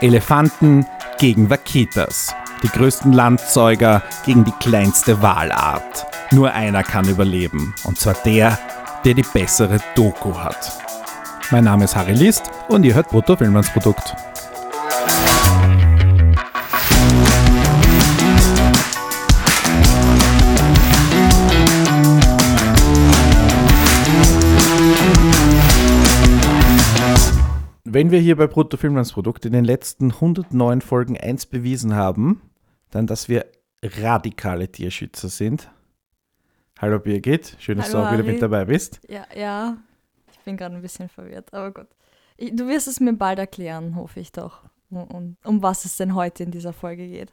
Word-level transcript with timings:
Elefanten 0.00 0.86
gegen 1.18 1.50
Vaquitas. 1.50 2.34
Die 2.62 2.68
größten 2.68 3.12
Landzeuger 3.12 4.02
gegen 4.24 4.44
die 4.44 4.52
kleinste 4.52 5.20
Walart. 5.22 6.06
Nur 6.30 6.52
einer 6.52 6.82
kann 6.82 7.08
überleben. 7.08 7.74
Und 7.84 7.98
zwar 7.98 8.14
der, 8.24 8.58
der 9.04 9.14
die 9.14 9.24
bessere 9.34 9.78
Doku 9.94 10.36
hat. 10.38 10.72
Mein 11.50 11.64
Name 11.64 11.84
ist 11.84 11.96
Harry 11.96 12.14
List 12.14 12.50
und 12.68 12.84
ihr 12.84 12.94
hört 12.94 13.08
Brutto 13.08 13.36
Filmlandsprodukt. 13.36 14.14
Wenn 27.92 28.12
wir 28.12 28.20
hier 28.20 28.36
bei 28.36 28.46
Brutto 28.46 28.76
Filmlandsprodukt 28.76 29.46
in 29.46 29.52
den 29.52 29.64
letzten 29.64 30.12
109 30.12 30.80
Folgen 30.80 31.18
eins 31.18 31.44
bewiesen 31.44 31.96
haben, 31.96 32.40
dann, 32.92 33.08
dass 33.08 33.28
wir 33.28 33.46
radikale 33.82 34.70
Tierschützer 34.70 35.28
sind. 35.28 35.68
Hallo 36.78 37.00
Birgit, 37.00 37.56
schön, 37.58 37.78
dass 37.78 37.88
Hallo, 37.88 37.98
du 37.98 38.06
auch 38.06 38.12
wieder 38.12 38.22
Harry. 38.22 38.32
mit 38.34 38.42
dabei 38.42 38.66
bist. 38.66 39.00
Ja, 39.08 39.26
ja. 39.34 39.76
Ich 40.30 40.38
bin 40.38 40.56
gerade 40.56 40.76
ein 40.76 40.82
bisschen 40.82 41.08
verwirrt, 41.08 41.52
aber 41.52 41.72
gut. 41.72 41.88
Ich, 42.36 42.54
du 42.54 42.68
wirst 42.68 42.86
es 42.86 43.00
mir 43.00 43.12
bald 43.12 43.40
erklären, 43.40 43.96
hoffe 43.96 44.20
ich 44.20 44.30
doch. 44.30 44.62
Um, 44.90 45.36
um, 45.42 45.60
was 45.60 45.84
es 45.84 45.96
denn 45.96 46.14
heute 46.14 46.44
in 46.44 46.52
dieser 46.52 46.72
Folge 46.72 47.08
geht. 47.08 47.32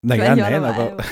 Naja, 0.00 0.36
nein, 0.36 0.62
aber 0.62 0.96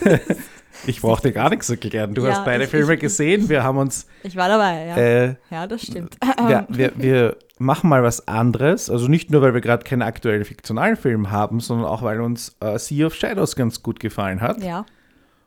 ich 0.86 1.00
brauchte 1.00 1.28
dir 1.28 1.34
gar 1.34 1.50
nichts 1.50 1.68
erklären. 1.70 2.14
Du 2.14 2.24
Ja, 2.24 2.32
hast 2.32 2.44
beide 2.44 2.64
ich- 2.64 2.70
Filme 2.70 2.94
ich- 2.94 3.00
gesehen. 3.00 3.48
Wir 3.48 3.62
haben 3.64 3.78
uns, 3.78 4.06
Ich 4.22 4.36
war 4.36 4.48
dabei, 4.48 4.86
ja. 4.86 4.96
äh, 4.96 5.34
ja, 5.50 5.66
das 5.66 5.82
stimmt. 5.82 6.16
wir, 6.46 6.66
wir, 6.70 6.92
wir 6.96 7.36
machen 7.58 7.88
mal 7.90 8.02
was 8.02 8.26
anderes. 8.28 8.88
Also 8.90 9.08
nicht 9.08 9.30
nur, 9.30 9.42
weil 9.42 9.54
wir 9.54 9.60
gerade 9.60 9.84
keinen 9.84 10.02
aktuellen 10.02 10.44
fiktionalen 10.44 10.96
Film 10.96 11.30
haben, 11.30 11.60
sondern 11.60 11.86
auch, 11.86 12.02
weil 12.02 12.20
uns 12.20 12.56
äh, 12.60 12.78
Sea 12.78 13.06
of 13.06 13.14
Shadows 13.14 13.56
ganz 13.56 13.82
gut 13.82 14.00
gefallen 14.00 14.40
hat. 14.40 14.62
ja, 14.62 14.86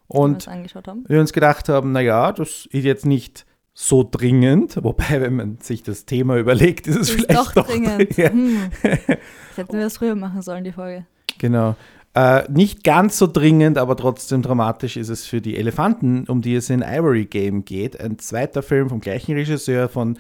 Und 0.08 0.46
wir 0.48 0.66
wir 1.08 1.20
uns 1.20 1.34
gedacht 1.34 1.70
haben, 1.70 1.92
naja, 1.92 2.32
das 2.32 2.68
ist 2.72 2.84
jetzt 2.84 3.06
nicht 3.06 3.46
so 3.74 4.08
dringend, 4.10 4.78
wobei, 4.84 5.20
wenn 5.22 5.36
man 5.36 5.58
sich 5.60 5.82
das 5.82 6.06
Thema 6.06 6.38
überlegt, 6.38 6.86
ist 6.86 6.96
es 6.96 7.10
Ist 7.10 7.16
vielleicht 7.16 7.36
doch 7.36 7.52
doch 7.54 7.66
dringend. 7.68 8.16
Ja, 8.18 8.30
Hm. 8.30 8.70
Jetzt 8.84 9.58
hätten 9.58 9.74
wir 9.74 9.82
das 9.84 9.98
früher 9.98 10.14
machen 10.16 10.42
sollen, 10.44 10.64
die 10.64 10.72
Folge. 10.72 11.06
genau. 11.40 11.76
Äh, 12.16 12.50
nicht 12.52 12.84
ganz 12.84 13.18
so 13.18 13.26
dringend, 13.26 13.78
aber 13.78 13.98
trotzdem 13.98 14.44
dramatisch 14.44 14.98
ist 14.98 15.10
es 15.10 15.26
für 15.26 15.42
die 15.42 15.58
Elefanten, 15.58 16.26
um 16.28 16.42
die 16.42 16.56
es 16.56 16.70
in 16.70 16.82
Ivory 16.82 17.26
Game 17.26 17.66
geht. 17.66 18.00
Ein 18.00 18.20
zweiter 18.20 18.62
Film 18.62 18.90
vom 18.90 19.02
gleichen 19.02 19.36
Regisseur 19.36 19.90
von 19.90 20.20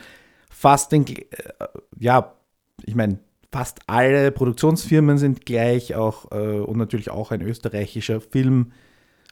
fast 0.49 0.91
den, 0.91 1.05
äh, 1.05 1.23
ja, 1.99 2.33
ich 2.83 2.95
meine, 2.95 3.19
fast 3.52 3.81
alle 3.86 4.31
Produktionsfirmen 4.31 5.19
sind 5.19 5.45
gleich 5.45 5.94
auch 5.94 6.31
äh, 6.31 6.59
und 6.59 6.77
natürlich 6.77 7.11
auch 7.11 7.31
ein 7.31 7.41
österreichischer 7.41 8.19
Film. 8.21 8.71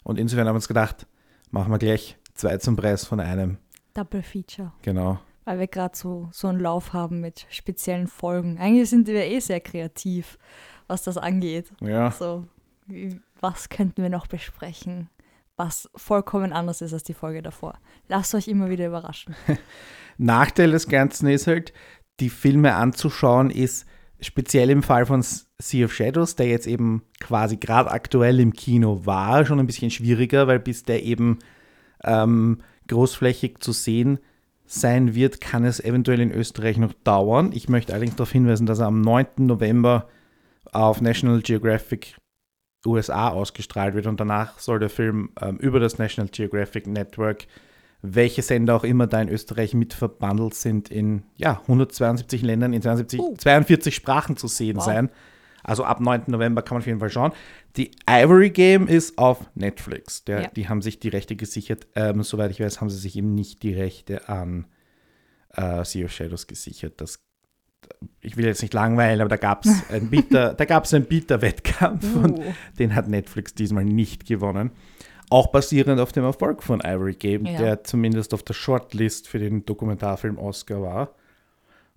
Und 0.04 0.20
insofern 0.20 0.48
haben 0.48 0.54
wir 0.54 0.58
uns 0.58 0.68
gedacht, 0.68 1.08
machen 1.50 1.72
wir 1.72 1.80
gleich 1.80 2.18
zwei 2.36 2.58
zum 2.58 2.76
Preis 2.76 3.06
von 3.06 3.20
einem. 3.20 3.58
Double 3.96 4.22
Feature. 4.22 4.72
Genau. 4.84 5.20
Weil 5.46 5.60
wir 5.60 5.68
gerade 5.68 5.98
so, 5.98 6.30
so 6.32 6.48
einen 6.48 6.60
Lauf 6.60 6.94
haben 6.94 7.20
mit 7.20 7.48
speziellen 7.50 8.08
Folgen. 8.08 8.60
Eigentlich 8.60 8.90
sind 8.90 9.08
wir 9.08 9.26
eh 9.26 9.40
sehr 9.40 9.60
kreativ, 9.60 10.38
was 10.92 11.04
das 11.04 11.18
angeht. 11.18 11.72
Ja. 11.80 12.12
So, 12.12 12.46
was 13.40 13.70
könnten 13.70 14.04
wir 14.04 14.10
noch 14.10 14.28
besprechen, 14.28 15.10
was 15.56 15.90
vollkommen 15.96 16.54
anders 16.54 16.82
ist 16.82 16.94
als 16.94 17.04
die 17.04 17.14
Folge 17.14 17.42
davor. 17.42 17.80
Lasst 18.08 18.36
euch 18.36 18.48
immer 18.48 18.70
wieder 18.70 18.88
überraschen. 18.88 19.36
Nachteil 20.18 20.72
des 20.72 20.88
Ganzen 20.88 21.28
ist 21.30 21.48
halt, 21.48 21.74
die 22.20 22.30
Filme 22.30 22.76
anzuschauen, 22.76 23.50
ist 23.50 23.86
speziell 24.20 24.70
im 24.70 24.84
Fall 24.84 25.06
von 25.06 25.24
Sea 25.24 25.86
of 25.86 25.94
Shadows, 25.94 26.36
der 26.36 26.48
jetzt 26.48 26.68
eben 26.68 27.04
quasi 27.20 27.58
gerade 27.58 27.90
aktuell 27.90 28.40
im 28.40 28.54
Kino 28.54 29.06
war, 29.06 29.46
schon 29.46 29.60
ein 29.60 29.66
bisschen 29.66 29.90
schwieriger, 29.90 30.48
weil 30.48 30.60
bis 30.60 30.84
der 30.84 31.04
eben 31.04 31.40
ähm, 32.04 32.60
großflächig 32.88 33.60
zu 33.60 33.72
sehen 33.72 34.20
sein 34.66 35.16
wird, 35.16 35.42
kann 35.42 35.66
es 35.66 35.80
eventuell 35.80 36.20
in 36.20 36.32
Österreich 36.32 36.78
noch 36.78 36.94
dauern. 37.04 37.52
Ich 37.54 37.70
möchte 37.70 37.94
allerdings 37.94 38.16
darauf 38.16 38.32
hinweisen, 38.32 38.68
dass 38.68 38.80
er 38.80 38.88
am 38.88 39.02
9. 39.02 39.26
November 39.38 40.08
auf 40.72 41.02
National 41.02 41.42
Geographic 41.42 42.16
USA 42.86 43.30
ausgestrahlt 43.30 43.94
wird 43.94 44.08
und 44.08 44.20
danach 44.20 44.58
soll 44.60 44.80
der 44.80 44.90
Film 44.90 45.30
ähm, 45.40 45.58
über 45.58 45.80
das 45.80 45.98
National 46.00 46.30
Geographic 46.32 46.88
Network 46.88 47.46
welche 48.04 48.42
Sender 48.42 48.76
auch 48.76 48.84
immer 48.84 49.06
da 49.06 49.22
in 49.22 49.30
Österreich 49.30 49.76
mit 49.76 49.94
verbandelt 49.94 50.56
sind, 50.56 50.90
in 50.90 51.22
ja, 51.38 51.60
172 51.62 52.42
Ländern, 52.42 52.74
in 52.74 52.82
72, 52.82 53.20
Uh. 53.20 53.36
42 53.38 53.94
Sprachen 53.94 54.38
zu 54.38 54.48
sehen 54.48 54.78
Wow. 54.78 54.86
sein. 54.86 55.10
Also 55.64 55.84
ab 55.84 56.00
9. 56.00 56.24
November 56.26 56.64
kann 56.64 56.74
man 56.78 56.82
auf 56.82 56.88
jeden 56.88 57.00
Fall 57.00 57.12
schauen. 57.12 57.32
Die 57.78 57.92
Ivory 58.10 58.50
Game 58.50 58.88
ist 58.88 59.20
auf 59.20 59.46
Netflix. 59.54 60.24
Der, 60.26 60.42
Ja. 60.42 60.48
Die 60.48 60.68
haben 60.68 60.82
sich 60.82 61.00
die 61.00 61.10
Rechte 61.10 61.36
gesichert. 61.36 61.86
Ähm, 61.94 62.24
soweit 62.24 62.50
ich 62.50 62.60
weiß, 62.60 62.82
haben 62.82 62.90
sie 62.90 62.98
sich 62.98 63.16
eben 63.16 63.36
nicht 63.36 63.62
die 63.62 63.76
Rechte 63.76 64.28
an 64.28 64.66
äh, 65.56 65.86
Sea 65.86 66.06
of 66.06 66.12
Shadows 66.12 66.48
gesichert. 66.48 67.00
Das, 67.00 67.24
ich 68.22 68.38
will 68.38 68.46
jetzt 68.46 68.62
nicht 68.62 68.74
langweilen, 68.74 69.20
aber 69.22 69.30
da 69.30 69.38
gab 69.38 69.66
es 69.66 69.90
einen 69.90 70.10
Bieter, 70.10 70.54
da 70.58 70.66
gab 70.66 70.86
es 70.86 70.94
einen 70.94 71.06
Bieterwettkampf 71.06 72.16
und 72.16 72.40
Uh, 72.40 72.44
den 72.80 72.96
hat 72.96 73.08
Netflix 73.08 73.54
diesmal 73.54 73.84
nicht 73.86 74.26
gewonnen. 74.26 74.72
Auch 75.30 75.48
basierend 75.48 76.00
auf 76.00 76.12
dem 76.12 76.24
Erfolg 76.26 76.62
von 76.62 76.82
Ivory 76.82 77.14
Game, 77.14 77.46
Ja. 77.46 77.58
der 77.58 77.84
zumindest 77.84 78.34
auf 78.34 78.44
der 78.44 78.54
Shortlist 78.54 79.28
für 79.28 79.40
den 79.40 79.66
Dokumentarfilm 79.66 80.38
Oscar 80.38 80.82
war. 80.82 81.16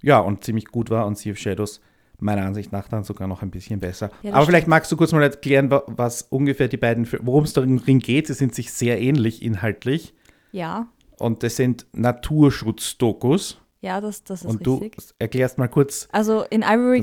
Ja, 0.02 0.18
und 0.20 0.44
ziemlich 0.44 0.66
gut 0.66 0.90
war 0.90 1.06
und 1.06 1.18
Sea 1.18 1.32
of 1.32 1.38
Shadows 1.38 1.80
meiner 2.20 2.42
Ansicht 2.46 2.70
nach 2.72 2.88
dann 2.88 3.02
sogar 3.02 3.26
noch 3.26 3.42
ein 3.42 3.50
bisschen 3.50 3.80
besser. 3.80 4.10
Ja, 4.22 4.34
Aber 4.34 4.46
vielleicht 4.46 4.68
magst 4.68 4.90
du 4.92 4.96
kurz 4.96 5.10
mal 5.12 5.22
erklären, 5.22 5.70
wa- 5.70 5.82
was 5.88 6.22
ungefähr 6.22 6.68
die 6.68 6.76
beiden, 6.76 7.08
worum 7.22 7.42
es 7.44 7.52
darin 7.54 7.80
geht. 7.98 8.28
Sie 8.28 8.34
sind 8.34 8.54
sich 8.54 8.72
sehr 8.72 9.00
ähnlich 9.00 9.42
inhaltlich 9.42 10.14
ja, 10.52 10.86
und 11.18 11.42
das 11.42 11.56
sind 11.56 11.86
Naturschutzdokus. 11.92 13.58
Ja, 13.84 14.00
das, 14.00 14.24
das 14.24 14.40
ist 14.42 14.50
Und 14.50 14.66
du 14.66 14.76
richtig. 14.76 15.10
erklärst 15.18 15.58
mal 15.58 15.68
kurz, 15.68 16.08
Also 16.10 16.42
in 16.48 16.62
Ivory 16.62 17.00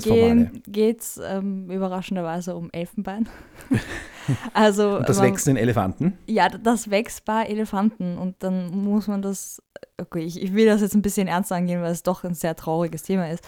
geht 0.68 1.00
es 1.02 1.20
ähm, 1.24 1.70
überraschenderweise 1.70 2.56
um 2.56 2.70
Elfenbein. 2.72 3.30
also 4.54 4.98
und 4.98 5.08
das 5.10 5.18
man- 5.20 5.28
wächst 5.28 5.48
in 5.48 5.58
Elefanten. 5.58 6.18
Ja, 6.28 6.50
das 6.50 6.90
wächst 6.90 7.26
bei 7.26 7.44
Elefanten 7.46 8.18
und 8.18 8.36
dann 8.40 8.72
muss 8.72 9.08
man 9.08 9.22
das, 9.22 9.62
okay, 10.00 10.22
ich, 10.24 10.42
ich 10.42 10.54
will 10.54 10.66
das 10.66 10.82
jetzt 10.82 10.96
ein 10.96 11.02
bisschen 11.02 11.28
ernst 11.28 11.52
angehen, 11.52 11.82
weil 11.82 11.92
es 11.92 12.04
doch 12.04 12.24
ein 12.24 12.34
sehr 12.34 12.56
trauriges 12.56 13.04
Thema 13.04 13.30
ist. 13.30 13.44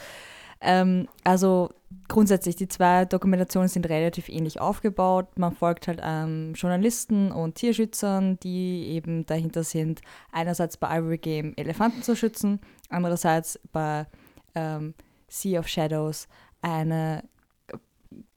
Ähm, 0.65 1.07
also 1.25 1.71
grundsätzlich, 2.07 2.55
die 2.55 2.69
zwei 2.69 3.03
Dokumentationen 3.05 3.67
sind 3.67 3.87
relativ 3.89 4.29
ähnlich 4.29 4.61
aufgebaut. 4.61 5.37
Man 5.37 5.51
folgt 5.53 5.87
halt 5.89 5.99
ähm, 6.01 6.53
Journalisten 6.55 7.31
und 7.33 7.55
Tierschützern, 7.55 8.39
die 8.41 8.87
eben 8.89 9.25
dahinter 9.25 9.63
sind, 9.63 10.01
einerseits 10.31 10.77
bei 10.77 10.99
Ivory 10.99 11.17
Game 11.17 11.53
Elefanten 11.57 12.01
zu 12.01 12.15
schützen, 12.15 12.61
andererseits 12.93 13.59
bei 13.71 14.05
ähm, 14.55 14.93
Sea 15.27 15.59
of 15.59 15.67
Shadows 15.67 16.27
eine 16.61 17.23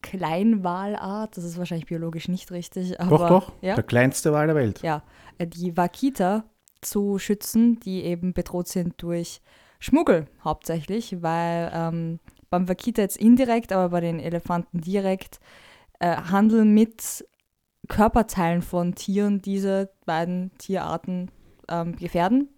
Kleinwalart, 0.03 1.37
das 1.37 1.45
ist 1.45 1.59
wahrscheinlich 1.59 1.87
biologisch 1.87 2.29
nicht 2.29 2.51
richtig, 2.51 3.01
aber 3.01 3.19
doch, 3.19 3.29
doch, 3.29 3.53
ja, 3.61 3.75
der 3.75 3.85
kleinste 3.85 4.33
Wal 4.33 4.47
der 4.47 4.57
Welt. 4.57 4.83
ja, 4.83 5.03
äh, 5.39 5.47
die 5.47 5.77
Wakita 5.77 6.45
zu 6.81 7.19
schützen, 7.19 7.81
die 7.81 8.05
eben 8.05 8.33
bedroht 8.33 8.69
sind 8.69 8.95
durch 9.03 9.41
Schmuggel 9.79 10.27
hauptsächlich, 10.43 11.23
weil 11.23 11.71
ähm, 11.75 12.21
beim 12.49 12.69
Wakita 12.69 13.03
jetzt 13.03 13.17
indirekt, 13.17 13.73
aber 13.73 13.91
bei 13.91 14.01
den 14.01 14.21
Elefanten 14.21 14.81
direkt 14.81 15.41
äh, 15.99 16.17
Handel 16.17 16.65
mit 16.65 17.27
Körperteilen 17.89 18.63
von 18.63 18.95
Tieren 18.95 19.43
diese 19.43 19.91
beiden 20.07 20.57
Tierarten 20.59 21.31
ähm, 21.69 21.97
gefährden. 21.97 22.49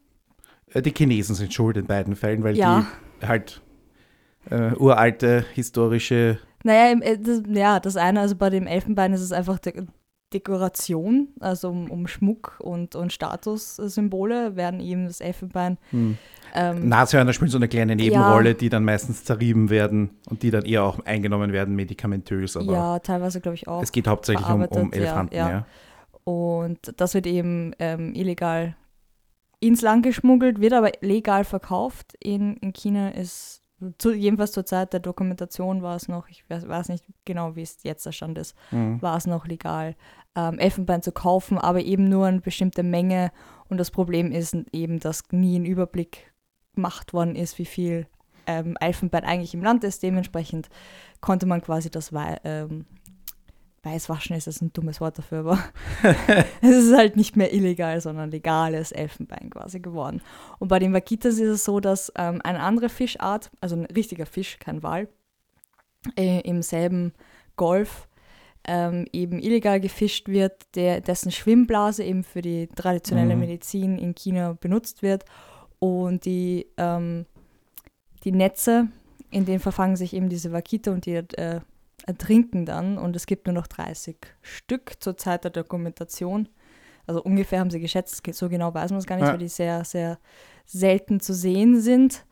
Äh, 0.75 0.83
Die 0.83 0.93
Chinesen 0.97 1.35
sind 1.35 1.53
schuld 1.53 1.77
in 1.77 1.87
beiden 1.87 2.17
Fällen, 2.17 2.43
weil 2.43 2.57
Ja. 2.57 2.87
die 3.21 3.27
halt 3.27 3.61
äh, 4.51 4.73
uralte 4.77 5.45
historische 5.55 6.39
Naja, 6.65 6.91
im- 6.93 7.03
äh, 7.03 7.19
das, 7.19 7.43
ja, 7.49 7.81
das 7.81 7.97
eine, 7.97 8.21
also 8.21 8.35
bei 8.37 8.51
dem 8.51 8.67
Elfenbein 8.67 9.13
ist 9.13 9.21
es 9.23 9.33
einfach 9.33 9.59
De 9.59 9.85
Dekoration, 10.35 11.29
also 11.41 11.71
um, 11.71 11.91
um 11.91 12.07
Schmuck 12.07 12.59
und, 12.61 12.95
und 12.95 13.15
Statussymbole 13.15 14.57
werden 14.57 14.79
eben 14.81 15.07
das 15.07 15.23
Elfenbein 15.23 15.79
ähm, 16.55 16.89
Nashörner 16.89 17.33
spielen 17.33 17.51
so 17.51 17.57
eine 17.57 17.69
kleine 17.69 17.97
Nebenrolle, 17.97 18.55
die 18.55 18.69
dann 18.69 18.85
meistens 18.85 19.25
zerrieben 19.25 19.71
werden 19.71 20.11
und 20.29 20.43
die 20.43 20.51
dann 20.51 20.65
eher 20.65 20.83
auch 20.85 20.99
eingenommen 21.07 21.53
werden, 21.53 21.75
medikamentös. 21.75 22.57
Aber 22.59 22.73
ja, 22.73 22.99
teilweise 22.99 23.41
glaube 23.41 23.55
ich 23.55 23.69
auch. 23.69 23.83
es 23.83 23.91
geht 23.93 24.07
hauptsächlich 24.07 24.47
um, 24.49 24.63
um 24.63 24.69
verarbeitet, 24.69 24.95
ja, 24.95 25.01
Elefanten. 25.01 25.35
ja. 25.35 25.49
Ja, 25.51 25.67
Und 26.25 26.93
das 27.01 27.15
wird 27.15 27.27
eben 27.27 27.73
ähm, 27.79 28.15
illegal 28.15 28.77
ins 29.61 29.83
Land 29.83 30.05
geschmuggelt, 30.05 30.61
wird 30.61 30.73
aber 30.73 30.93
legal 31.01 31.45
verkauft. 31.45 32.15
In, 32.21 32.57
in 32.59 32.73
China 32.73 33.11
ist, 33.11 33.63
zu, 33.99 34.13
jedenfalls 34.13 34.53
zur 34.53 34.67
Zeit 34.67 34.93
der 34.93 35.01
Dokumentation 35.01 35.83
war 35.83 35.97
es 35.97 36.09
noch, 36.09 36.29
ich 36.29 36.49
weiß, 36.49 36.69
weiß 36.69 36.89
nicht 36.89 37.05
genau, 37.25 37.57
wie 37.57 37.63
es 37.63 37.83
jetzt 37.83 38.07
der 38.07 38.13
Stand 38.13 38.39
ist, 38.39 38.57
Mhm. 38.71 39.01
war 39.03 39.17
es 39.17 39.27
noch 39.27 39.47
legal, 39.47 39.97
ähm, 40.35 40.59
Elfenbein 40.59 41.03
zu 41.03 41.13
kaufen, 41.13 41.59
aber 41.59 41.81
eben 41.81 42.09
nur 42.09 42.27
eine 42.27 42.41
bestimmte 42.41 42.83
Menge. 42.83 43.33
Und 43.69 43.79
das 43.79 43.91
Problem 43.91 44.33
ist 44.33 44.57
eben, 44.73 45.01
dass 45.01 45.23
nie 45.31 45.59
ein 45.59 45.65
Überblick 45.65 46.33
gemacht 46.75 47.13
worden 47.13 47.35
ist, 47.35 47.59
wie 47.59 47.65
viel 47.65 48.07
ähm, 48.47 48.77
Elfenbein 48.81 49.25
eigentlich 49.25 49.55
im 49.55 49.63
Land 49.63 49.85
ist. 49.85 50.03
Dementsprechend 50.03 50.69
konnte 51.21 51.47
man 51.47 51.61
quasi 51.61 51.91
das 51.91 52.13
ähm, 52.45 52.87
Weißwaschen 53.83 54.37
ist 54.37 54.47
das 54.47 54.61
ein 54.61 54.73
dummes 54.73 55.01
Wort 55.01 55.19
dafür, 55.19 55.41
aber 55.41 55.59
es 56.61 56.77
ist 56.77 56.97
halt 56.97 57.17
nicht 57.17 57.37
mehr 57.37 57.53
illegal, 57.55 58.01
sondern 58.01 58.31
legales 58.31 58.93
Elfenbein 58.93 59.51
quasi 59.51 59.81
geworden. 59.81 60.21
Und 60.59 60.69
bei 60.69 60.79
den 60.79 60.93
Vaquitas 60.93 61.35
ist 61.35 61.49
es 61.49 61.65
so, 61.65 61.81
dass 61.81 62.13
ähm, 62.17 62.41
eine 62.43 62.61
andere 62.61 62.89
Fischart, 62.89 63.51
also 63.61 63.77
ein 63.77 63.85
richtiger 63.87 64.27
Fisch, 64.27 64.59
kein 64.59 64.83
Wal, 64.83 65.09
äh, 66.17 66.41
im 66.41 66.63
selben 66.63 67.13
Golf 67.57 68.09
ähm, 68.65 69.07
eben 69.13 69.39
illegal 69.39 69.81
gefischt 69.81 70.29
wird, 70.29 70.75
der, 70.75 71.01
dessen 71.01 71.33
Schwimmblase 71.33 72.05
eben 72.05 72.25
für 72.25 72.43
die 72.43 72.69
traditionelle 72.69 73.35
Mhm. 73.35 73.41
Medizin 73.41 73.99
in 73.99 74.15
China 74.15 74.57
benutzt 74.61 75.03
wird. 75.03 75.25
Und 75.79 76.25
die, 76.25 76.67
ähm, 76.77 77.27
die 78.25 78.33
Netze, 78.33 78.89
in 79.31 79.45
denen 79.45 79.61
verfangen 79.61 79.97
sich 79.97 80.13
eben 80.13 80.29
diese 80.29 80.53
Wakita 80.53 80.91
und 80.91 81.07
die 81.07 81.15
äh, 81.15 81.61
ertrinken 82.09 82.65
dann. 82.67 82.99
Und 82.99 83.15
es 83.15 83.27
gibt 83.27 83.47
nur 83.47 83.55
noch 83.55 83.67
30 83.67 84.17
Stück 84.43 84.95
zur 85.01 85.17
Zeit 85.17 85.45
der 85.45 85.51
Dokumentation. 85.51 86.49
Also 87.07 87.23
ungefähr 87.23 87.61
haben 87.61 87.71
sie 87.71 87.81
geschätzt, 87.81 88.23
so 88.33 88.49
genau 88.49 88.75
weiß 88.75 88.91
man 88.91 88.99
es 88.99 89.07
gar 89.07 89.17
nicht, 89.17 89.27
Ja. 89.27 89.33
weil 89.33 89.39
die 89.39 89.49
sehr, 89.49 89.85
sehr 89.85 90.19
selten 90.67 91.21
zu 91.21 91.33
sehen 91.35 91.81
sind. 91.81 92.25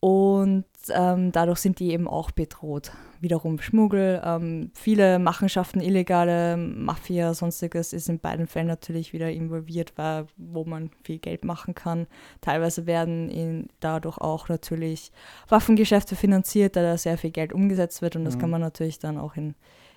Und 0.00 0.66
ähm, 0.90 1.32
dadurch 1.32 1.60
sind 1.60 1.78
die 1.78 1.92
eben 1.92 2.06
auch 2.06 2.30
bedroht. 2.30 2.92
Wiederum 3.24 3.58
Schmuggel, 3.58 4.20
ähm, 4.22 4.70
viele 4.74 5.18
Machenschaften, 5.18 5.80
illegale 5.80 6.58
Mafia, 6.58 7.32
sonstiges 7.32 7.94
ist 7.94 8.10
in 8.10 8.18
beiden 8.18 8.46
Fällen 8.46 8.66
natürlich 8.66 9.14
wieder 9.14 9.30
involviert, 9.30 9.94
weil, 9.96 10.26
wo 10.36 10.66
man 10.66 10.90
viel 11.04 11.18
Geld 11.18 11.42
machen 11.42 11.74
kann. 11.74 12.06
Teilweise 12.42 12.84
werden 12.84 13.30
in, 13.30 13.68
dadurch 13.80 14.18
auch 14.18 14.50
natürlich 14.50 15.10
Waffengeschäfte 15.48 16.16
finanziert, 16.16 16.76
da 16.76 16.82
da 16.82 16.98
sehr 16.98 17.16
viel 17.16 17.30
Geld 17.30 17.54
umgesetzt 17.54 18.02
wird 18.02 18.14
und 18.14 18.26
das 18.26 18.36
Mhm. 18.36 18.40
kann 18.40 18.50
man 18.50 18.60
natürlich 18.60 18.98
dann 18.98 19.16
auch 19.16 19.36
in, 19.36 19.54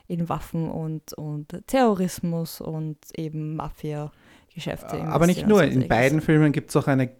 in 0.07 0.29
Waffen 0.29 0.71
und, 0.71 1.11
und 1.11 1.53
Terrorismus 1.67 2.61
und 2.61 2.97
eben 3.17 3.57
Mafia-Geschäfte 3.57 5.01
Aber 5.01 5.27
nicht 5.27 5.41
investieren, 5.41 5.73
nur, 5.73 5.83
in 5.83 5.89
beiden 5.89 6.21
Filmen 6.21 6.53
gibt 6.53 6.69
es 6.69 6.77
auch 6.77 6.87
eine, 6.87 7.11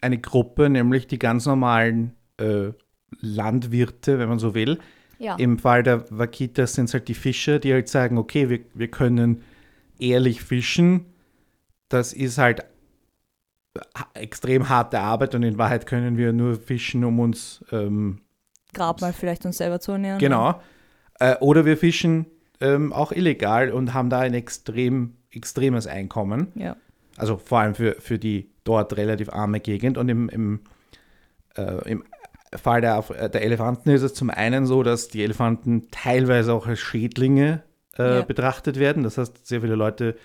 eine 0.00 0.18
Gruppe, 0.18 0.68
nämlich 0.68 1.06
die 1.06 1.20
ganz 1.20 1.46
normalen 1.46 2.16
äh, 2.38 2.72
Landwirte, 3.20 4.18
wenn 4.18 4.28
man 4.28 4.40
so 4.40 4.56
will. 4.56 4.80
Ja. 5.22 5.36
Im 5.36 5.56
Fall 5.58 5.84
der 5.84 6.04
Vaquitas 6.10 6.74
sind 6.74 6.86
es 6.86 6.94
halt 6.94 7.06
die 7.06 7.14
Fischer, 7.14 7.60
die 7.60 7.72
halt 7.72 7.88
sagen, 7.88 8.18
okay, 8.18 8.48
wir, 8.50 8.58
wir 8.74 8.88
können 8.88 9.42
ehrlich 10.00 10.42
fischen. 10.42 11.06
Das 11.88 12.12
ist 12.12 12.38
halt 12.38 12.64
ha- 13.96 14.08
extrem 14.14 14.68
harte 14.68 14.98
Arbeit 14.98 15.36
und 15.36 15.44
in 15.44 15.58
Wahrheit 15.58 15.86
können 15.86 16.16
wir 16.16 16.32
nur 16.32 16.56
fischen, 16.56 17.04
um 17.04 17.20
uns 17.20 17.64
ähm, 17.70 18.20
Grab 18.74 19.00
mal 19.00 19.12
vielleicht 19.12 19.46
uns 19.46 19.58
selber 19.58 19.78
zu 19.78 19.92
ernähren. 19.92 20.18
Genau. 20.18 20.60
Äh, 21.20 21.36
oder 21.36 21.64
wir 21.66 21.76
fischen 21.76 22.26
ähm, 22.60 22.92
auch 22.92 23.12
illegal 23.12 23.70
und 23.70 23.94
haben 23.94 24.10
da 24.10 24.18
ein 24.20 24.34
extrem 24.34 25.14
extremes 25.30 25.86
Einkommen. 25.86 26.48
Ja. 26.56 26.76
Also 27.16 27.36
vor 27.36 27.60
allem 27.60 27.74
für, 27.76 27.94
für 28.00 28.18
die 28.18 28.50
dort 28.64 28.96
relativ 28.96 29.28
arme 29.28 29.60
Gegend. 29.60 29.98
Und 29.98 30.08
im, 30.08 30.28
im, 30.30 30.60
äh, 31.56 31.88
im 31.88 32.02
Fall 32.54 32.80
der, 32.80 33.02
der 33.28 33.42
Elefanten 33.42 33.90
ist 33.90 34.02
es 34.02 34.14
zum 34.14 34.30
einen 34.30 34.66
so, 34.66 34.82
dass 34.82 35.08
die 35.08 35.22
Elefanten 35.24 35.88
teilweise 35.90 36.52
auch 36.52 36.66
als 36.66 36.80
Schädlinge 36.80 37.62
äh, 37.98 38.16
Ja. 38.18 38.22
betrachtet 38.22 38.78
werden. 38.78 39.02
Das 39.02 39.18
heißt, 39.18 39.46
sehr 39.46 39.60
viele 39.60 39.74
Leute, 39.74 40.16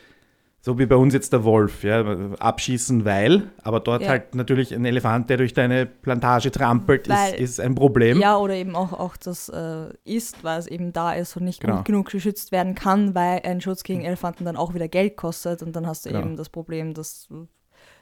so 0.60 0.80
wie 0.80 0.86
bei 0.86 0.96
uns 0.96 1.14
jetzt 1.14 1.32
der 1.32 1.44
Wolf, 1.46 1.84
ja, 1.84 2.02
abschießen, 2.40 3.06
weil, 3.06 3.44
aber 3.64 3.80
dort 3.80 4.02
Ja. 4.02 4.10
halt 4.10 4.36
natürlich 4.36 4.74
ein 4.74 4.84
Elefant, 4.86 5.30
der 5.30 5.38
durch 5.38 5.54
deine 5.54 5.86
Plantage 5.86 6.52
trampelt, 6.52 7.08
Weil- 7.08 7.36
ist, 7.36 7.40
ist 7.52 7.60
ein 7.62 7.76
Problem. 7.76 8.20
Ja, 8.20 8.38
oder 8.38 8.56
eben 8.56 8.76
auch, 8.76 8.92
auch 8.92 9.16
das 9.18 9.48
äh, 9.50 9.88
ist, 10.04 10.44
weil 10.44 10.60
es 10.60 10.68
eben 10.68 10.92
da 10.94 11.14
ist 11.14 11.38
und 11.38 11.44
nicht 11.46 11.62
Genau. 11.62 11.78
gut 11.78 11.86
genug 11.86 12.10
geschützt 12.10 12.52
werden 12.52 12.76
kann, 12.76 13.16
weil 13.16 13.42
ein 13.44 13.62
Schutz 13.62 13.84
gegen 13.84 14.02
Elefanten 14.02 14.44
dann 14.46 14.58
auch 14.58 14.74
wieder 14.74 14.88
Geld 14.90 15.16
kostet 15.16 15.62
und 15.64 15.76
dann 15.76 15.88
hast 15.88 16.06
du 16.06 16.10
Genau. 16.10 16.22
eben 16.22 16.36
das 16.36 16.50
Problem, 16.50 16.94
dass 16.94 17.30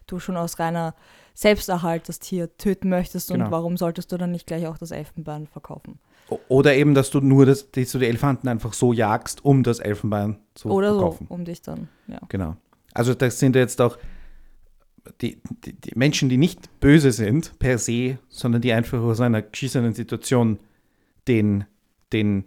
du 0.08 0.20
schon 0.20 0.38
aus 0.38 0.58
reiner 0.60 0.96
Selbsterhalt 1.36 2.10
das 2.10 2.18
Tier 2.20 2.58
töten 2.58 2.90
möchtest 2.90 3.30
Genau. 3.30 3.46
und 3.46 3.52
warum 3.52 3.78
solltest 3.78 4.12
du 4.12 4.18
dann 4.18 4.32
nicht 4.32 4.48
gleich 4.48 4.66
auch 4.68 4.78
das 4.78 4.90
Elfenbein 4.92 5.46
verkaufen? 5.48 6.00
Oder 6.48 6.76
eben, 6.76 6.96
dass 6.96 7.12
du 7.12 7.20
nur 7.22 7.46
das, 7.46 7.70
dass 7.72 7.92
du 7.92 8.00
die 8.00 8.08
Elefanten 8.08 8.48
einfach 8.48 8.74
so 8.74 8.94
jagst, 8.94 9.46
um 9.46 9.62
das 9.62 9.80
Elfenbein 9.80 10.38
zu 10.56 10.70
oder 10.72 10.94
verkaufen. 10.94 11.28
so, 11.30 11.34
um 11.36 11.46
dich 11.46 11.62
dann, 11.62 11.88
ja. 12.08 12.20
Genau. 12.30 12.56
Also 12.94 13.14
das 13.14 13.38
sind 13.38 13.56
jetzt 13.56 13.80
auch 13.82 13.98
die, 15.22 15.40
die, 15.66 15.74
die 15.74 15.92
Menschen, 15.96 16.30
die 16.30 16.38
nicht 16.38 16.80
böse 16.80 17.12
sind 17.12 17.60
per 17.60 17.78
se, 17.78 18.18
sondern 18.30 18.62
die 18.64 18.74
einfach 18.74 19.00
aus 19.02 19.20
einer 19.22 19.44
geschissenen 19.44 19.94
Situation 19.94 20.58
den, 21.28 21.66
den 22.12 22.46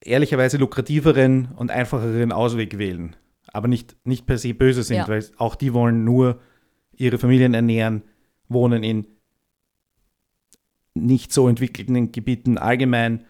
ehrlicherweise 0.00 0.56
lukrativeren 0.58 1.48
und 1.56 1.70
einfacheren 1.70 2.30
Ausweg 2.32 2.78
wählen. 2.78 3.16
Aber 3.52 3.66
nicht, 3.66 3.96
nicht 4.04 4.26
per 4.26 4.38
se 4.38 4.54
böse 4.54 4.82
sind, 4.84 4.98
Ja. 4.98 5.08
weil 5.08 5.24
auch 5.38 5.54
die 5.56 5.72
wollen 5.72 6.04
nur 6.04 6.38
ihre 6.98 7.18
Familien 7.18 7.54
ernähren, 7.54 8.02
wohnen 8.48 8.82
in 8.82 9.06
nicht 10.94 11.32
so 11.32 11.48
entwickelten 11.48 12.10
Gebieten 12.12 12.58
allgemein 12.58 13.24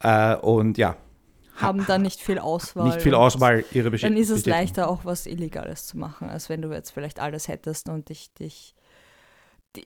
äh, 0.00 0.36
und 0.36 0.76
ja, 0.78 0.96
ha- 1.56 1.62
Haben 1.62 1.86
dann 1.86 2.02
nicht 2.02 2.20
viel 2.20 2.38
Auswahl. 2.38 2.86
nicht 2.88 3.00
viel 3.00 3.14
Auswahl 3.14 3.64
ihre 3.72 3.90
Besch 3.90 4.02
Dann 4.02 4.16
ist 4.16 4.30
es 4.30 4.44
leichter, 4.46 4.88
auch 4.88 5.04
was 5.04 5.26
Illegales 5.26 5.86
zu 5.86 5.96
machen, 5.98 6.28
als 6.28 6.48
wenn 6.48 6.60
du 6.60 6.70
jetzt 6.72 6.90
vielleicht 6.90 7.20
alles 7.20 7.48
hättest 7.48 7.88
und 7.88 8.08
dich, 8.10 8.32
dich 8.34 8.74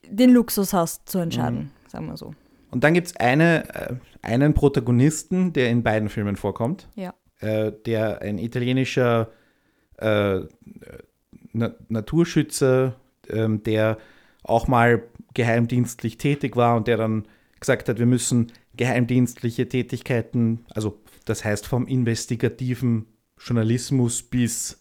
den 0.06 0.30
Luxus 0.32 0.72
hast 0.72 1.08
zu 1.08 1.18
entscheiden, 1.18 1.58
Mhm. 1.58 1.70
sagen 1.88 2.06
wir 2.06 2.16
so. 2.16 2.34
Und 2.70 2.84
dann 2.84 2.92
gibt 2.92 3.06
es 3.06 3.16
eine, 3.16 3.72
äh, 3.74 3.94
einen 4.20 4.52
Protagonisten, 4.52 5.52
der 5.54 5.70
in 5.70 5.82
beiden 5.82 6.08
Filmen 6.08 6.36
vorkommt, 6.36 6.88
Ja. 6.96 7.14
äh, 7.40 7.72
der 7.86 8.20
ein 8.20 8.38
italienischer 8.38 9.30
äh, 9.96 10.40
Na 11.52 11.74
Naturschützer, 11.88 12.94
ähm, 13.30 13.62
der 13.62 13.98
auch 14.42 14.68
mal 14.68 15.02
geheimdienstlich 15.34 16.18
tätig 16.18 16.56
war 16.56 16.76
und 16.76 16.86
der 16.88 16.96
dann 16.96 17.26
gesagt 17.60 17.88
hat, 17.88 17.98
wir 17.98 18.06
müssen 18.06 18.52
geheimdienstliche 18.76 19.68
Tätigkeiten, 19.68 20.64
also 20.70 20.98
das 21.24 21.44
heißt 21.44 21.66
vom 21.66 21.86
investigativen 21.86 23.06
Journalismus 23.38 24.22
bis 24.22 24.80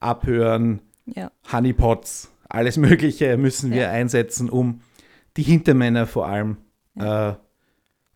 Abhören, 0.00 0.80
Ja. 1.06 1.30
Honeypots, 1.52 2.30
alles 2.48 2.76
Mögliche 2.76 3.36
müssen 3.36 3.70
wir 3.70 3.82
Ja. 3.82 3.90
einsetzen, 3.90 4.50
um 4.50 4.80
die 5.36 5.42
Hintermänner 5.42 6.06
vor 6.06 6.26
allem 6.26 6.56
äh, 6.96 7.34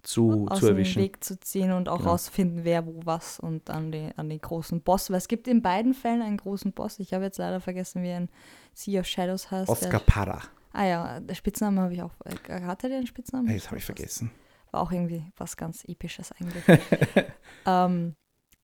zu, 0.03 0.47
aus 0.49 0.61
zu 0.61 0.67
dem 0.67 0.77
erwischen. 0.77 1.03
Weg 1.03 1.23
zu 1.23 1.39
ziehen 1.39 1.73
und 1.73 1.89
auch 1.89 1.99
Genau. 1.99 2.11
rausfinden, 2.11 2.65
wer 2.65 2.87
wo 2.87 3.01
was 3.05 3.39
und 3.39 3.69
an, 3.69 3.93
die, 3.93 4.09
an 4.17 4.29
den 4.31 4.41
großen 4.41 4.81
Boss. 4.81 5.11
Weil 5.11 5.19
es 5.19 5.29
gibt 5.29 5.47
in 5.47 5.61
beiden 5.63 5.93
Fällen 5.95 6.23
einen 6.23 6.39
großen 6.39 6.73
Boss. 6.73 6.99
Ich 6.99 7.13
habe 7.13 7.25
jetzt 7.25 7.39
leider 7.39 7.61
vergessen, 7.61 8.03
wie 8.03 8.11
ein 8.11 8.31
Sea 8.75 9.01
of 9.01 9.07
Shadows 9.07 9.51
heißt. 9.51 9.69
Oscar 9.69 10.01
Parra. 10.01 10.41
ah 10.73 10.85
ja, 10.85 11.21
der 11.21 11.35
Spitzname 11.35 11.81
habe 11.81 11.95
ich 11.95 12.03
auch. 12.03 12.13
äh, 12.25 12.63
Hatte 12.63 12.89
der 12.89 12.99
einen 12.99 13.07
Spitznamen? 13.07 13.47
Hey, 13.49 13.59
das 13.59 13.67
habe 13.67 13.79
ich 13.79 13.85
vergessen. 13.85 14.31
War 14.71 14.83
auch 14.83 14.93
irgendwie 14.93 15.25
was 15.37 15.57
ganz 15.57 15.85
Episches 15.85 16.33
eigentlich. 16.33 16.65
ähm, 17.67 18.15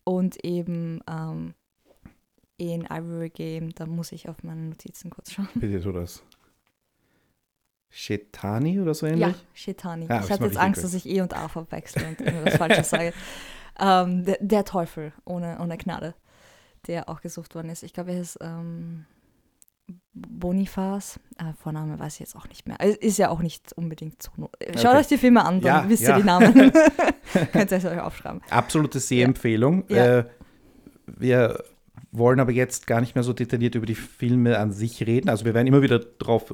und 0.04 0.44
eben 0.44 1.00
ähm, 1.10 1.54
in 2.58 2.86
Ivory 2.86 3.30
Game, 3.30 3.74
da 3.74 3.86
muss 3.86 4.12
ich 4.12 4.28
auf 4.28 4.42
meine 4.42 4.62
Notizen 4.62 5.10
kurz 5.10 5.32
schauen. 5.32 5.48
Bitte 5.54 5.80
tu 5.82 5.92
das. 5.92 6.22
Shetani 7.90 8.80
oder 8.80 8.94
so 8.94 9.06
ähnlich? 9.06 9.20
Ja, 9.28 9.34
Shitani. 9.54 10.06
Ja, 10.06 10.20
ich 10.22 10.30
hatte 10.30 10.44
jetzt 10.44 10.56
Angst, 10.56 10.84
dass 10.84 10.94
ich 10.94 11.06
E 11.08 11.20
und 11.20 11.34
A 11.34 11.48
verwechsel 11.48 12.04
und 12.04 12.20
irgendwas 12.20 12.56
Falsches 12.58 12.90
sage. 12.90 13.12
Ähm, 13.78 14.24
der, 14.24 14.38
der 14.40 14.64
Teufel 14.64 15.12
ohne, 15.24 15.58
ohne 15.60 15.76
Gnade, 15.78 16.14
der 16.86 17.08
auch 17.08 17.20
gesucht 17.20 17.54
worden 17.54 17.70
ist. 17.70 17.82
Ich 17.82 17.92
glaube, 17.92 18.12
er 18.12 18.20
ist 18.20 18.38
ähm, 18.40 19.06
Bonifaz. 20.16 21.20
Äh, 21.38 21.52
Vorname 21.62 21.98
weiß 21.98 22.14
ich 22.14 22.20
jetzt 22.20 22.36
auch 22.36 22.48
nicht 22.48 22.66
mehr. 22.66 22.80
Ist- 22.80 23.02
Ist 23.02 23.18
ja 23.18 23.28
auch 23.28 23.40
nicht 23.42 23.72
unbedingt 23.74 24.22
so. 24.22 24.30
no- 24.36 24.50
Schaut 24.76 24.86
Okay. 24.86 24.96
euch 24.98 25.06
die 25.08 25.18
Filme 25.18 25.44
an, 25.44 25.60
dann 25.60 25.84
Ja, 25.84 25.88
wisst 25.90 26.02
ja. 26.04 26.16
ihr 26.16 26.20
die 26.22 26.26
Namen. 26.26 26.54
Könnt 27.52 27.70
ihr 27.70 27.76
es 27.78 27.84
euch 27.84 28.00
aufschreiben. 28.00 28.40
Absolute 28.50 28.98
Sehempfehlung. 29.00 29.84
Ja. 29.88 30.18
Äh, 30.20 30.24
wir 31.06 31.62
wollen 32.12 32.40
aber 32.40 32.52
jetzt 32.52 32.86
gar 32.86 33.00
nicht 33.00 33.14
mehr 33.14 33.24
so 33.24 33.32
detailliert 33.34 33.74
über 33.74 33.84
die 33.86 33.94
Filme 33.94 34.58
an 34.58 34.72
sich 34.72 35.06
reden. 35.06 35.28
Also 35.28 35.44
wir 35.44 35.52
werden 35.54 35.66
immer 35.66 35.82
wieder 35.82 35.98
darauf 35.98 36.52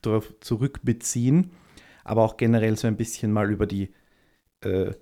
drauf 0.00 0.32
zurückbeziehen, 0.40 1.50
aber 2.04 2.22
auch 2.22 2.36
generell 2.38 2.76
so 2.78 2.86
ein 2.88 2.96
bisschen 2.96 3.30
mal 3.32 3.50
über 3.50 3.66
die, 3.66 3.92
äh, 4.62 4.92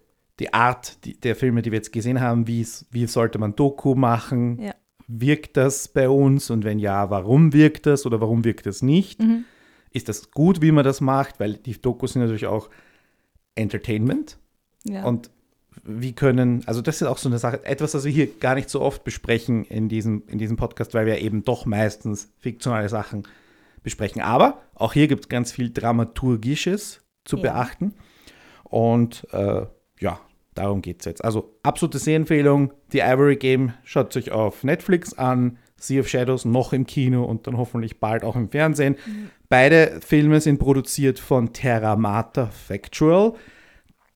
die 0.40 0.52
Art 0.52 1.04
die, 1.04 1.18
der 1.20 1.36
Filme, 1.36 1.62
die 1.62 1.70
wir 1.70 1.76
jetzt 1.78 1.92
gesehen 1.92 2.20
haben. 2.20 2.46
Wie 2.48 2.64
sollte 3.06 3.38
man 3.38 3.54
Doku 3.54 3.94
machen? 3.94 4.58
Ja. 4.60 4.74
Wirkt 5.12 5.56
das 5.56 5.88
bei 5.88 6.08
uns? 6.08 6.50
Und 6.50 6.64
wenn 6.64 6.78
ja, 6.78 7.10
warum 7.10 7.52
wirkt 7.52 7.86
das 7.86 8.06
oder 8.06 8.20
warum 8.20 8.44
wirkt 8.44 8.66
das 8.66 8.82
nicht? 8.82 9.20
Mhm. 9.20 9.44
Ist 9.92 10.08
das 10.08 10.30
gut, 10.30 10.62
wie 10.62 10.70
man 10.70 10.84
das 10.84 11.00
macht? 11.00 11.40
Weil 11.40 11.54
die 11.54 11.80
Dokus 11.80 12.12
sind 12.12 12.22
natürlich 12.22 12.46
auch 12.46 12.70
Entertainment. 13.54 14.38
Ja. 14.84 15.04
Und 15.04 15.30
wie 15.84 16.12
können, 16.12 16.62
also 16.66 16.82
das 16.82 17.00
ist 17.00 17.08
auch 17.08 17.18
so 17.18 17.28
eine 17.28 17.38
Sache, 17.38 17.64
etwas, 17.64 17.92
das 17.92 18.04
wir 18.04 18.12
hier 18.12 18.26
gar 18.26 18.54
nicht 18.54 18.70
so 18.70 18.80
oft 18.80 19.04
besprechen 19.04 19.64
in 19.64 19.88
diesem, 19.88 20.22
in 20.26 20.38
diesem 20.38 20.56
Podcast, 20.56 20.94
weil 20.94 21.06
wir 21.06 21.18
eben 21.18 21.44
doch 21.44 21.64
meistens 21.66 22.32
fiktionale 22.38 22.88
Sachen 22.88 23.24
besprechen. 23.82 24.20
Aber 24.22 24.60
auch 24.74 24.92
hier 24.92 25.08
gibt 25.08 25.24
es 25.24 25.28
ganz 25.28 25.52
viel 25.52 25.70
Dramaturgisches 25.70 27.00
zu 27.24 27.36
Ja. 27.36 27.42
beachten. 27.42 27.94
Und 28.64 29.26
äh, 29.32 29.66
ja, 30.00 30.20
darum 30.60 30.82
geht 30.82 31.00
es 31.00 31.06
jetzt. 31.06 31.24
Also 31.24 31.54
absolute 31.62 31.98
Sehempfehlung. 31.98 32.72
Die 32.92 33.00
Ivory 33.00 33.36
Game 33.36 33.72
schaut 33.84 34.12
sich 34.12 34.30
auf 34.32 34.64
Netflix 34.64 35.14
an. 35.14 35.58
Sea 35.76 36.00
of 36.00 36.08
Shadows 36.08 36.44
noch 36.44 36.74
im 36.74 36.86
Kino 36.86 37.24
und 37.24 37.46
dann 37.46 37.56
hoffentlich 37.56 38.00
bald 38.00 38.22
auch 38.22 38.36
im 38.36 38.50
Fernsehen. 38.50 38.96
Beide 39.48 40.00
Filme 40.06 40.40
sind 40.40 40.58
produziert 40.58 41.18
von 41.18 41.54
Terra 41.54 41.96
Mata 41.96 42.46
Factual, 42.46 43.32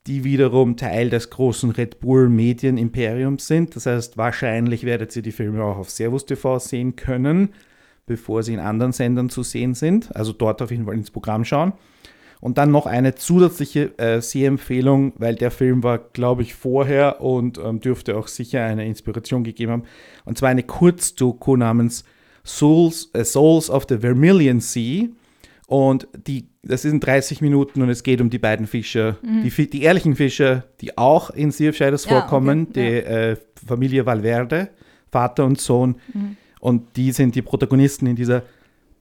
die 0.06 0.24
wiederum 0.24 0.76
Teil 0.76 1.08
des 1.08 1.30
großen 1.30 1.70
Red 1.70 2.00
Bull 2.00 2.28
Medienimperiums 2.28 3.46
sind. 3.46 3.74
Das 3.74 3.86
heißt, 3.86 4.18
wahrscheinlich 4.18 4.84
werdet 4.84 5.16
ihr 5.16 5.22
die 5.22 5.32
Filme 5.32 5.64
auch 5.64 5.78
auf 5.78 5.90
Servus 5.90 6.26
TV 6.26 6.58
sehen 6.58 6.96
können, 6.96 7.54
bevor 8.04 8.42
sie 8.42 8.52
in 8.52 8.60
anderen 8.60 8.92
Sendern 8.92 9.30
zu 9.30 9.42
sehen 9.42 9.72
sind. 9.72 10.14
Also 10.14 10.34
dort 10.34 10.60
auf 10.60 10.70
jeden 10.70 10.84
Fall 10.84 10.94
ins 10.94 11.10
Programm 11.10 11.46
schauen. 11.46 11.72
Und 12.44 12.58
dann 12.58 12.70
noch 12.70 12.84
eine 12.84 13.14
zusätzliche 13.14 13.98
äh, 13.98 14.20
Sehempfehlung, 14.20 15.14
weil 15.16 15.34
der 15.34 15.50
Film 15.50 15.82
war, 15.82 15.96
glaube 15.98 16.42
ich, 16.42 16.54
vorher 16.54 17.22
und 17.22 17.56
ähm, 17.58 17.80
dürfte 17.80 18.16
auch 18.18 18.28
sicher 18.28 18.62
eine 18.62 18.84
Inspiration 18.86 19.44
gegeben 19.44 19.72
haben. 19.72 19.82
Und 20.26 20.36
zwar 20.36 20.50
eine 20.50 20.62
Kurzdoku 20.62 21.56
namens 21.56 22.04
Souls, 22.44 23.08
äh, 23.14 23.24
Souls 23.24 23.70
of 23.70 23.86
the 23.88 23.96
Vermilion 23.98 24.60
Sea. 24.60 25.06
Und 25.66 26.06
die, 26.26 26.48
das 26.62 26.82
sind 26.82 27.00
30 27.04 27.40
Minuten 27.40 27.80
und 27.80 27.88
es 27.88 28.02
geht 28.02 28.20
um 28.20 28.28
die 28.28 28.38
beiden 28.38 28.66
Fischer, 28.66 29.16
die, 29.42 29.50
Fi- 29.50 29.66
die 29.70 29.82
ehrlichen 29.82 30.14
Fischer, 30.14 30.64
die 30.82 30.98
auch 30.98 31.30
in 31.30 31.50
Sea 31.50 31.70
of 31.70 31.76
Shadows 31.76 32.04
Mhm. 32.04 32.10
Ja, 32.12 32.20
vorkommen, 32.20 32.66
okay, 32.68 32.72
die 32.74 33.06
äh, 33.06 33.36
Familie 33.66 34.04
Valverde, 34.04 34.68
Vater 35.10 35.46
und 35.46 35.58
Sohn. 35.58 35.96
Und 36.60 36.96
die 36.96 37.12
sind 37.12 37.34
die 37.34 37.42
Protagonisten 37.42 38.06
in 38.06 38.16
dieser 38.16 38.42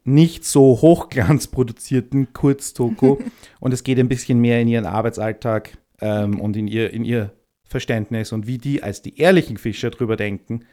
nicht 0.04 0.46
so 0.46 0.82
hochglanzproduzierten 0.82 2.34
Kurzdoku. 2.34 3.18
und 3.60 3.74
es 3.74 3.84
geht 3.84 4.00
ein 4.00 4.10
bisschen 4.10 4.40
mehr 4.40 4.62
in 4.62 4.68
ihren 4.68 4.86
Arbeitsalltag 4.86 5.78
ähm, 6.02 6.40
und 6.40 6.58
in 6.58 6.68
ihr, 6.68 6.92
in 6.92 7.06
ihr 7.06 7.32
Verständnis 7.64 8.32
und 8.32 8.48
wie 8.48 8.58
die 8.58 8.84
als 8.84 9.02
die 9.02 9.18
ehrlichen 9.20 9.58
Fischer 9.58 9.90
drüber 9.90 10.16
denken. 10.16 10.66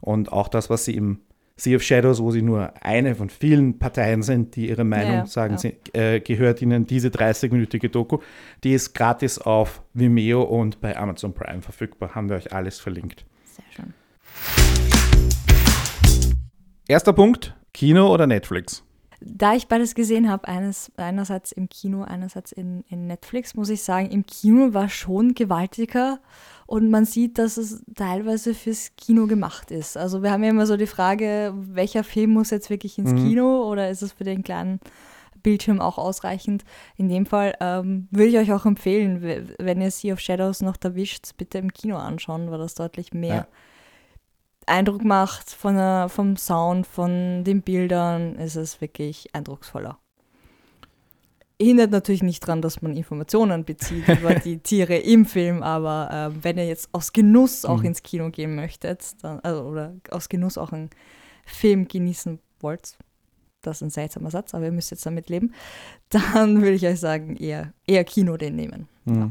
Und 0.00 0.30
auch 0.30 0.48
das, 0.48 0.70
was 0.70 0.84
sie 0.84 0.94
im 0.94 1.20
Sea 1.58 1.76
of 1.76 1.82
Shadows, 1.82 2.22
wo 2.22 2.30
sie 2.30 2.42
nur 2.42 2.74
eine 2.84 3.14
von 3.14 3.30
vielen 3.30 3.78
Parteien 3.78 4.22
sind, 4.22 4.56
die 4.56 4.68
ihre 4.68 4.84
Meinung 4.84 5.14
ja, 5.14 5.26
sagen, 5.26 5.54
ja. 5.54 5.58
sie, 5.58 5.76
äh, 5.94 6.20
gehört 6.20 6.60
ihnen 6.60 6.86
diese 6.86 7.08
30-minütige 7.08 7.88
Doku. 7.88 8.18
Die 8.62 8.74
ist 8.74 8.92
gratis 8.92 9.38
auf 9.38 9.82
Vimeo 9.94 10.42
und 10.42 10.82
bei 10.82 10.96
Amazon 10.96 11.32
Prime 11.32 11.62
verfügbar. 11.62 12.14
Haben 12.14 12.28
wir 12.28 12.36
euch 12.36 12.52
alles 12.52 12.78
verlinkt. 12.78 13.24
Sehr 13.44 13.64
schön. 13.74 13.94
Erster 16.86 17.14
Punkt: 17.14 17.56
Kino 17.76 18.10
oder 18.10 18.26
Netflix? 18.26 18.82
Da 19.20 19.54
ich 19.54 19.68
beides 19.68 19.94
gesehen 19.94 20.30
habe, 20.30 20.48
eines, 20.48 20.90
einerseits 20.96 21.52
im 21.52 21.68
Kino, 21.68 22.04
einerseits 22.04 22.52
in, 22.52 22.84
in 22.88 23.06
Netflix, 23.06 23.54
muss 23.54 23.68
ich 23.68 23.82
sagen, 23.82 24.10
im 24.10 24.24
Kino 24.24 24.72
war 24.72 24.88
schon 24.88 25.34
gewaltiger 25.34 26.18
und 26.64 26.88
man 26.90 27.04
sieht, 27.04 27.36
dass 27.36 27.58
es 27.58 27.82
teilweise 27.94 28.54
fürs 28.54 28.92
Kino 28.96 29.26
gemacht 29.26 29.70
ist. 29.70 29.98
Also 29.98 30.22
wir 30.22 30.30
haben 30.30 30.42
ja 30.42 30.50
immer 30.50 30.66
so 30.66 30.78
die 30.78 30.86
Frage, 30.86 31.52
welcher 31.54 32.02
Film 32.02 32.30
muss 32.30 32.48
jetzt 32.48 32.70
wirklich 32.70 32.96
ins 32.98 33.12
Mhm. 33.12 33.16
Kino 33.16 33.70
oder 33.70 33.90
ist 33.90 34.02
es 34.02 34.12
für 34.12 34.24
den 34.24 34.42
kleinen 34.42 34.80
Bildschirm 35.42 35.80
auch 35.82 35.98
ausreichend? 35.98 36.64
In 36.96 37.10
dem 37.10 37.26
Fall 37.26 37.54
ähm, 37.60 38.08
würde 38.10 38.30
ich 38.30 38.38
euch 38.38 38.52
auch 38.52 38.64
empfehlen, 38.64 39.48
wenn 39.58 39.82
ihr 39.82 39.90
Sea 39.90 40.14
of 40.14 40.20
Shadows 40.20 40.62
noch 40.62 40.76
erwischt, 40.82 41.28
bitte 41.36 41.58
im 41.58 41.74
Kino 41.74 41.96
anschauen, 41.96 42.50
weil 42.50 42.58
das 42.58 42.74
deutlich 42.74 43.12
mehr 43.12 43.34
Ja. 43.34 43.46
Eindruck 44.66 45.04
macht 45.04 45.50
von 45.50 45.76
der, 45.76 46.08
vom 46.08 46.36
Sound, 46.36 46.86
von 46.86 47.44
den 47.44 47.62
Bildern, 47.62 48.34
ist 48.36 48.56
es 48.56 48.80
wirklich 48.80 49.32
eindrucksvoller. 49.34 49.98
Hindert 51.60 51.90
natürlich 51.90 52.22
nicht 52.22 52.42
daran, 52.42 52.60
dass 52.60 52.82
man 52.82 52.94
Informationen 52.96 53.64
bezieht 53.64 54.06
über 54.20 54.34
die 54.34 54.58
Tiere 54.58 54.96
im 54.96 55.24
Film, 55.24 55.62
aber 55.62 56.10
ähm, 56.12 56.38
wenn 56.42 56.58
ihr 56.58 56.66
jetzt 56.66 56.90
aus 56.92 57.12
Genuss 57.12 57.64
auch 57.64 57.78
Mhm. 57.80 57.86
ins 57.86 58.02
Kino 58.02 58.30
gehen 58.30 58.54
möchtet, 58.54 59.22
dann, 59.22 59.40
also, 59.40 59.62
oder 59.62 59.94
aus 60.10 60.28
Genuss 60.28 60.58
auch 60.58 60.72
einen 60.72 60.90
Film 61.46 61.88
genießen 61.88 62.40
wollt, 62.60 62.98
das 63.62 63.78
ist 63.78 63.82
ein 63.82 63.90
seltsamer 63.90 64.30
Satz, 64.30 64.54
aber 64.54 64.66
ihr 64.66 64.72
müsst 64.72 64.90
jetzt 64.90 65.06
damit 65.06 65.30
leben, 65.30 65.54
dann 66.10 66.60
würde 66.60 66.74
ich 66.74 66.86
euch 66.86 67.00
sagen, 67.00 67.36
eher, 67.36 67.72
eher 67.86 68.04
Kino 68.04 68.36
den 68.36 68.56
nehmen. 68.56 68.88
Mhm. 69.06 69.22
Äh, 69.22 69.30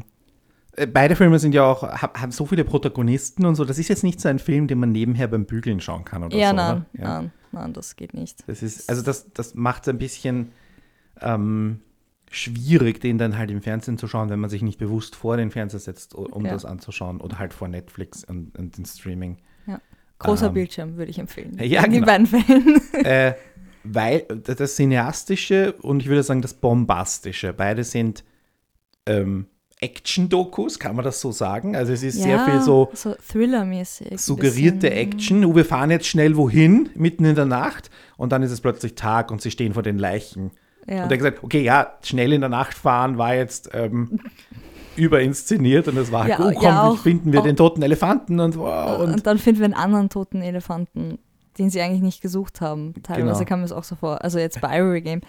Beide 0.92 1.16
Filme 1.16 1.38
sind 1.38 1.54
ja 1.54 1.64
auch, 1.64 1.82
hab- 1.82 2.20
haben 2.20 2.32
so 2.32 2.44
viele 2.46 2.64
Protagonisten 2.64 3.46
und 3.46 3.54
so. 3.54 3.64
Das 3.64 3.78
ist 3.78 3.88
jetzt 3.88 4.04
nicht 4.04 4.20
so 4.20 4.28
ein 4.28 4.38
Film, 4.38 4.66
den 4.66 4.78
man 4.78 4.92
nebenher 4.92 5.26
beim 5.28 5.46
Bügeln 5.46 5.80
schauen 5.80 6.04
kann 6.04 6.22
oder 6.22 6.36
Ja, 6.36 6.50
so. 6.50 6.56
nein? 6.56 6.86
Ja. 6.92 7.04
nein, 7.22 7.32
nein, 7.52 7.72
das 7.72 7.96
geht 7.96 8.12
nicht. 8.14 8.46
Das 8.48 8.62
ist, 8.62 8.88
also 8.90 9.02
das, 9.02 9.32
das 9.32 9.54
macht 9.54 9.82
es 9.82 9.88
ein 9.88 9.98
bisschen 9.98 10.52
ähm, 11.20 11.80
schwierig, 12.30 13.00
den 13.00 13.16
dann 13.18 13.38
halt 13.38 13.50
im 13.50 13.62
Fernsehen 13.62 13.96
zu 13.98 14.06
schauen, 14.08 14.28
wenn 14.28 14.40
man 14.40 14.50
sich 14.50 14.60
nicht 14.62 14.78
bewusst 14.78 15.16
vor 15.16 15.36
den 15.36 15.50
Fernseher 15.50 15.80
setzt, 15.80 16.14
um 16.14 16.44
Ja. 16.44 16.52
das 16.52 16.64
anzuschauen 16.64 17.20
oder 17.20 17.38
halt 17.38 17.54
vor 17.54 17.68
Netflix 17.68 18.24
und, 18.24 18.56
und 18.58 18.76
den 18.76 18.84
Streaming. 18.84 19.38
Großer 20.18 20.46
Ähm, 20.46 20.54
Bildschirm 20.54 20.96
würde 20.96 21.10
ich 21.10 21.18
empfehlen. 21.18 21.56
ja, 21.62 21.84
In 21.84 21.92
den 21.92 22.04
genau. 22.04 22.06
beiden 22.06 22.26
Fällen. 22.26 22.80
äh, 23.04 23.34
weil 23.84 24.20
das 24.44 24.56
das 24.56 24.76
Cineastische 24.76 25.72
und 25.74 26.00
ich 26.00 26.08
würde 26.08 26.22
sagen 26.22 26.42
das 26.42 26.54
Bombastische, 26.54 27.52
beide 27.52 27.84
sind 27.84 28.24
ähm, 29.06 29.46
Action-Dokus, 29.80 30.78
kann 30.78 30.96
man 30.96 31.04
das 31.04 31.20
so 31.20 31.32
sagen? 31.32 31.76
Also 31.76 31.92
es 31.92 32.02
ist 32.02 32.22
sehr 32.22 32.40
viel 32.46 32.60
so 32.62 32.90
so 32.94 33.14
Thriller-mäßig. 33.30 34.18
suggerierte. 34.20 34.90
Action. 34.90 35.44
Oh, 35.44 35.54
wir 35.54 35.64
fahren 35.64 35.90
jetzt 35.90 36.06
schnell 36.06 36.36
wohin, 36.36 36.88
mitten 36.94 37.24
in 37.24 37.34
der 37.34 37.44
Nacht 37.46 37.90
und 38.16 38.32
dann 38.32 38.42
ist 38.42 38.50
es 38.52 38.60
plötzlich 38.60 38.94
Tag 38.94 39.30
und 39.30 39.42
sie 39.42 39.50
stehen 39.50 39.74
vor 39.74 39.82
den 39.82 39.98
Leichen. 39.98 40.50
Ja. 40.88 40.94
Und 41.04 41.10
er 41.10 41.10
hat 41.10 41.18
gesagt, 41.18 41.44
okay, 41.44 41.62
ja, 41.62 41.94
schnell 42.02 42.32
in 42.32 42.40
der 42.40 42.50
Nacht 42.50 42.74
fahren 42.74 43.18
war 43.18 43.34
jetzt 43.34 43.70
ähm, 43.74 44.20
überinszeniert 44.96 45.88
und 45.88 45.96
es 45.98 46.10
war, 46.12 46.28
Ja, 46.28 46.38
oh 46.40 46.48
ja, 46.50 46.54
komm, 46.58 46.66
auch- 46.74 46.98
finden 46.98 47.32
wir 47.32 47.40
auch- 47.40 47.44
den 47.44 47.56
toten 47.56 47.82
Elefanten 47.82 48.40
und 48.40 48.56
wow. 48.56 48.98
und, 49.00 49.12
Und, 49.14 49.26
dann 49.26 49.38
finden 49.38 49.60
wir 49.60 49.64
einen 49.66 49.74
anderen 49.74 50.08
toten 50.08 50.42
Elefanten, 50.42 51.18
den 51.58 51.70
sie 51.70 51.80
eigentlich 51.80 52.02
nicht 52.02 52.22
gesucht 52.22 52.60
haben. 52.60 52.94
Teilweise 53.02 53.40
Genau. 53.40 53.48
kam 53.48 53.62
es 53.62 53.72
auch 53.72 53.84
so 53.84 53.94
vor. 53.96 54.22
Also 54.24 54.38
jetzt 54.38 54.60
bei 54.60 54.78
Ivory 54.78 55.00
Game. 55.02 55.20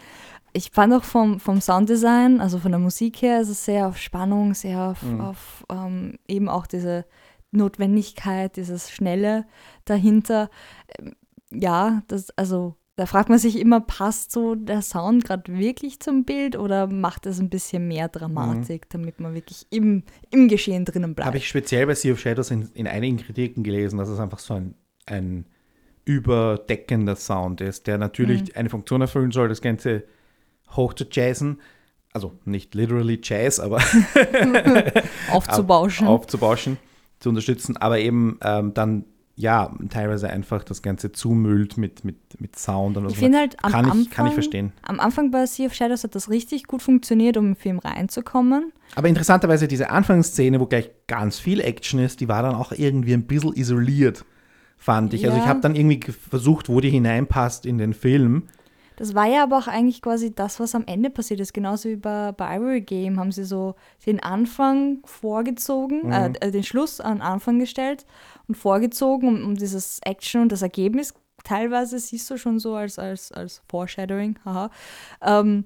Ich 0.53 0.71
fand 0.71 0.93
auch 0.93 1.03
vom, 1.03 1.39
vom 1.39 1.61
Sounddesign, 1.61 2.39
also 2.41 2.57
von 2.57 2.71
der 2.71 2.79
Musik 2.79 3.21
her, 3.21 3.41
ist 3.41 3.49
es 3.49 3.65
sehr 3.65 3.87
auf 3.87 3.97
Spannung, 3.97 4.53
sehr 4.53 4.79
auf, 4.81 5.03
Mhm. 5.03 5.21
auf 5.21 5.65
ähm, 5.71 6.17
eben 6.27 6.49
auch 6.49 6.65
diese 6.67 7.05
Notwendigkeit, 7.51 8.55
dieses 8.57 8.89
Schnelle 8.91 9.45
dahinter. 9.85 10.49
Ähm, 10.99 11.13
ja, 11.51 12.01
das, 12.07 12.29
also 12.37 12.75
da 12.95 13.05
fragt 13.05 13.29
man 13.29 13.37
sich 13.37 13.59
immer, 13.59 13.79
passt 13.79 14.31
so 14.31 14.55
der 14.55 14.81
Sound 14.81 15.23
gerade 15.25 15.55
wirklich 15.55 15.99
zum 15.99 16.25
Bild 16.25 16.57
oder 16.57 16.87
macht 16.87 17.25
es 17.27 17.39
ein 17.39 17.49
bisschen 17.49 17.87
mehr 17.87 18.07
Dramatik, 18.09 18.89
damit 18.89 19.19
man 19.19 19.35
wirklich 19.35 19.67
im, 19.69 20.03
im 20.31 20.47
Geschehen 20.47 20.83
drinnen 20.83 21.13
bleibt? 21.13 21.27
habe 21.27 21.37
ich 21.37 21.47
speziell 21.47 21.85
bei 21.85 21.93
Sea 21.93 22.13
of 22.13 22.19
Shadows 22.19 22.49
in, 22.49 22.67
in 22.73 22.87
einigen 22.87 23.17
Kritiken 23.17 23.63
gelesen, 23.63 23.97
dass 23.99 24.09
es 24.09 24.19
einfach 24.19 24.39
so 24.39 24.55
ein, 24.55 24.73
ein 25.05 25.45
überdeckender 26.05 27.15
Sound 27.15 27.61
ist, 27.61 27.85
der 27.87 27.97
natürlich 27.97 28.41
Mhm. 28.43 28.49
eine 28.55 28.69
Funktion 28.69 29.01
erfüllen 29.01 29.31
soll, 29.31 29.47
das 29.49 29.61
Ganze 29.61 30.03
hoch 30.75 30.93
zu 30.93 31.05
jazzen. 31.11 31.59
Also 32.13 32.33
nicht 32.45 32.73
literally 32.73 33.19
Jazz, 33.23 33.59
aber 33.59 33.79
aufzubauschen. 35.31 36.07
aufzubauschen, 36.07 36.77
zu 37.19 37.29
unterstützen, 37.29 37.77
aber 37.77 37.99
eben 37.99 38.39
ähm, 38.43 38.73
dann 38.73 39.05
ja 39.35 39.71
teilweise 39.89 40.29
einfach 40.29 40.63
das 40.63 40.81
Ganze 40.81 41.11
zumüllt 41.11 41.77
mit, 41.77 42.03
mit, 42.03 42.17
mit 42.41 42.57
Sound 42.57 42.97
und 42.97 43.05
Ich 43.09 43.15
so. 43.15 43.19
finde 43.19 43.37
halt 43.37 43.55
am 43.63 43.71
kann, 43.71 43.85
ich, 43.85 43.91
Anfang, 43.91 44.09
kann 44.09 44.27
ich 44.27 44.33
verstehen. 44.33 44.73
am 44.81 44.99
Anfang 44.99 45.29
bei 45.29 45.45
Sea 45.45 45.67
of 45.67 45.75
Shadows 45.75 46.03
hat 46.03 46.15
das 46.15 46.29
richtig 46.31 46.63
gut 46.65 46.81
funktioniert, 46.81 47.37
um 47.37 47.49
im 47.49 47.55
Film 47.55 47.77
reinzukommen. 47.77 48.71
Aber 48.95 49.07
interessanterweise 49.07 49.67
diese 49.67 49.91
Anfangsszene, 49.91 50.59
wo 50.59 50.65
gleich 50.65 50.89
ganz 51.05 51.37
viel 51.37 51.61
Action 51.61 51.99
ist, 51.99 52.19
die 52.19 52.27
war 52.27 52.41
dann 52.41 52.55
auch 52.55 52.71
irgendwie 52.71 53.13
ein 53.13 53.27
bisschen 53.27 53.53
isoliert, 53.53 54.25
fand 54.77 55.13
ich. 55.13 55.23
Also 55.25 55.37
ich 55.37 55.43
Ja. 55.43 55.49
habe 55.49 55.61
dann 55.61 55.75
irgendwie 55.75 55.99
ge- 55.99 56.15
versucht, 56.15 56.67
wo 56.67 56.81
die 56.81 56.89
hineinpasst 56.89 57.67
in 57.67 57.77
den 57.77 57.93
Film. 57.93 58.47
Das 58.97 59.15
war 59.15 59.25
ja 59.27 59.43
aber 59.43 59.57
auch 59.59 59.67
eigentlich 59.67 60.01
quasi 60.01 60.33
das, 60.33 60.59
was 60.59 60.75
am 60.75 60.83
Ende 60.85 61.09
passiert 61.09 61.39
ist. 61.39 61.53
Genauso 61.53 61.87
wie 61.87 61.95
bei, 61.95 62.33
bei 62.33 62.57
Ivory 62.57 62.81
Game 62.81 63.19
haben 63.19 63.31
sie 63.31 63.45
so 63.45 63.75
den 64.05 64.21
Anfang 64.21 64.99
vorgezogen, 65.05 66.11
äh, 66.11 66.33
äh, 66.41 66.51
den 66.51 66.63
Schluss 66.63 66.99
an 66.99 67.21
Anfang 67.21 67.59
gestellt 67.59 68.05
und 68.47 68.55
vorgezogen, 68.55 69.29
um, 69.29 69.45
um 69.45 69.55
dieses 69.55 69.99
Action 70.03 70.41
und 70.41 70.51
das 70.51 70.63
Ergebnis 70.63 71.13
teilweise 71.43 71.99
siehst 71.99 72.29
du 72.29 72.37
schon 72.37 72.59
so 72.59 72.75
als, 72.75 72.99
als, 72.99 73.31
als 73.31 73.61
Foreshadowing, 73.69 74.37
haha. 74.43 74.69
Ähm, 75.21 75.65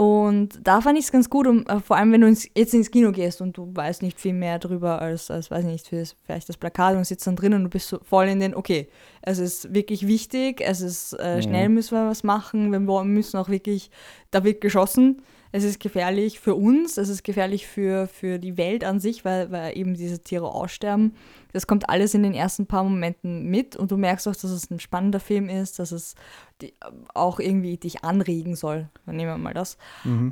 und 0.00 0.60
da 0.62 0.80
fand 0.80 0.96
ich 0.96 1.06
es 1.06 1.10
ganz 1.10 1.28
gut, 1.28 1.48
um, 1.48 1.66
äh, 1.66 1.80
vor 1.80 1.96
allem 1.96 2.12
wenn 2.12 2.20
du 2.20 2.28
ins, 2.28 2.48
jetzt 2.56 2.72
ins 2.72 2.92
Kino 2.92 3.10
gehst 3.10 3.40
und 3.40 3.56
du 3.56 3.68
weißt 3.74 4.02
nicht 4.02 4.20
viel 4.20 4.32
mehr 4.32 4.60
drüber 4.60 5.02
als, 5.02 5.28
als 5.28 5.50
weiß 5.50 5.64
ich 5.64 5.72
nicht, 5.72 5.88
für, 5.88 6.04
vielleicht 6.24 6.48
das 6.48 6.56
Plakat 6.56 6.94
und 6.94 7.04
sitzt 7.04 7.26
dann 7.26 7.34
drin 7.34 7.52
und 7.52 7.64
du 7.64 7.68
bist 7.68 7.88
so 7.88 7.98
voll 8.04 8.28
in 8.28 8.38
den, 8.38 8.54
okay, 8.54 8.88
es 9.22 9.40
ist 9.40 9.74
wirklich 9.74 10.06
wichtig, 10.06 10.60
es 10.60 10.82
ist 10.82 11.14
äh, 11.14 11.42
schnell 11.42 11.68
müssen 11.68 11.96
wir 11.96 12.06
was 12.06 12.22
machen, 12.22 12.70
wir 12.70 12.78
müssen 12.78 13.38
auch 13.38 13.48
wirklich, 13.48 13.90
da 14.30 14.44
wird 14.44 14.60
geschossen, 14.60 15.20
es 15.52 15.64
ist 15.64 15.80
gefährlich 15.80 16.40
für 16.40 16.54
uns, 16.54 16.98
es 16.98 17.08
ist 17.08 17.24
gefährlich 17.24 17.66
für, 17.66 18.06
für 18.06 18.38
die 18.38 18.56
Welt 18.56 18.84
an 18.84 19.00
sich, 19.00 19.24
weil, 19.24 19.50
weil 19.50 19.76
eben 19.76 19.94
diese 19.94 20.18
Tiere 20.18 20.52
aussterben. 20.52 21.14
Das 21.52 21.66
kommt 21.66 21.88
alles 21.88 22.14
in 22.14 22.22
den 22.22 22.34
ersten 22.34 22.66
paar 22.66 22.84
Momenten 22.84 23.48
mit 23.48 23.76
und 23.76 23.90
du 23.90 23.96
merkst 23.96 24.28
auch, 24.28 24.36
dass 24.36 24.44
es 24.44 24.70
ein 24.70 24.80
spannender 24.80 25.20
Film 25.20 25.48
ist, 25.48 25.78
dass 25.78 25.92
es 25.92 26.14
die, 26.60 26.74
auch 27.14 27.40
irgendwie 27.40 27.76
dich 27.76 28.04
anregen 28.04 28.56
soll. 28.56 28.88
Dann 29.06 29.16
nehmen 29.16 29.30
wir 29.30 29.38
mal 29.38 29.54
das. 29.54 29.78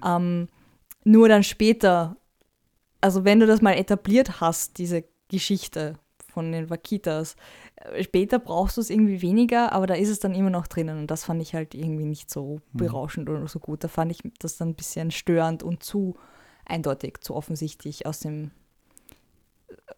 Ähm, 0.05 0.49
nur 1.05 1.29
dann 1.29 1.45
später, 1.45 2.17
also 3.01 3.25
wenn 3.25 3.41
du 3.41 3.47
das 3.47 3.63
mal 3.63 3.73
etabliert 3.73 4.41
hast, 4.41 4.79
diese 4.79 5.05
Geschichte 5.29 5.99
von 6.33 6.53
den 6.53 6.69
Vakitas, 6.69 7.33
äh, 7.33 7.37
später 8.01 8.39
brauchst 8.39 8.77
du 8.77 8.81
es 8.81 8.91
irgendwie 8.91 9.23
weniger, 9.23 9.73
aber 9.73 9.87
da 9.87 9.95
ist 9.95 10.09
es 10.09 10.19
dann 10.19 10.35
immer 10.35 10.51
noch 10.51 10.67
drinnen 10.67 10.99
und 10.99 11.11
das 11.11 11.25
fand 11.25 11.41
ich 11.43 11.55
halt 11.55 11.75
irgendwie 11.75 12.07
nicht 12.07 12.31
so 12.31 12.61
Mhm. 12.73 12.79
berauschend 12.79 13.29
oder 13.31 13.47
so 13.49 13.59
gut. 13.59 13.85
Da 13.85 13.89
fand 13.89 14.11
ich 14.13 14.19
das 14.39 14.57
dann 14.57 14.71
ein 14.71 14.75
bisschen 14.75 15.11
störend 15.11 15.63
und 15.63 15.83
zu 15.83 16.17
eindeutig, 16.65 17.19
zu 17.21 17.35
offensichtlich 17.35 18.07
aus 18.07 18.21
dem 18.21 18.51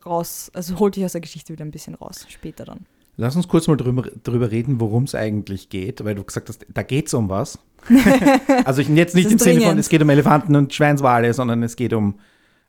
raus, 0.04 0.50
also 0.54 0.78
holt 0.78 0.96
dich 0.96 1.04
aus 1.04 1.12
der 1.12 1.20
Geschichte 1.20 1.52
wieder 1.52 1.64
ein 1.64 1.70
bisschen 1.70 1.94
raus, 1.94 2.26
später 2.28 2.64
dann. 2.64 2.86
Lass 3.16 3.34
uns 3.34 3.48
kurz 3.48 3.66
mal 3.66 3.76
drüber, 3.76 4.02
drüber 4.22 4.50
reden, 4.50 4.80
worum 4.80 5.04
es 5.04 5.14
eigentlich 5.14 5.70
geht, 5.70 6.04
weil 6.04 6.14
du 6.14 6.22
gesagt 6.22 6.48
hast, 6.48 6.64
da 6.72 6.82
geht 6.82 7.08
es 7.08 7.14
um 7.14 7.28
was. 7.28 7.58
also 8.64 8.80
ich 8.80 8.88
jetzt 8.88 9.14
nicht 9.16 9.30
im 9.30 9.38
Sinne 9.38 9.60
von, 9.62 9.76
es 9.78 9.88
geht 9.88 10.02
um 10.02 10.08
Elefanten 10.10 10.54
und 10.54 10.72
Schweinswale, 10.72 11.32
sondern 11.34 11.62
es 11.64 11.74
geht 11.74 11.92
um 11.92 12.20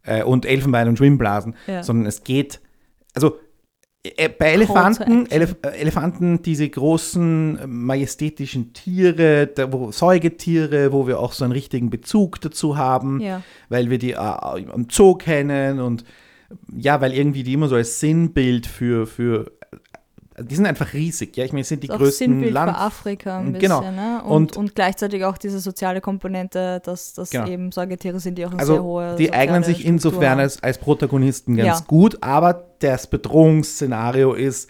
äh, 0.03 0.23
und 0.23 0.45
Elfenbein 0.45 0.87
und 0.87 0.97
Schwimmblasen, 0.97 1.55
Ja. 1.67 1.83
sondern 1.83 2.07
es 2.07 2.23
geht, 2.23 2.61
also 3.13 3.37
bei 4.03 4.27
Call 4.29 4.37
to 4.37 4.43
Elefanten. 4.45 5.25
Elef 5.31 5.55
äh, 5.61 5.67
Elefanten, 5.79 6.41
diese 6.41 6.69
großen 6.69 7.59
äh, 7.59 7.67
majestätischen 7.67 8.73
Tiere, 8.73 9.47
da, 9.47 9.71
wo, 9.73 9.91
Säugetiere, 9.91 10.93
wo 10.93 11.05
wir 11.07 11.19
auch 11.19 11.33
so 11.33 11.43
einen 11.43 11.51
richtigen 11.51 11.89
Bezug 11.89 12.39
dazu 12.41 12.77
haben, 12.77 13.19
Ja. 13.19 13.41
weil 13.67 13.89
wir 13.89 13.97
die 13.97 14.11
äh, 14.13 14.61
im 14.73 14.87
Zoo 14.89 15.15
kennen 15.15 15.79
und 15.79 16.03
ja, 16.75 16.99
weil 17.01 17.13
irgendwie 17.13 17.43
die 17.43 17.53
immer 17.53 17.67
so 17.67 17.75
als 17.75 17.99
Sinnbild 17.99 18.65
für, 18.65 19.05
für 19.05 19.51
die 20.41 20.55
sind 20.55 20.65
einfach 20.65 20.93
riesig, 20.93 21.35
ja. 21.37 21.45
Ich 21.45 21.51
meine, 21.53 21.63
sind 21.63 21.83
die 21.83 21.87
Ist 21.87 21.93
auch 21.93 21.97
größten 21.97 22.27
Sinnbild 22.31 22.53
Land. 22.53 22.71
für 22.71 22.77
Afrika 22.77 23.39
ein 23.39 23.53
Genau. 23.53 23.79
bisschen, 23.79 23.95
ne? 23.95 24.21
Und, 24.23 24.31
Und- 24.31 24.57
und, 24.57 24.75
gleichzeitig 24.75 25.23
auch 25.25 25.37
diese 25.37 25.59
soziale 25.59 26.01
Komponente, 26.01 26.81
dass 26.83 27.13
das 27.13 27.29
Genau. 27.29 27.47
eben 27.47 27.71
Säugetiere 27.71 28.19
sind, 28.19 28.37
die 28.37 28.45
auch 28.45 28.51
eine 28.51 28.63
sehr 28.65 28.73
Also 28.75 28.83
hohe 28.83 29.15
die 29.15 29.33
eignen 29.33 29.63
sich 29.63 29.77
Struktur 29.79 29.93
insofern 29.93 30.39
als, 30.39 30.61
als 30.63 30.77
Protagonisten 30.77 31.55
ganz 31.57 31.79
Ja. 31.79 31.85
gut, 31.87 32.17
aber 32.21 32.65
das 32.79 33.07
Bedrohungsszenario 33.07 34.33
ist, 34.33 34.69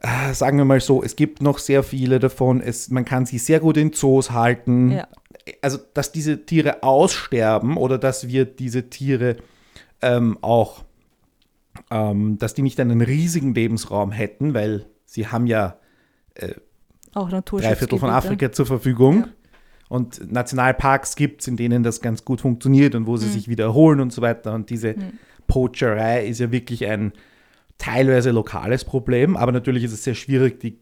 äh, 0.00 0.34
sagen 0.34 0.58
wir 0.58 0.64
mal 0.64 0.80
so, 0.80 1.02
es 1.02 1.14
gibt 1.16 1.42
noch 1.42 1.58
sehr 1.58 1.82
viele 1.82 2.18
davon, 2.18 2.60
es, 2.60 2.90
man 2.90 3.04
kann 3.04 3.26
sie 3.26 3.38
sehr 3.38 3.60
gut 3.60 3.76
in 3.76 3.92
Zoos 3.92 4.30
halten. 4.32 4.90
Ja. 4.92 5.08
Also, 5.60 5.78
dass 5.94 6.12
diese 6.12 6.44
Tiere 6.44 6.82
aussterben 6.82 7.76
oder 7.76 7.98
dass 7.98 8.28
wir 8.28 8.44
diese 8.44 8.90
Tiere 8.90 9.36
ähm, 10.00 10.38
auch, 10.40 10.84
ähm, 11.90 12.38
dass 12.38 12.54
die 12.54 12.62
nicht 12.62 12.78
einen 12.80 13.00
riesigen 13.00 13.54
Lebensraum 13.54 14.10
hätten, 14.12 14.54
weil 14.54 14.86
sie 15.04 15.28
haben 15.28 15.46
ja 15.46 15.76
auch 17.14 17.28
drei 17.28 17.76
Viertel 17.76 17.98
von. 17.98 18.10
Afrika 18.10 18.52
zur 18.52 18.66
Verfügung. 18.66 19.16
Ja. 19.20 19.28
Und 19.88 20.32
Nationalparks 20.32 21.16
gibt 21.16 21.42
es, 21.42 21.48
in 21.48 21.56
denen 21.58 21.82
das 21.82 22.00
ganz 22.00 22.24
gut 22.24 22.40
funktioniert 22.40 22.94
und 22.94 23.06
wo 23.06 23.18
sie 23.18 23.26
Mhm. 23.26 23.30
sich 23.32 23.48
wiederholen 23.48 24.00
und 24.00 24.10
so 24.12 24.22
weiter. 24.22 24.54
Und 24.54 24.70
diese 24.70 24.94
Mhm. 24.94 25.18
Poacherei 25.46 26.26
ist 26.26 26.40
ja 26.40 26.50
wirklich 26.50 26.86
ein 26.86 27.12
teilweise 27.76 28.30
lokales 28.30 28.84
Problem, 28.84 29.36
aber 29.36 29.52
natürlich 29.52 29.84
ist 29.84 29.92
es 29.92 30.04
sehr 30.04 30.14
schwierig, 30.14 30.60
die 30.60 30.78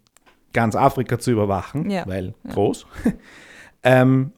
ganz 0.52 0.76
Afrika 0.76 1.18
zu 1.18 1.32
überwachen, 1.32 1.90
Ja. 1.90 2.06
weil 2.06 2.34
Ja. 2.44 2.52
groß. 2.52 2.86
ähm, 3.82 4.32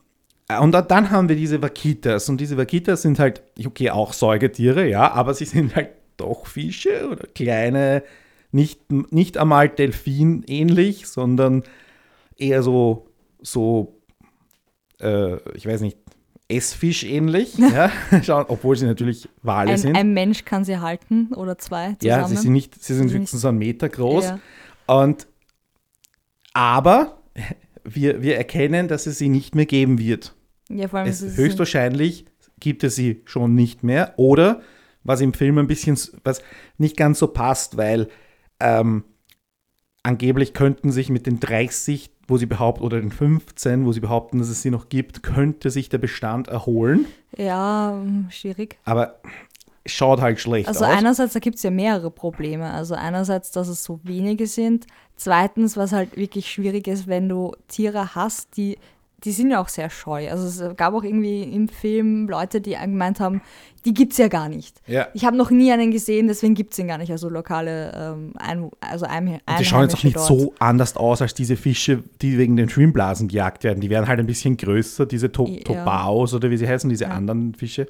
und 0.60 0.72
da- 0.72 0.82
dann 0.82 1.10
haben 1.10 1.28
wir 1.28 1.36
diese 1.36 1.60
Vaquitas 1.60 2.28
und 2.28 2.40
diese 2.40 2.56
Vaquitas 2.56 3.02
sind 3.02 3.18
halt, 3.18 3.42
okay, 3.66 3.90
auch 3.90 4.12
Säugetiere, 4.14 4.88
ja, 4.88 5.10
aber 5.12 5.34
sie 5.34 5.44
sind 5.44 5.74
halt 5.76 5.90
doch 6.16 6.46
Fische 6.46 7.08
oder 7.10 7.26
kleine, 7.34 8.02
nicht, 8.50 8.90
nicht 8.90 9.38
einmal 9.38 9.68
Delfin 9.68 10.44
ähnlich, 10.46 11.06
sondern 11.06 11.62
eher 12.36 12.62
so, 12.62 13.06
so 13.40 14.00
äh, 15.00 15.36
ich 15.56 15.66
weiß 15.66 15.80
nicht, 15.80 15.98
Essfisch 16.48 17.04
ähnlich, 17.04 17.56
ja, 17.58 17.90
obwohl 18.48 18.76
sie 18.76 18.84
natürlich 18.84 19.26
Wale 19.42 19.70
Ein, 19.70 19.78
sind. 19.78 19.96
ein 19.96 20.12
Mensch 20.12 20.44
kann 20.44 20.64
sie 20.64 20.78
halten 20.78 21.28
oder 21.34 21.56
zwei 21.56 21.94
zusammen. 21.94 22.02
ja, 22.02 22.28
sie 22.28 22.36
sind 22.36 22.52
nicht, 22.52 22.74
sie 22.74 22.94
sind 22.94 23.08
Sie 23.08 23.12
sind 23.12 23.22
höchstens 23.22 23.40
so 23.40 23.48
einen 23.48 23.58
Meter 23.58 23.88
groß. 23.88 24.24
Ja. 24.24 24.40
Und 24.86 25.28
aber 26.52 27.22
wir, 27.84 28.20
wir 28.20 28.36
erkennen, 28.36 28.88
dass 28.88 29.06
es 29.06 29.16
sie 29.16 29.30
nicht 29.30 29.54
mehr 29.54 29.64
geben 29.64 29.98
wird. 29.98 30.34
Ja, 30.68 30.88
vor 30.88 31.00
allem 31.00 31.08
Es, 31.08 31.22
höchstwahrscheinlich 31.22 32.26
gibt 32.60 32.84
es 32.84 32.96
sie 32.96 33.22
schon 33.24 33.54
nicht 33.54 33.82
mehr. 33.82 34.14
Oder 34.18 34.60
was 35.04 35.20
im 35.20 35.32
Film 35.34 35.58
ein 35.58 35.66
bisschen, 35.66 35.98
was 36.24 36.42
nicht 36.78 36.96
ganz 36.96 37.18
so 37.18 37.28
passt, 37.28 37.76
weil 37.76 38.08
ähm, 38.60 39.04
angeblich 40.02 40.54
könnten 40.54 40.92
sich 40.92 41.10
mit 41.10 41.26
den 41.26 41.40
30, 41.40 42.10
wo 42.28 42.36
sie 42.36 42.46
behaupten, 42.46 42.84
oder 42.84 43.00
den 43.00 43.10
15, 43.10 43.84
wo 43.84 43.92
sie 43.92 44.00
behaupten, 44.00 44.38
dass 44.38 44.48
es 44.48 44.62
sie 44.62 44.70
noch 44.70 44.88
gibt, 44.88 45.22
könnte 45.22 45.70
sich 45.70 45.88
der 45.88 45.98
Bestand 45.98 46.48
erholen. 46.48 47.06
Ja, 47.36 48.02
schwierig. 48.30 48.78
Aber 48.84 49.20
schaut 49.86 50.20
halt 50.20 50.40
schlecht 50.40 50.68
Also 50.68 50.84
aus. 50.84 50.90
einerseits, 50.90 51.32
da 51.32 51.40
gibt 51.40 51.56
es 51.56 51.62
ja 51.62 51.70
mehrere 51.70 52.10
Probleme. 52.10 52.70
Also 52.70 52.94
einerseits, 52.94 53.50
dass 53.50 53.68
es 53.68 53.82
so 53.82 54.00
wenige 54.04 54.46
sind. 54.46 54.86
Zweitens, 55.16 55.76
was 55.76 55.92
halt 55.92 56.16
wirklich 56.16 56.50
schwierig 56.50 56.86
ist, 56.86 57.06
wenn 57.06 57.28
du 57.28 57.52
Tiere 57.68 58.14
hast, 58.14 58.56
die, 58.56 58.78
die 59.24 59.32
sind 59.32 59.50
ja 59.50 59.60
auch 59.60 59.68
sehr 59.68 59.88
scheu. 59.90 60.28
Also 60.30 60.46
es 60.46 60.76
gab 60.76 60.94
auch 60.94 61.04
irgendwie 61.04 61.42
im 61.42 61.68
Film 61.68 62.28
Leute, 62.28 62.60
die 62.60 62.72
gemeint 62.74 63.20
haben, 63.20 63.40
die 63.84 63.94
gibt 63.94 64.12
es 64.12 64.18
ja 64.18 64.28
gar 64.28 64.48
nicht. 64.48 64.80
ja. 64.86 65.08
Ich 65.14 65.24
habe 65.24 65.36
noch 65.36 65.50
nie 65.50 65.72
einen 65.72 65.90
gesehen, 65.90 66.28
deswegen 66.28 66.54
gibt 66.54 66.72
es 66.72 66.78
ihn 66.78 66.88
gar 66.88 66.98
nicht. 66.98 67.10
Also 67.10 67.28
lokale, 67.28 67.92
ähm, 67.94 68.32
ein, 68.38 68.70
also 68.80 69.06
ein, 69.06 69.28
Und 69.28 69.40
die 69.58 69.64
schauen 69.64 69.82
jetzt 69.82 69.96
auch 69.96 70.04
nicht 70.04 70.16
dort. 70.16 70.26
so 70.26 70.54
anders 70.58 70.96
aus 70.96 71.20
als 71.22 71.34
diese 71.34 71.56
Fische, 71.56 72.02
die 72.20 72.38
wegen 72.38 72.56
den 72.56 72.68
Schwimmblasen 72.68 73.28
gejagt 73.28 73.64
werden. 73.64 73.80
Die 73.80 73.90
werden 73.90 74.06
halt 74.08 74.20
ein 74.20 74.26
bisschen 74.26 74.56
größer, 74.56 75.06
diese 75.06 75.32
to 75.32 75.46
Ja. 75.46 75.60
Tobaos 75.64 76.32
oder 76.34 76.50
wie 76.50 76.56
sie 76.56 76.68
heißen, 76.68 76.88
diese 76.90 77.04
Ja. 77.04 77.10
anderen 77.10 77.54
Fische. 77.54 77.86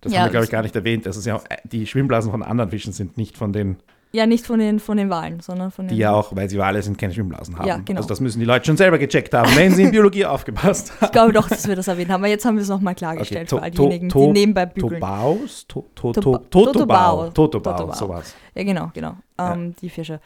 Das 0.00 0.14
haben 0.14 0.24
wir, 0.26 0.30
glaube 0.30 0.44
ich, 0.44 0.50
gar 0.50 0.62
nicht 0.62 0.74
erwähnt. 0.76 1.04
Das 1.06 1.16
ist 1.16 1.26
ja 1.26 1.36
auch, 1.36 1.44
die 1.64 1.86
Schwimmblasen 1.86 2.30
von 2.30 2.42
anderen 2.42 2.70
Fischen 2.70 2.92
sind 2.92 3.16
nicht 3.18 3.36
von 3.36 3.52
den, 3.52 3.76
Ja, 4.12 4.26
nicht 4.26 4.44
von 4.44 4.58
den, 4.58 4.80
von 4.80 4.96
den 4.96 5.08
Walen, 5.08 5.38
sondern 5.38 5.70
von 5.70 5.86
den. 5.86 5.94
die 5.94 6.00
ja 6.00 6.12
auch, 6.12 6.34
weil 6.34 6.50
sie 6.50 6.58
Wale 6.58 6.82
sind, 6.82 6.98
keine 6.98 7.14
Schwimmblasen 7.14 7.56
haben. 7.56 7.68
Ja, 7.68 7.76
genau. 7.76 7.98
Also 7.98 8.08
das 8.08 8.18
müssen 8.20 8.40
die 8.40 8.44
Leute 8.44 8.66
schon 8.66 8.76
selber 8.76 8.98
gecheckt 8.98 9.32
haben, 9.34 9.54
wenn 9.54 9.72
sie 9.72 9.84
in 9.84 9.92
Biologie 9.92 10.24
aufgepasst 10.26 10.90
haben. 10.96 11.04
Ich 11.06 11.12
glaube 11.12 11.32
doch, 11.32 11.48
dass 11.48 11.68
wir 11.68 11.76
das 11.76 11.86
erwähnt 11.86 12.10
haben. 12.10 12.20
Aber 12.22 12.28
jetzt 12.28 12.44
haben 12.44 12.56
wir 12.56 12.62
es 12.62 12.68
nochmal 12.68 12.96
klargestellt 12.96 13.48
to- 13.48 13.58
für 13.58 13.62
all 13.62 13.70
to- 13.70 13.82
diejenigen, 13.84 14.08
to- 14.08 14.26
die 14.26 14.32
nebenbei 14.32 14.66
bügeln. 14.66 15.00
Tobaos? 15.00 15.64
To, 15.68 15.86
to, 15.94 16.12
to. 16.12 16.38
Totobao, 16.38 17.30
Totobao. 17.30 17.92
sowas. 17.94 18.34
Ja, 18.56 18.64
genau, 18.64 18.90
genau. 18.92 19.14
Ähm, 19.38 19.74
Die 19.80 19.88
Fische. 19.88 20.20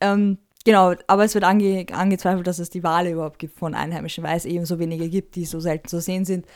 Ähm, 0.00 0.38
genau, 0.64 0.92
aber 1.08 1.24
es 1.24 1.34
wird 1.34 1.42
ange 1.44 1.86
angezweifelt, 1.92 2.46
dass 2.46 2.60
es 2.60 2.70
die 2.70 2.84
Wale 2.84 3.10
überhaupt 3.10 3.40
gibt 3.40 3.58
von 3.58 3.74
Einheimischen, 3.74 4.22
weil 4.22 4.36
es 4.36 4.44
eben 4.44 4.64
so 4.64 4.78
wenige 4.78 5.08
gibt, 5.08 5.34
die 5.34 5.44
so 5.44 5.58
selten 5.58 5.88
zu 5.88 6.00
sehen 6.00 6.24
sind. 6.24 6.46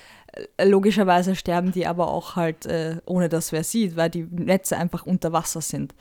Äh, 0.56 0.64
Logischerweise 0.68 1.34
sterben 1.36 1.72
die 1.72 1.86
aber 1.86 2.08
auch 2.08 2.36
halt, 2.36 2.66
äh, 2.66 2.96
ohne 3.06 3.28
dass 3.28 3.52
wer 3.52 3.64
sieht, 3.64 3.96
weil 3.96 4.10
die 4.10 4.26
Netze 4.30 4.76
einfach 4.76 5.06
unter 5.06 5.32
Wasser 5.32 5.60
sind. 5.60 5.94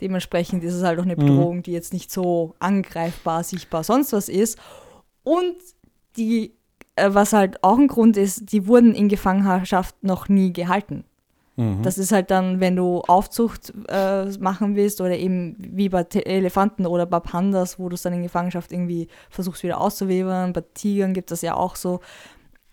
Dementsprechend 0.00 0.62
ist 0.62 0.74
es 0.74 0.82
halt 0.82 0.98
auch 0.98 1.04
eine 1.04 1.16
Mhm. 1.16 1.20
Bedrohung, 1.20 1.62
die 1.62 1.72
jetzt 1.72 1.92
nicht 1.92 2.10
so 2.12 2.54
angreifbar, 2.60 3.42
sichtbar, 3.42 3.82
sonst 3.84 4.12
was 4.12 4.28
ist. 4.28 4.58
Und 5.24 5.56
die, 6.16 6.52
äh, 6.96 7.08
was 7.12 7.32
halt 7.32 7.62
auch 7.64 7.78
ein 7.78 7.88
Grund 7.88 8.16
ist, 8.16 8.52
die 8.52 8.66
wurden 8.66 8.94
in 8.94 9.08
Gefangenschaft 9.08 9.96
noch 10.02 10.28
nie 10.28 10.52
gehalten. 10.52 11.04
Mhm. 11.56 11.82
Das 11.82 11.98
ist 11.98 12.12
halt 12.12 12.30
dann, 12.30 12.60
wenn 12.60 12.76
du 12.76 13.00
Aufzucht 13.00 13.72
äh, 13.88 14.26
machen 14.38 14.76
willst 14.76 15.00
oder 15.00 15.16
eben 15.16 15.56
wie 15.58 15.88
bei 15.88 16.04
Te 16.04 16.24
Elefanten 16.24 16.86
oder 16.86 17.04
bei 17.04 17.18
Pandas, 17.18 17.80
wo 17.80 17.88
du 17.88 17.94
es 17.94 18.02
dann 18.02 18.12
in 18.12 18.22
Gefangenschaft 18.22 18.70
irgendwie 18.70 19.08
versuchst 19.30 19.64
wieder 19.64 19.80
auszuwebern. 19.80 20.52
Bei 20.52 20.62
Tigern 20.74 21.14
gibt 21.14 21.32
es 21.32 21.42
ja 21.42 21.54
auch 21.54 21.74
so. 21.74 21.98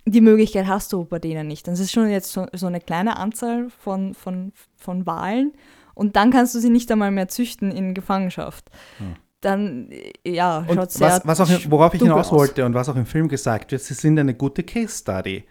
Die 0.07 0.21
Möglichkeit 0.21 0.67
hast 0.67 0.93
du 0.93 1.05
bei 1.05 1.19
denen 1.19 1.47
nicht. 1.47 1.67
Das 1.67 1.79
ist 1.79 1.91
schon 1.91 2.09
jetzt 2.09 2.31
so, 2.31 2.45
so 2.53 2.67
eine 2.67 2.79
kleine 2.79 3.17
Anzahl 3.17 3.69
von, 3.69 4.13
von, 4.13 4.51
von 4.75 5.05
Walen 5.05 5.53
und 5.95 6.15
dann 6.15 6.29
kannst 6.29 6.53
du 6.53 6.59
sie 6.59 6.69
nicht 6.69 6.91
einmal 6.91 7.11
mehr 7.11 7.27
züchten 7.27 7.71
in 7.71 7.93
Gefangenschaft. 7.95 8.69
Hm. 8.99 9.15
Dann, 9.41 9.89
ja, 10.25 10.65
schaut 10.71 10.91
sehr 10.91 11.21
was, 11.23 11.39
was 11.39 11.41
auch, 11.41 11.71
worauf 11.71 11.93
ich 11.93 12.01
hinaus 12.01 12.27
aus. 12.27 12.31
wollte 12.33 12.65
und 12.65 12.73
was 12.73 12.89
auch 12.89 12.95
im 12.95 13.05
Film 13.05 13.27
gesagt 13.27 13.71
wird, 13.71 13.81
sie 13.81 13.93
sind 13.93 14.17
eine 14.19 14.33
gute 14.33 14.63
Case 14.63 14.97
Study. 14.97 15.43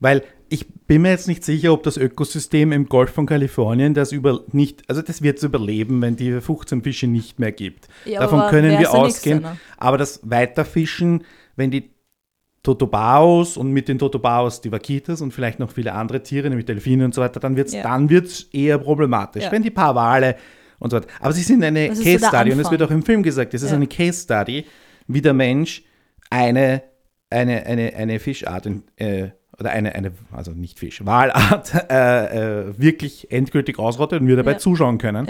Weil 0.00 0.22
ich 0.48 0.68
bin 0.86 1.02
mir 1.02 1.10
jetzt 1.10 1.28
nicht 1.28 1.44
sicher, 1.44 1.72
ob 1.72 1.84
das 1.84 1.96
Ökosystem 1.96 2.72
im 2.72 2.88
Golf 2.88 3.10
von 3.10 3.24
Kalifornien 3.24 3.94
das 3.94 4.10
über 4.10 4.40
nicht, 4.50 4.82
also 4.88 5.00
das 5.00 5.22
wird 5.22 5.38
es 5.38 5.44
überleben, 5.44 6.02
wenn 6.02 6.16
die 6.16 6.40
15 6.40 6.82
Fische 6.82 7.06
nicht 7.06 7.38
mehr 7.38 7.52
gibt. 7.52 7.88
Ja, 8.04 8.20
Davon 8.20 8.48
können 8.50 8.78
wir 8.78 8.92
ausgehen. 8.92 9.38
Nächste, 9.38 9.54
ne? 9.54 9.60
Aber 9.76 9.98
das 9.98 10.20
Weiterfischen, 10.24 11.24
wenn 11.54 11.70
die 11.70 11.92
Totobaos 12.62 13.56
und 13.56 13.72
mit 13.72 13.88
den 13.88 13.98
Totobaos 13.98 14.60
die 14.60 14.70
Vaquitas 14.70 15.20
und 15.20 15.32
vielleicht 15.32 15.58
noch 15.58 15.70
viele 15.70 15.92
andere 15.94 16.22
Tiere, 16.22 16.48
nämlich 16.48 16.64
Delfine 16.66 17.04
und 17.04 17.14
so 17.14 17.20
weiter, 17.20 17.40
dann 17.40 17.56
wird 17.56 17.68
es 17.68 17.74
Ja. 17.74 17.82
dann 17.82 18.08
wird's 18.08 18.42
eher 18.52 18.78
problematisch. 18.78 19.44
Ja. 19.44 19.52
Wenn 19.52 19.62
die 19.62 19.70
paar 19.70 19.94
Wale 19.94 20.36
und 20.78 20.90
so 20.90 20.96
weiter. 20.96 21.08
Aber 21.20 21.32
sie 21.32 21.42
sind 21.42 21.64
eine 21.64 21.88
Das 21.88 21.98
ist 21.98 22.04
so 22.04 22.10
Case 22.10 22.20
der 22.20 22.28
Study 22.28 22.52
und 22.52 22.60
es 22.60 22.70
wird 22.70 22.82
auch 22.82 22.90
im 22.90 23.02
Film 23.02 23.22
gesagt, 23.22 23.52
es 23.54 23.62
ist 23.62 23.70
Ja. 23.70 23.76
eine 23.76 23.86
Case 23.88 24.22
Study, 24.22 24.64
wie 25.08 25.20
der 25.20 25.32
Mensch 25.34 25.82
eine, 26.30 26.82
eine, 27.30 27.66
eine, 27.66 27.94
eine 27.94 28.20
Fischart 28.20 28.66
äh, 28.96 29.28
oder 29.58 29.70
eine, 29.70 29.94
eine, 29.94 30.12
also 30.30 30.52
nicht 30.52 30.78
Fisch, 30.78 31.04
Walart 31.04 31.72
äh, 31.90 32.68
äh, 32.70 32.78
wirklich 32.78 33.30
endgültig 33.32 33.78
ausrottet 33.78 34.20
und 34.20 34.28
wir 34.28 34.36
dabei 34.36 34.52
Ja. 34.52 34.58
zuschauen 34.58 34.98
können. 34.98 35.28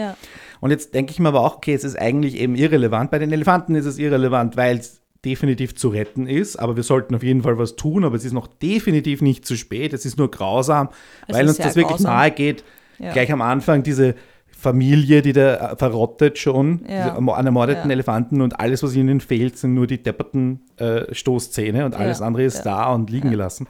Und 0.61 0.71
jetzt 0.71 0.95
denke 0.95 1.13
ich 1.13 1.19
mir 1.19 1.29
aber 1.29 1.41
auch, 1.41 1.57
okay, 1.57 1.73
es 1.75 1.83
ist 1.83 1.99
eigentlich 1.99 2.37
eben 2.37 2.55
irrelevant. 2.55 3.11
Bei 3.11 3.19
den 3.19 3.33
Elefanten 3.33 3.75
ist 3.75 3.87
es 3.87 3.99
irrelevant, 3.99 4.57
weil 4.57 4.81
definitiv 5.25 5.75
zu 5.77 5.89
retten 5.89 6.27
ist, 6.27 6.57
aber 6.57 6.75
wir 6.77 6.83
sollten 6.83 7.15
auf 7.15 7.23
jeden 7.23 7.43
Fall 7.43 7.57
was 7.59 7.77
tun, 7.77 8.05
aber 8.05 8.17
es 8.17 8.25
ist 8.25 8.33
noch 8.33 8.47
definitiv 8.49 9.23
nicht 9.23 9.47
zu 9.47 9.57
spät, 9.57 9.93
es 9.93 10.05
ist 10.05 10.19
nur 10.19 10.31
grausam, 10.31 10.89
Es 11.29 11.37
weil 11.37 11.47
uns 11.49 11.59
das 11.59 11.77
wirklich 11.77 11.97
grausam. 11.99 12.13
nahe 12.15 12.31
geht. 12.33 12.65
Ja. 12.99 13.13
Gleich 13.13 13.33
am 13.33 13.41
Anfang 13.43 13.83
diese 13.83 14.15
Familie, 14.51 15.23
die 15.23 15.33
da 15.33 15.73
äh, 15.73 15.77
verrottet 15.77 16.39
schon, 16.39 16.85
Ja. 16.89 17.17
an 17.17 17.47
ermordeten 17.47 17.89
Ja. 17.89 17.93
Elefanten 17.93 18.41
und 18.41 18.59
alles, 18.61 18.83
was 18.83 18.95
ihnen 18.95 19.21
fehlt, 19.21 19.59
sind 19.59 19.75
nur 19.75 19.87
die 19.87 20.03
depperten 20.03 20.61
äh, 20.77 21.13
Stoßzähne 21.15 21.85
und 21.85 21.95
alles 21.95 22.21
andere 22.21 22.45
ist 22.45 22.63
da 22.63 22.93
und 22.93 23.11
liegen 23.11 23.31
gelassen. 23.31 23.67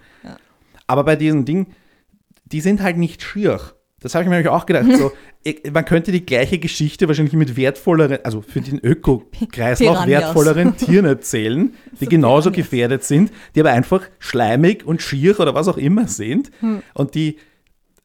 Aber 0.86 1.04
bei 1.04 1.16
diesen 1.16 1.44
Dingen, 1.44 1.66
die 2.44 2.60
sind 2.60 2.82
halt 2.82 2.98
nicht 2.98 3.22
schier. 3.22 3.60
Das 4.02 4.14
habe 4.14 4.24
ich 4.24 4.28
mir 4.28 4.36
nämlich 4.36 4.50
auch 4.50 4.66
gedacht. 4.66 4.86
So, 4.96 5.12
man 5.72 5.84
könnte 5.84 6.12
die 6.12 6.24
gleiche 6.26 6.58
Geschichte 6.58 7.08
wahrscheinlich 7.08 7.34
mit 7.34 7.56
wertvolleren, 7.56 8.18
also 8.24 8.42
für 8.42 8.60
den 8.60 8.78
Ökokreislauf 8.78 10.06
wertvolleren 10.06 10.76
Tieren 10.76 11.06
erzählen, 11.06 11.74
die 12.00 12.04
So 12.04 12.10
genauso 12.10 12.50
Piranhas. 12.50 12.70
gefährdet 12.70 13.04
sind, 13.04 13.32
die 13.54 13.60
aber 13.60 13.70
einfach 13.70 14.08
schleimig 14.18 14.84
und 14.84 15.02
schier 15.02 15.38
oder 15.38 15.54
was 15.54 15.68
auch 15.68 15.78
immer 15.78 16.08
sind. 16.08 16.50
Hm. 16.60 16.82
Und 16.94 17.14
die 17.14 17.38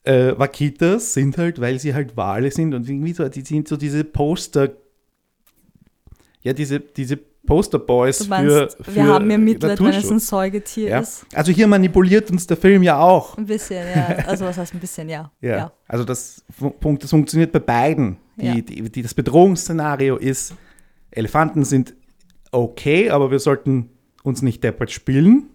äh, 0.04 0.38
Vaquitas 0.38 1.14
sind 1.14 1.38
halt, 1.38 1.60
weil 1.60 1.80
sie 1.80 1.94
halt 1.94 2.16
Wale 2.16 2.52
sind 2.52 2.74
und 2.74 2.88
irgendwie 2.88 3.14
so, 3.14 3.28
die 3.28 3.42
sind 3.42 3.68
so 3.68 3.76
diese 3.76 4.04
Poster, 4.04 4.72
ja, 6.42 6.54
diese, 6.54 6.80
diese 6.80 7.20
Posterboys 7.48 8.20
Du 8.20 8.24
für, 8.26 8.30
meinst, 8.30 8.78
für 8.80 8.94
wir 8.96 9.08
haben 9.08 9.32
ja 9.32 9.38
Mitleid, 9.40 9.80
wenn 9.80 9.88
es 9.88 10.12
ein. 10.12 10.20
Säugetier 10.20 10.90
Ja? 10.90 11.00
ist. 11.00 11.26
Also 11.34 11.52
hier 11.52 11.66
manipuliert 11.66 12.30
uns 12.30 12.46
der 12.46 12.58
Film 12.58 12.84
ja 12.84 13.00
auch. 13.00 13.36
Ein 13.40 13.48
bisschen, 13.48 13.84
ja. 13.96 14.18
Also 14.28 14.46
was 14.46 14.58
heißt 14.60 14.76
ein 14.76 14.80
bisschen, 14.80 15.10
ja. 15.10 15.32
Ja. 15.42 15.72
Also 15.88 16.04
das, 16.04 16.44
Punkt, 16.80 17.04
das 17.04 17.10
funktioniert 17.10 17.52
bei 17.52 17.60
beiden. 17.60 18.18
Die, 18.36 18.46
Ja. 18.46 18.54
die, 18.54 18.92
die, 18.92 19.02
das 19.02 19.16
Bedrohungsszenario 19.16 20.18
ist, 20.18 20.54
Elefanten 21.10 21.66
sind 21.66 21.96
okay, 22.52 23.10
aber 23.10 23.32
wir 23.32 23.40
sollten 23.40 23.90
uns 24.22 24.44
nicht 24.44 24.64
deppert 24.64 24.92
spielen. 24.92 25.48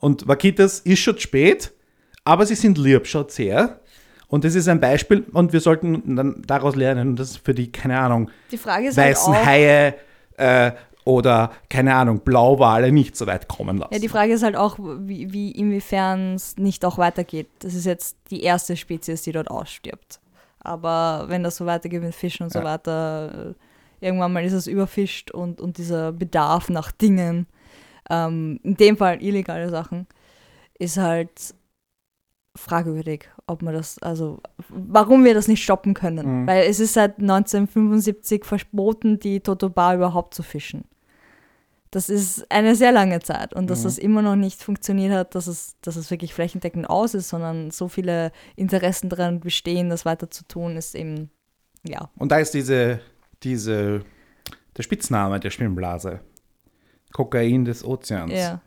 Und 0.00 0.26
Vaquitas 0.26 0.80
ist 0.80 0.98
schon 1.00 1.18
spät, 1.18 1.72
aber 2.24 2.46
sie 2.46 2.54
sind 2.54 2.78
lieb, 2.78 3.06
schaut 3.06 3.30
her. 3.38 3.80
Und 4.28 4.44
das 4.44 4.54
ist 4.54 4.68
ein 4.68 4.78
Beispiel 4.80 5.24
und 5.32 5.52
wir 5.52 5.60
sollten 5.60 6.14
dann 6.16 6.42
daraus 6.46 6.76
lernen. 6.76 7.10
Und 7.10 7.16
das 7.18 7.30
ist 7.30 7.44
für 7.44 7.54
die, 7.54 7.72
keine 7.72 7.98
Ahnung, 7.98 8.30
Die 8.50 8.58
Frage 8.58 8.88
ist 8.88 8.98
halt 8.98 9.10
weißen 9.12 9.32
auch, 9.34 9.46
Haie 9.46 9.94
äh, 10.36 10.72
oder, 11.08 11.52
keine 11.70 11.94
Ahnung, 11.94 12.20
Blauwale 12.20 12.92
nicht 12.92 13.16
so 13.16 13.26
weit 13.26 13.48
kommen 13.48 13.78
lassen. 13.78 13.94
ja, 13.94 13.98
die 13.98 14.10
Frage 14.10 14.34
ist 14.34 14.42
halt 14.42 14.56
auch, 14.56 14.78
wie, 14.78 15.32
wie 15.32 15.50
inwiefern 15.50 16.34
es 16.34 16.58
nicht 16.58 16.84
auch 16.84 16.98
weitergeht. 16.98 17.48
Das 17.60 17.74
ist 17.74 17.86
jetzt 17.86 18.18
die 18.30 18.42
erste 18.42 18.76
Spezies, 18.76 19.22
die 19.22 19.32
dort 19.32 19.50
ausstirbt. 19.50 20.20
Aber 20.60 21.24
wenn 21.28 21.42
das 21.42 21.56
so 21.56 21.64
weitergeht 21.64 22.02
mit 22.02 22.14
Fischen 22.14 22.44
und 22.44 22.52
so 22.52 22.58
Ja. 22.58 22.64
weiter, 22.66 23.54
äh, 24.00 24.04
irgendwann 24.06 24.34
mal 24.34 24.44
ist 24.44 24.52
es 24.52 24.66
überfischt 24.66 25.30
und, 25.30 25.62
und 25.62 25.78
dieser 25.78 26.12
Bedarf 26.12 26.68
nach 26.68 26.92
Dingen, 26.92 27.46
ähm, 28.10 28.60
in 28.62 28.76
dem 28.76 28.98
Fall 28.98 29.22
illegale 29.22 29.70
Sachen, 29.70 30.06
ist 30.78 30.98
halt 30.98 31.54
fragwürdig, 32.54 33.30
ob 33.46 33.62
man 33.62 33.72
das, 33.72 33.98
also 34.02 34.40
warum 34.68 35.24
wir 35.24 35.32
das 35.32 35.48
nicht 35.48 35.62
stoppen 35.64 35.94
können. 35.94 36.42
Mhm. 36.42 36.46
Weil 36.46 36.64
es 36.64 36.80
ist 36.80 36.92
seit 36.94 37.18
1975 37.18 38.44
verboten, 38.44 39.18
die 39.18 39.40
Totoba 39.40 39.94
überhaupt 39.94 40.34
zu 40.34 40.42
fischen. 40.42 40.84
Das 41.90 42.08
ist 42.10 42.50
eine 42.50 42.74
sehr 42.76 42.92
lange 42.92 43.20
Zeit 43.20 43.54
und 43.54 43.70
dass 43.70 43.80
Mhm. 43.80 43.84
das 43.84 43.98
immer 43.98 44.22
noch 44.22 44.36
nicht 44.36 44.62
funktioniert 44.62 45.12
hat, 45.12 45.34
dass 45.34 45.46
es, 45.46 45.76
dass 45.80 45.96
es 45.96 46.10
wirklich 46.10 46.34
flächendeckend 46.34 46.88
aus 46.88 47.14
ist, 47.14 47.28
sondern 47.30 47.70
so 47.70 47.88
viele 47.88 48.30
Interessen 48.56 49.08
daran 49.08 49.40
bestehen, 49.40 49.88
das 49.88 50.04
weiter 50.04 50.30
zu 50.30 50.44
tun, 50.46 50.76
ist 50.76 50.94
eben, 50.94 51.30
ja, 51.84 52.10
Und 52.16 52.30
da 52.32 52.38
ist 52.38 52.52
diese, 52.52 53.00
diese, 53.42 54.02
der 54.76 54.82
Spitzname 54.82 55.40
der 55.40 55.50
Schwimmblase. 55.50 56.20
Kokain 57.12 57.64
des 57.64 57.84
Ozeans. 57.84 58.32
ja 58.32 58.60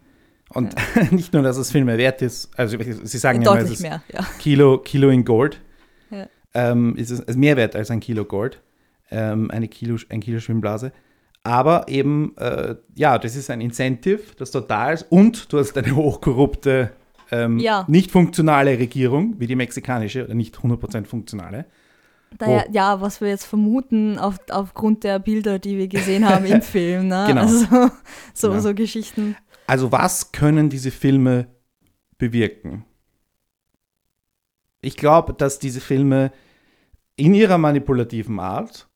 Und 0.50 0.74
nicht 1.12 1.32
nur, 1.34 1.44
dass 1.44 1.58
es 1.58 1.72
viel 1.72 1.86
mehr 1.86 1.98
wert 1.98 2.22
ist, 2.22 2.50
also 2.58 2.78
sie 2.82 3.18
sagen 3.18 3.42
ja, 3.44 3.52
immer, 3.52 3.62
es 3.62 3.70
ist 3.72 3.82
mehr, 3.82 4.02
ja. 4.12 4.24
Kilo, 4.40 4.80
Kilo 4.80 5.10
in 5.10 5.24
Gold, 5.26 5.62
Ja. 6.10 6.28
ähm, 6.56 6.96
ist 6.96 7.12
es 7.12 7.36
mehr 7.38 7.56
wert 7.56 7.76
als 7.76 7.92
ein 7.92 8.00
Kilo 8.00 8.26
Gold, 8.26 8.62
ähm, 9.12 9.52
eine 9.52 9.68
Kilo, 9.68 9.98
ein 10.10 10.22
Kilo 10.22 10.40
Schwimmblase. 10.40 10.92
Aber 11.44 11.88
eben, 11.88 12.36
äh, 12.38 12.76
ja, 12.96 13.18
das 13.18 13.36
ist 13.36 13.50
ein 13.50 13.62
Incentive, 13.62 14.22
das 14.38 14.52
da 14.52 14.92
ist. 14.92 15.08
Und 15.10 15.52
du 15.52 15.58
hast 15.60 15.76
eine 15.78 15.96
hochkorrupte, 15.96 16.92
ähm, 17.32 17.58
Ja. 17.60 17.86
nicht 17.88 18.12
funktionale 18.12 18.78
Regierung, 18.78 19.36
wie 19.40 19.48
die 19.48 19.56
mexikanische, 19.56 20.24
oder 20.26 20.36
nicht 20.36 20.58
100% 20.62 21.08
funktionale. 21.08 21.66
Daher, 22.38 22.68
ja, 22.72 23.02
was 23.02 23.20
wir 23.22 23.28
jetzt 23.28 23.46
vermuten, 23.46 24.18
auf, 24.18 24.38
aufgrund 24.52 25.04
der 25.04 25.20
Bilder, 25.20 25.60
die 25.60 25.78
wir 25.78 25.88
gesehen 25.88 26.28
haben 26.30 26.46
im 26.46 26.62
Film, 26.62 27.08
ne? 27.08 27.26
Genau. 27.28 27.42
Also 27.42 27.66
so, 28.34 28.50
Genau. 28.50 28.62
so 28.62 28.74
Geschichten. 28.76 29.36
Also 29.68 29.92
was 29.92 30.32
können 30.32 30.70
diese 30.70 30.92
Filme 30.92 31.48
bewirken? 32.18 32.86
Ich 34.82 34.96
glaube, 34.98 35.34
dass 35.34 35.60
diese 35.60 35.82
Filme 35.82 36.32
in 37.16 37.34
ihrer 37.34 37.58
manipulativen 37.58 38.40
Art, 38.40 38.88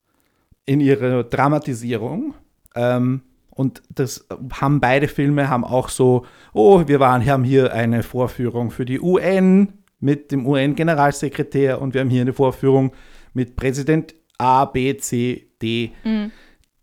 in 0.65 0.79
ihrer 0.79 1.23
Dramatisierung, 1.23 2.33
ähm, 2.75 3.21
und 3.49 3.81
das 3.89 4.27
haben 4.51 4.81
beide 4.81 5.07
Filme, 5.07 5.49
haben 5.49 5.63
auch 5.63 5.87
so, 5.87 6.25
oh, 6.51 6.83
wir 6.87 6.99
waren, 6.99 7.25
haben 7.25 7.45
hier 7.45 7.73
eine 7.73 8.03
Vorführung 8.03 8.69
für 8.69 8.83
die 8.83 8.99
UN 8.99 9.69
mit 10.01 10.31
dem 10.31 10.45
UN-Generalsekretär 10.45 11.81
und 11.81 11.93
wir 11.93 12.01
haben 12.01 12.09
hier 12.09 12.21
eine 12.21 12.33
Vorführung 12.33 12.91
mit 13.33 13.55
Präsident 13.55 14.13
A, 14.37 14.65
B, 14.65 14.97
C, 14.97 15.47
D 15.61 15.91
Mhm. 16.03 16.31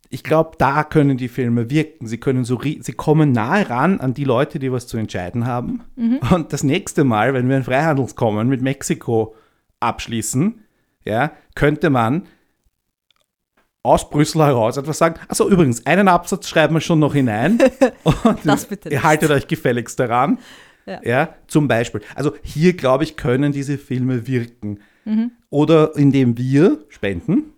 ich 0.09 0.25
glaube, 0.25 0.53
da 0.57 0.83
können 0.83 1.19
die 1.19 1.29
Filme 1.29 1.69
wirken. 1.69 2.07
Sie 2.07 2.19
können 2.19 2.45
so, 2.45 2.59
sie 2.63 2.93
kommen 2.95 3.33
nahe 3.33 3.69
ran 3.69 4.01
an 4.01 4.15
die 4.15 4.25
Leute, 4.25 4.59
die 4.59 4.73
was 4.73 4.87
zu 4.87 4.97
entscheiden 4.97 5.47
haben. 5.47 5.83
Und 6.35 6.55
das 6.55 6.65
nächste 6.65 7.05
Mal, 7.05 7.35
wenn 7.35 7.51
wir 7.51 7.57
ein 7.57 7.65
Freihandelskommen 7.65 8.49
mit 8.49 8.63
Mexiko 8.63 9.35
abschließen, 9.81 10.63
ja, 11.05 11.33
könnte 11.55 11.91
man 11.91 12.23
aus 13.85 14.09
Brüssel 14.11 14.43
heraus 14.45 14.77
etwas 14.77 14.99
sagen. 14.99 15.17
Also 15.29 15.49
übrigens, 15.49 15.85
einen 15.87 16.07
Absatz 16.09 16.49
schreiben 16.49 16.75
wir 16.75 16.81
schon 16.81 16.99
noch 17.01 17.15
hinein. 17.15 17.59
Das 18.45 18.67
bitte 18.67 18.89
Ihr 18.89 18.97
nicht. 18.97 19.05
haltet 19.05 19.31
euch 19.31 19.47
gefälligst 19.49 19.99
daran. 19.99 20.39
Ja. 20.87 21.01
Ja. 21.05 21.35
zum 21.47 21.69
Beispiel. 21.69 22.01
Also 22.17 22.35
hier, 22.43 22.73
glaube 22.75 23.05
ich, 23.05 23.17
können 23.17 23.53
diese 23.53 23.79
Filme 23.79 24.27
wirken. 24.27 24.81
Mhm. 25.05 25.31
Oder 25.51 25.97
indem 25.97 26.37
wir 26.37 26.85
spenden, 26.89 27.53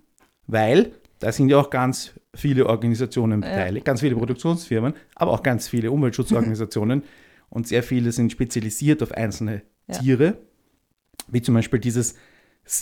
weil 0.46 0.92
da 1.20 1.32
sind 1.32 1.48
ja 1.48 1.58
auch 1.58 1.70
ganz 1.70 2.12
viele 2.34 2.66
Organisationen 2.66 3.42
Ja. 3.42 3.48
beteiligt, 3.48 3.84
ganz 3.86 4.00
viele 4.00 4.16
Produktionsfirmen, 4.16 4.92
aber 5.14 5.30
auch 5.30 5.42
ganz 5.42 5.68
viele 5.68 5.90
Umweltschutzorganisationen 5.90 7.02
und 7.48 7.66
sehr 7.68 7.82
viele 7.82 8.12
sind 8.12 8.30
spezialisiert 8.32 9.02
auf 9.02 9.12
einzelne 9.12 9.62
Ja. 9.88 9.98
Tiere, 9.98 10.36
wie 11.28 11.40
zum 11.40 11.54
Beispiel 11.54 11.78
dieses 11.80 12.16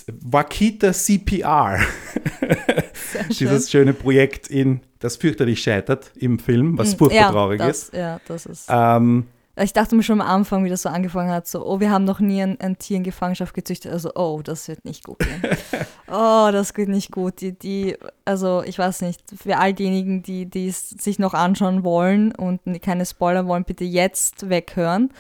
Wakita 0.09 0.93
CPR. 0.93 1.79
dieses 3.29 3.71
schöne 3.71 3.93
Projekt, 3.93 4.49
in, 4.49 4.81
das 4.99 5.17
fürchterlich 5.17 5.63
scheitert 5.63 6.13
im 6.17 6.39
Film, 6.39 6.79
was 6.79 6.95
furchtbar 6.95 7.21
ja, 7.21 7.31
traurig 7.31 7.59
das, 7.59 7.85
ist. 7.85 7.95
Ja, 7.95 8.21
das 8.27 8.47
ist. 8.47 8.67
Ähm, 8.69 9.27
Ich 9.61 9.75
dachte 9.75 9.95
mir 9.95 10.03
schon 10.03 10.21
am 10.21 10.27
Anfang, 10.27 10.65
wie 10.65 10.71
das 10.71 10.83
so 10.83 10.89
angefangen 10.89 11.31
hat, 11.31 11.47
so, 11.47 11.67
oh, 11.67 11.79
wir 11.79 11.91
haben 11.91 12.05
noch 12.05 12.21
nie 12.21 12.43
ein, 12.43 12.59
ein 12.61 12.79
Tier 12.79 12.97
in 12.97 13.03
Gefangenschaft 13.03 13.53
gezüchtet. 13.53 13.93
Also, 13.93 14.13
oh, 14.15 14.41
das 14.43 14.67
wird 14.67 14.85
nicht 14.87 15.05
gut 15.05 15.19
gehen. 15.19 15.43
oh, 16.09 16.49
das 16.51 16.73
geht 16.73 16.89
nicht 16.89 17.13
gut. 17.13 17.41
Die, 17.43 17.53
die, 17.53 17.97
also, 18.25 18.63
ich 18.65 18.79
weiß 18.79 19.03
nicht, 19.03 19.21
für 19.37 19.59
all 19.59 19.75
diejenigen, 19.75 20.23
die, 20.23 20.47
die 20.47 20.69
es 20.69 20.89
sich 20.89 21.19
noch 21.19 21.35
anschauen 21.35 21.85
wollen 21.85 22.35
und 22.35 22.61
keine 22.81 23.05
Spoiler 23.05 23.47
wollen, 23.47 23.65
bitte 23.65 23.85
jetzt 23.85 24.49
weghören. 24.49 25.11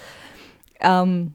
Ähm, 0.80 1.34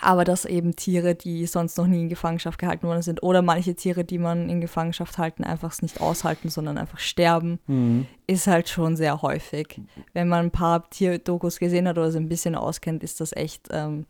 aber 0.00 0.24
dass 0.24 0.44
eben 0.44 0.76
Tiere, 0.76 1.14
die 1.14 1.46
sonst 1.46 1.76
noch 1.78 1.86
nie 1.86 2.02
in 2.02 2.08
Gefangenschaft 2.08 2.58
gehalten 2.58 2.86
worden 2.86 3.02
sind, 3.02 3.22
oder 3.22 3.42
manche 3.42 3.74
Tiere, 3.74 4.04
die 4.04 4.18
man 4.18 4.48
in 4.48 4.60
Gefangenschaft 4.60 5.18
halten, 5.18 5.44
einfach 5.44 5.72
es 5.72 5.82
nicht 5.82 6.00
aushalten, 6.00 6.48
sondern 6.48 6.78
einfach 6.78 6.98
sterben, 6.98 7.58
hm. 7.66 8.06
ist 8.26 8.46
halt 8.46 8.68
schon 8.68 8.96
sehr 8.96 9.22
häufig. 9.22 9.80
Wenn 10.12 10.28
man 10.28 10.46
ein 10.46 10.50
paar 10.50 10.88
Tierdokus 10.90 11.58
gesehen 11.58 11.88
hat 11.88 11.98
oder 11.98 12.10
so 12.10 12.18
ein 12.18 12.28
bisschen 12.28 12.54
auskennt, 12.54 13.02
ist 13.02 13.20
das 13.20 13.32
echt 13.36 13.68
ähm, 13.70 14.06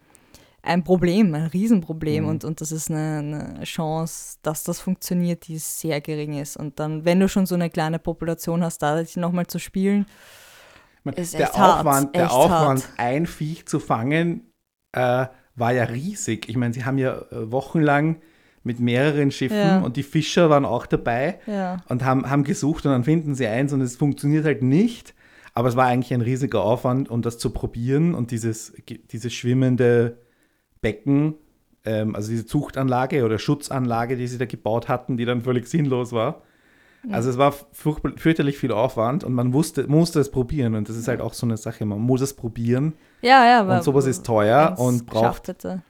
ein 0.63 0.85
Problem, 0.85 1.35
ein 1.35 1.47
Riesenproblem. 1.47 2.25
Mhm. 2.25 2.31
Und, 2.31 2.45
und 2.45 2.61
das 2.61 2.71
ist 2.71 2.91
eine, 2.91 3.19
eine 3.19 3.65
Chance, 3.65 4.37
dass 4.43 4.63
das 4.65 4.81
funktioniert, 4.81 5.49
die 5.49 5.59
sehr 5.59 6.01
gering 6.01 6.39
ist. 6.39 6.57
Und 6.57 6.79
dann, 6.79 7.05
wenn 7.05 7.19
du 7.19 7.29
schon 7.29 7.47
so 7.47 7.55
eine 7.55 7.71
kleine 7.71 7.99
Population 7.99 8.63
hast, 8.63 8.83
da 8.83 9.03
nochmal 9.17 9.47
zu 9.47 9.59
spielen, 9.59 10.07
meine, 11.05 11.17
Ist 11.17 11.35
der 11.35 11.43
echt 11.43 11.59
hart, 11.59 11.81
Aufwand, 11.81 12.15
der 12.15 12.33
Aufwand 12.33 12.83
hart. 12.83 12.99
ein 12.99 13.27
Viech 13.27 13.67
zu 13.67 13.81
fangen, 13.81 14.53
äh, 14.93 15.27
war 15.61 15.73
ja 15.73 15.85
riesig. 15.85 16.49
Ich 16.49 16.57
meine, 16.57 16.75
sie 16.75 16.85
haben 16.85 16.99
ja 16.99 17.19
äh, 17.31 17.53
wochenlang 17.53 18.17
mit 18.63 18.81
mehreren 18.81 19.31
Schiffen 19.31 19.57
Ja. 19.57 19.81
und 19.81 19.97
die 19.97 20.03
Fischer 20.03 20.51
waren 20.51 20.65
auch 20.65 20.87
dabei 20.87 21.39
ja. 21.47 21.79
und 21.89 22.05
haben, 22.05 22.29
haben 22.29 22.45
gesucht 22.45 22.85
und 22.85 22.93
dann 22.93 23.05
finden 23.05 23.35
sie 23.35 23.47
eins 23.47 23.73
und 23.73 23.81
es 23.81 23.97
funktioniert 23.97 24.45
halt 24.45 24.63
nicht. 24.63 25.15
Aber 25.55 25.69
es 25.69 25.77
war 25.77 25.87
eigentlich 25.87 26.13
ein 26.15 26.21
riesiger 26.21 26.63
Aufwand, 26.63 27.11
um 27.11 27.23
das 27.23 27.39
zu 27.39 27.51
probieren 27.51 28.15
und 28.15 28.31
dieses, 28.31 28.73
dieses 29.11 29.33
schwimmende 29.33 30.19
Becken, 30.81 31.35
ähm, 31.85 32.15
also 32.15 32.31
diese 32.31 32.47
Zuchtanlage 32.47 33.25
oder 33.25 33.39
Schutzanlage, 33.39 34.17
die 34.17 34.27
sie 34.27 34.39
da 34.39 34.45
gebaut 34.47 34.89
hatten, 34.89 35.17
die 35.17 35.25
dann 35.25 35.43
völlig 35.43 35.67
sinnlos 35.67 36.13
war, 36.13 36.43
Also 37.09 37.31
es 37.31 37.39
war 37.39 37.53
fürchterlich 37.73 38.59
viel 38.59 38.73
Aufwand 38.73 39.25
und 39.25 39.33
man 39.33 39.55
wusste, 39.55 39.87
musste 39.87 40.21
es 40.21 40.31
probieren 40.31 40.75
und 40.75 40.89
das 40.89 40.97
ist 40.97 41.09
halt 41.09 41.21
auch 41.21 41.33
so 41.33 41.47
eine 41.47 41.57
Sache, 41.57 41.87
man 41.87 41.99
muss 42.01 42.21
es 42.21 42.35
probieren 42.35 42.93
Ja, 43.23 43.47
ja, 43.47 43.61
aber 43.61 43.77
und 43.77 43.85
sowas 43.85 44.07
ist 44.07 44.27
teuer 44.27 44.75
und 44.79 45.07
braucht 45.07 45.49
hätte. 45.49 45.83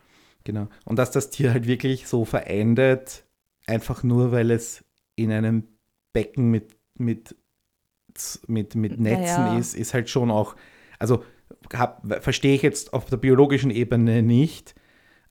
Genau. 0.44 0.68
Und 0.84 0.98
dass 0.98 1.10
das 1.10 1.30
Tier 1.30 1.52
halt 1.52 1.66
wirklich 1.66 2.06
so 2.06 2.24
verendet, 2.24 3.24
einfach 3.66 4.02
nur 4.02 4.30
weil 4.30 4.50
es 4.50 4.84
in 5.16 5.32
einem 5.32 5.64
Becken 6.12 6.50
mit, 6.50 6.76
mit, 6.94 7.34
mit, 8.46 8.74
mit 8.74 9.00
Netzen 9.00 9.44
Naja. 9.44 9.58
ist, 9.58 9.74
ist 9.74 9.94
halt 9.94 10.08
schon 10.08 10.30
auch, 10.30 10.54
also 10.98 11.24
verstehe 12.20 12.54
ich 12.54 12.62
jetzt 12.62 12.92
auf 12.92 13.06
der 13.06 13.16
biologischen 13.16 13.70
Ebene 13.70 14.22
nicht, 14.22 14.74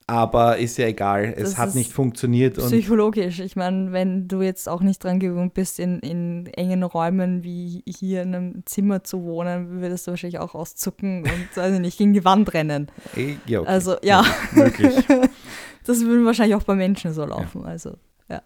aber 0.10 0.58
ist 0.58 0.78
ja 0.78 0.88
egal, 0.88 1.34
es 1.38 1.52
Das 1.52 1.58
hat 1.60 1.76
nicht 1.76 1.93
funktioniert 1.93 2.58
Psychologisch. 2.58 3.39
Ich 3.39 3.56
meine, 3.56 3.91
wenn 3.91 4.28
du 4.28 4.41
jetzt 4.41 4.67
auch 4.67 4.82
nicht 4.82 5.04
dran 5.04 5.19
gewöhnt 5.19 5.54
bist, 5.54 5.78
in, 5.80 6.00
in 6.00 6.48
engen 6.48 6.82
Räumen 6.84 7.43
wie 7.43 7.84
hier 7.86 8.24
in 8.24 8.34
einem 8.34 8.63
Zimmer 8.65 9.04
zu 9.04 9.24
wohnen, 9.24 9.82
würdest 9.82 10.08
du 10.08 10.12
wahrscheinlich 10.12 10.39
auch 10.39 10.56
auszucken 10.56 11.24
und 11.24 11.58
also 11.62 11.80
nicht 11.80 11.98
gegen 12.00 12.13
die 12.13 12.26
Wand 12.26 12.54
rennen. 12.56 12.88
Eh, 13.15 13.36
ja, 13.45 13.60
okay. 13.62 13.69
Also 13.69 13.98
ja, 14.02 14.26
möglich. 14.54 14.95
das 15.86 16.02
würde 16.04 16.26
wahrscheinlich 16.26 16.56
auch 16.56 16.63
bei 16.63 16.76
Menschen 16.76 17.13
so 17.13 17.24
laufen. 17.26 17.63
Also 17.65 17.98
ja. 18.30 18.41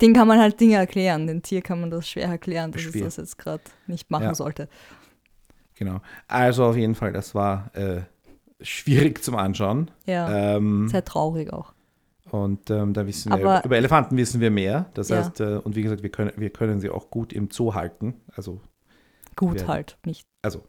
Den 0.00 0.14
kann 0.14 0.26
man 0.26 0.38
halt 0.40 0.58
Dinge 0.58 0.76
erklären. 0.76 1.26
Den 1.26 1.42
Tier 1.42 1.60
kann 1.60 1.80
man 1.80 1.90
das 1.90 2.08
schwer 2.08 2.28
erklären, 2.28 2.72
dass 2.72 2.80
Schwer. 2.80 3.06
es 3.06 3.16
das 3.16 3.16
jetzt 3.16 3.38
gerade 3.38 3.62
nicht 3.86 4.10
machen 4.10 4.24
Ja. 4.24 4.34
sollte. 4.34 4.68
Genau. 5.74 6.00
Also 6.28 6.64
auf 6.64 6.76
jeden 6.76 6.94
Fall, 6.94 7.12
das 7.12 7.34
war 7.34 7.70
äh, 7.74 8.00
schwierig 8.60 9.22
zum 9.22 9.36
Anschauen. 9.36 9.90
Ja, 10.06 10.56
Ähm, 10.56 10.88
sehr 10.88 11.04
traurig 11.04 11.52
auch. 11.52 11.72
Und 12.30 12.70
ähm, 12.70 12.92
da 12.92 13.06
wissen 13.06 13.30
wir, 13.30 13.34
Aber- 13.36 13.64
über 13.64 13.76
Elefanten 13.76 14.16
wissen 14.16 14.40
wir 14.40 14.50
mehr. 14.50 14.90
Das 14.94 15.10
Ja. 15.10 15.18
heißt, 15.18 15.40
äh, 15.40 15.56
und 15.62 15.76
wie 15.76 15.82
gesagt, 15.82 16.02
wir 16.02 16.10
können, 16.10 16.32
wir 16.36 16.50
können 16.50 16.80
sie 16.80 16.90
auch 16.90 17.10
gut 17.10 17.32
im 17.32 17.50
Zoo 17.50 17.74
halten. 17.74 18.14
Also, 18.34 18.60
Gut 19.36 19.60
wer- 19.60 19.68
halt, 19.68 19.98
nicht 20.04 20.24
also 20.42 20.62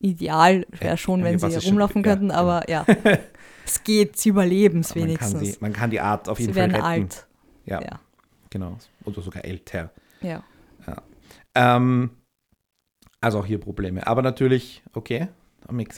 ideal 0.00 0.66
wäre 0.70 0.90
Ja, 0.92 0.96
schon, 0.96 1.20
ja, 1.20 1.26
wenn 1.26 1.38
sie 1.38 1.66
rumlaufen 1.68 2.02
ja, 2.04 2.10
könnten, 2.10 2.28
genau. 2.28 2.38
aber 2.40 2.68
ja, 2.68 2.84
es 3.64 3.82
geht, 3.84 4.16
sie 4.18 4.28
überleben 4.28 4.80
es 4.80 4.94
man 4.94 5.00
kann, 5.00 5.08
wenigstens. 5.08 5.40
sie, 5.54 5.56
man 5.60 5.72
kann 5.72 5.90
die 5.90 6.00
Art 6.00 6.28
auf 6.28 6.38
jeden 6.40 6.52
Sie 6.52 6.60
Fall 6.60 6.70
retten. 6.70 6.82
alt. 6.84 7.26
Ja, 7.64 7.80
Ja. 7.80 8.00
genau. 8.50 8.76
Oder 9.04 9.22
sogar 9.22 9.44
älter. 9.44 9.90
Ja. 10.20 10.42
Ähm, 11.54 12.10
also 13.20 13.40
auch 13.40 13.46
hier 13.46 13.58
Probleme. 13.58 14.06
Aber 14.06 14.22
natürlich, 14.22 14.82
okay. 14.94 15.28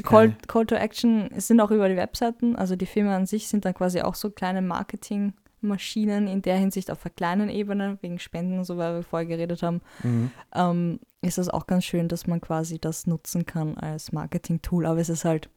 Call, 0.03 0.35
Call 0.49 0.67
to 0.67 0.75
Action 0.75 1.31
sind 1.37 1.61
auch 1.61 1.71
über 1.71 1.89
die 1.89 1.97
Webseiten, 1.97 2.57
also 2.57 2.77
die 2.77 2.87
Filme 2.87 3.15
an 3.15 3.27
sich 3.27 3.49
sind 3.49 3.65
dann 3.65 3.75
quasi 3.75 4.01
auch 4.01 4.15
so 4.15 4.31
kleine 4.31 4.63
Marketingmaschinen 4.63 6.27
in 6.27 6.43
der 6.43 6.57
Hinsicht 6.57 6.91
auf 6.91 7.05
einer 7.05 7.15
kleinen 7.15 7.49
Ebene, 7.49 7.99
wegen 8.01 8.19
Spenden 8.19 8.59
und 8.59 8.65
so, 8.65 8.77
weil 8.77 8.97
wir 8.97 9.03
vorher 9.03 9.27
geredet 9.27 9.63
haben, 9.63 9.81
Mhm. 10.03 10.31
ähm, 10.55 11.01
ist 11.23 11.39
das 11.39 11.49
auch 11.49 11.67
ganz 11.67 11.85
schön, 11.85 12.09
dass 12.09 12.27
man 12.27 12.41
quasi 12.41 12.79
das 12.79 13.07
nutzen 13.07 13.45
kann 13.47 13.77
als 13.77 14.11
Marketing-Tool, 14.13 14.87
aber 14.87 15.01
es 15.01 15.09
ist 15.11 15.25
halt 15.25 15.51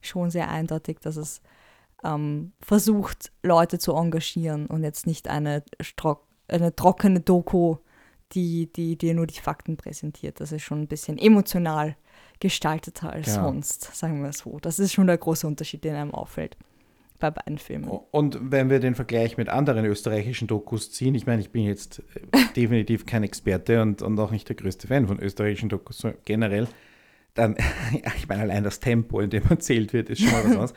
schon 0.00 0.30
sehr 0.30 0.48
eindeutig, 0.48 0.98
dass 1.00 1.16
es 1.16 1.42
ähm, 2.02 2.52
versucht, 2.60 3.30
Leute 3.42 3.78
zu 3.78 3.94
engagieren 3.94 4.66
und 4.66 4.82
jetzt 4.82 5.06
nicht 5.06 5.28
eine, 5.28 5.62
eine 6.48 6.74
trockene 6.74 7.20
Doku, 7.20 7.76
die, 8.32 8.72
die 8.72 8.96
dir 8.96 9.14
nur 9.14 9.26
die 9.26 9.40
Fakten 9.40 9.76
präsentiert. 9.76 10.40
Das 10.40 10.52
ist 10.52 10.62
schon 10.62 10.82
ein 10.82 10.88
bisschen 10.88 11.18
emotional 11.18 11.96
gestalteter 12.40 13.12
als 13.12 13.26
Genau. 13.26 13.44
sonst, 13.48 13.94
sagen 13.94 14.22
wir 14.22 14.30
es 14.30 14.38
so. 14.38 14.58
Das 14.60 14.78
ist 14.78 14.92
schon 14.92 15.06
der 15.06 15.18
große 15.18 15.46
Unterschied, 15.46 15.84
der 15.84 15.96
einem 15.96 16.12
auffällt 16.12 16.56
bei 17.20 17.30
beiden 17.30 17.58
Filmen. 17.58 17.88
Und 17.88 18.38
wenn 18.42 18.68
wir 18.68 18.80
den 18.80 18.96
Vergleich 18.96 19.36
mit 19.36 19.48
anderen 19.48 19.84
österreichischen 19.84 20.48
Dokus 20.48 20.90
ziehen, 20.90 21.14
ich 21.14 21.24
meine, 21.26 21.40
ich 21.40 21.50
bin 21.50 21.64
jetzt 21.64 22.02
äh, 22.32 22.38
definitiv 22.56 23.06
kein 23.06 23.22
Experte 23.22 23.80
und, 23.80 24.02
und 24.02 24.18
auch 24.18 24.32
nicht 24.32 24.48
der 24.48 24.56
größte 24.56 24.88
Fan 24.88 25.06
von 25.06 25.20
österreichischen 25.20 25.68
Dokus 25.68 26.04
generell, 26.24 26.66
dann, 27.34 27.56
ja, 27.92 28.10
ich 28.16 28.28
meine, 28.28 28.42
allein 28.42 28.64
das 28.64 28.80
Tempo, 28.80 29.20
in 29.20 29.30
dem 29.30 29.44
erzählt 29.48 29.92
wird, 29.92 30.10
ist 30.10 30.20
schon 30.20 30.32
mal 30.32 30.42
was 30.44 30.46
anderes. 30.50 30.74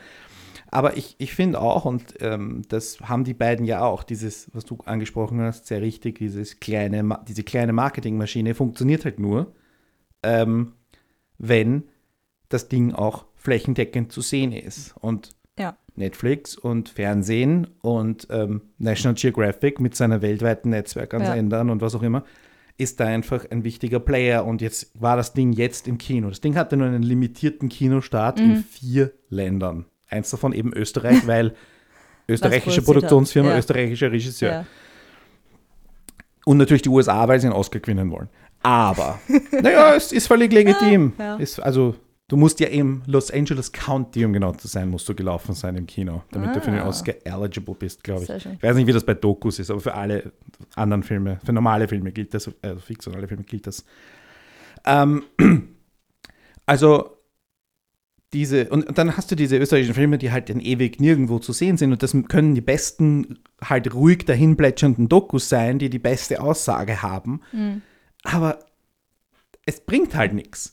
Aber 0.76 0.98
ich, 0.98 1.14
ich 1.16 1.34
finde 1.34 1.58
auch, 1.58 1.86
und 1.86 2.16
ähm, 2.20 2.60
das 2.68 3.00
haben 3.00 3.24
die 3.24 3.32
beiden 3.32 3.64
ja 3.64 3.82
auch, 3.82 4.02
dieses, 4.02 4.50
was 4.52 4.66
du 4.66 4.76
angesprochen 4.84 5.40
hast, 5.40 5.68
sehr 5.68 5.80
richtig, 5.80 6.18
dieses 6.18 6.60
kleine, 6.60 7.18
diese 7.26 7.44
kleine 7.44 7.72
Marketingmaschine 7.72 8.54
funktioniert 8.54 9.06
halt 9.06 9.18
nur, 9.18 9.54
ähm, 10.22 10.74
wenn 11.38 11.84
das 12.50 12.68
Ding 12.68 12.92
auch 12.92 13.24
flächendeckend 13.36 14.12
zu 14.12 14.20
sehen 14.20 14.52
ist. 14.52 14.94
Und 15.00 15.30
Ja. 15.58 15.78
Netflix 15.94 16.58
und 16.58 16.90
Fernsehen 16.90 17.68
und 17.80 18.28
ähm, 18.28 18.60
National 18.76 19.14
Geographic 19.14 19.80
mit 19.80 19.96
seiner 19.96 20.20
weltweiten 20.20 20.68
Netzwerk 20.68 21.14
an 21.14 21.22
Ja. 21.22 21.60
Und 21.62 21.80
was 21.80 21.94
auch 21.94 22.02
immer, 22.02 22.22
ist 22.76 23.00
da 23.00 23.06
einfach 23.06 23.50
ein 23.50 23.64
wichtiger 23.64 23.98
Player. 23.98 24.44
Und 24.44 24.60
jetzt 24.60 24.90
war 25.00 25.16
das 25.16 25.32
Ding 25.32 25.54
jetzt 25.54 25.88
im 25.88 25.96
Kino. 25.96 26.28
Das 26.28 26.42
Ding 26.42 26.54
hatte 26.54 26.76
nur 26.76 26.86
einen 26.86 27.02
limitierten 27.02 27.70
Kinostart 27.70 28.40
in 28.40 28.56
vier 28.56 29.12
Ländern. 29.30 29.86
Eins 30.08 30.30
davon 30.30 30.52
eben 30.52 30.72
Österreich, 30.72 31.26
weil 31.26 31.54
österreichische. 32.28 32.82
Produktionsfirma, 32.82 33.50
Ja. 33.50 33.58
österreichischer 33.58 34.10
Regisseur. 34.12 34.50
Ja. 34.50 34.66
Und 36.44 36.58
natürlich 36.58 36.82
die 36.82 36.88
USA, 36.88 37.26
weil 37.28 37.40
sie 37.40 37.46
einen 37.46 37.56
Oscar 37.56 37.80
gewinnen 37.80 38.10
wollen. 38.10 38.28
Aber, 38.62 39.18
naja, 39.62 39.94
es 39.94 40.12
ist 40.12 40.26
völlig 40.26 40.52
legitim. 40.52 41.12
Ja. 41.18 41.36
Ist, 41.36 41.58
also, 41.60 41.94
du 42.28 42.36
musst 42.36 42.58
ja 42.60 42.68
im 42.68 43.02
Los 43.06 43.30
Angeles 43.30 43.70
County, 43.72 44.24
um 44.24 44.32
genau 44.32 44.52
zu 44.52 44.66
sein, 44.68 44.88
musst 44.88 45.08
du 45.08 45.14
gelaufen 45.14 45.54
sein 45.54 45.76
im 45.76 45.86
Kino, 45.86 46.22
damit 46.32 46.54
du 46.54 46.60
für 46.60 46.70
den 46.70 46.80
Ah. 46.80 46.88
Oscar 46.88 47.14
eligible 47.24 47.74
bist, 47.74 48.02
glaube 48.04 48.24
ich. 48.24 48.30
Ich 48.46 48.62
weiß 48.62 48.76
nicht, 48.76 48.86
wie 48.86 48.92
das 48.92 49.04
bei 49.04 49.14
Dokus 49.14 49.58
ist, 49.58 49.70
aber 49.70 49.80
für 49.80 49.94
alle 49.94 50.32
anderen 50.74 51.02
Filme, 51.02 51.38
für 51.44 51.52
normale 51.52 51.86
Filme 51.88 52.12
gilt 52.12 52.32
das, 52.34 52.50
also 52.62 52.80
fiktionale 52.80 53.26
Filme 53.28 53.42
gilt 53.44 53.66
das. 53.66 53.84
Ähm, 54.84 55.24
also, 56.66 57.15
diese, 58.32 58.68
und 58.70 58.98
dann 58.98 59.16
hast 59.16 59.30
du 59.30 59.36
diese 59.36 59.56
österreichischen 59.56 59.94
Filme, 59.94 60.18
die 60.18 60.32
halt 60.32 60.50
dann 60.50 60.60
ewig 60.60 61.00
nirgendwo 61.00 61.38
zu 61.38 61.52
sehen 61.52 61.76
sind 61.76 61.92
und 61.92 62.02
das 62.02 62.14
können 62.28 62.54
die 62.54 62.60
besten, 62.60 63.38
halt 63.62 63.94
ruhig 63.94 64.24
dahin 64.24 64.56
plätschernden 64.56 65.08
Dokus 65.08 65.48
sein, 65.48 65.78
die 65.78 65.90
die 65.90 65.98
beste 66.00 66.40
Aussage 66.40 67.02
haben, 67.02 67.40
Mhm. 67.52 67.82
aber 68.24 68.58
es 69.64 69.80
bringt 69.80 70.14
halt 70.14 70.34
nichts. 70.34 70.72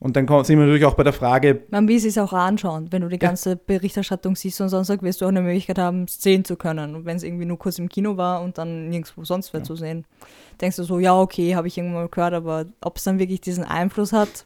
Und 0.00 0.16
dann 0.16 0.26
kommt, 0.26 0.44
sind 0.44 0.58
wir 0.58 0.66
natürlich 0.66 0.84
auch 0.84 0.94
bei 0.96 1.02
der 1.04 1.12
Frage, 1.14 1.62
Man 1.70 1.88
will 1.88 1.96
es 1.96 2.18
auch 2.18 2.32
anschauen. 2.34 2.88
Wenn 2.90 3.00
du 3.02 3.08
die 3.08 3.18
ganze 3.18 3.56
Berichterstattung 3.56 4.36
siehst 4.36 4.60
und 4.60 4.68
Sonntag, 4.68 5.02
wirst 5.02 5.20
du 5.20 5.24
auch 5.24 5.30
eine 5.30 5.40
Möglichkeit 5.40 5.78
haben, 5.78 6.04
es 6.04 6.20
sehen 6.20 6.44
zu 6.44 6.56
können. 6.56 6.94
Und 6.94 7.06
wenn 7.06 7.16
es 7.16 7.22
irgendwie 7.22 7.46
nur 7.46 7.58
kurz 7.58 7.78
im 7.78 7.88
Kino 7.88 8.18
war 8.18 8.42
und 8.42 8.58
dann 8.58 8.88
nirgendwo 8.90 9.24
sonst 9.24 9.54
mehr 9.54 9.62
zu 9.62 9.76
sehen, 9.76 10.04
denkst 10.60 10.76
du 10.76 10.82
so, 10.82 10.98
ja, 10.98 11.18
okay, 11.18 11.54
habe 11.54 11.68
ich 11.68 11.78
irgendwann 11.78 12.02
mal 12.02 12.08
gehört, 12.08 12.34
aber 12.34 12.66
ob 12.82 12.96
es 12.98 13.04
dann 13.04 13.18
wirklich 13.18 13.40
diesen 13.40 13.64
Einfluss 13.64 14.12
hat, 14.12 14.44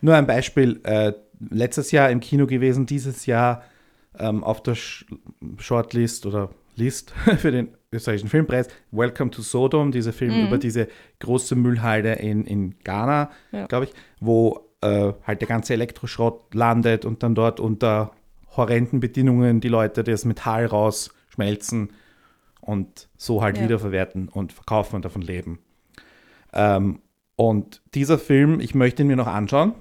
Nur 0.00 0.14
ein 0.14 0.26
Beispiel, 0.26 0.80
äh, 0.84 1.12
letztes 1.50 1.90
Jahr 1.90 2.10
im 2.10 2.20
Kino 2.20 2.46
gewesen, 2.46 2.86
dieses 2.86 3.26
Jahr 3.26 3.62
ähm, 4.18 4.44
auf 4.44 4.62
der 4.62 4.74
Sh 4.74 5.06
Shortlist 5.58 6.26
oder 6.26 6.50
List 6.76 7.10
für 7.38 7.50
den 7.52 7.68
österreichischen 7.92 8.28
Filmpreis, 8.28 8.68
Welcome 8.90 9.30
to 9.30 9.42
Sodom, 9.42 9.92
dieser 9.92 10.12
Film 10.12 10.46
über 10.46 10.58
diese 10.58 10.88
große 11.20 11.54
Müllhalde 11.54 12.12
in, 12.14 12.44
in 12.44 12.74
Ghana, 12.82 13.30
Ja. 13.52 13.66
glaube 13.66 13.84
ich, 13.86 13.92
wo 14.20 14.68
äh, 14.80 15.12
halt 15.24 15.40
der 15.40 15.48
ganze 15.48 15.72
Elektroschrott 15.74 16.52
landet 16.54 17.04
und 17.04 17.22
dann 17.22 17.34
dort 17.34 17.60
unter 17.60 18.10
horrenden 18.56 19.00
Bedingungen 19.00 19.60
die 19.60 19.68
Leute 19.68 20.02
das 20.04 20.24
Metall 20.24 20.66
rausschmelzen 20.66 21.90
und 22.60 23.08
so 23.16 23.42
halt 23.42 23.56
Ja. 23.58 23.64
wiederverwerten 23.64 24.28
und 24.28 24.52
verkaufen 24.52 24.96
und 24.96 25.04
davon 25.04 25.22
leben. 25.22 25.60
Ähm, 26.52 27.00
und 27.36 27.82
dieser 27.94 28.18
Film, 28.18 28.60
ich 28.60 28.74
möchte 28.74 29.02
ihn 29.02 29.08
mir 29.08 29.16
noch 29.16 29.26
anschauen. 29.26 29.72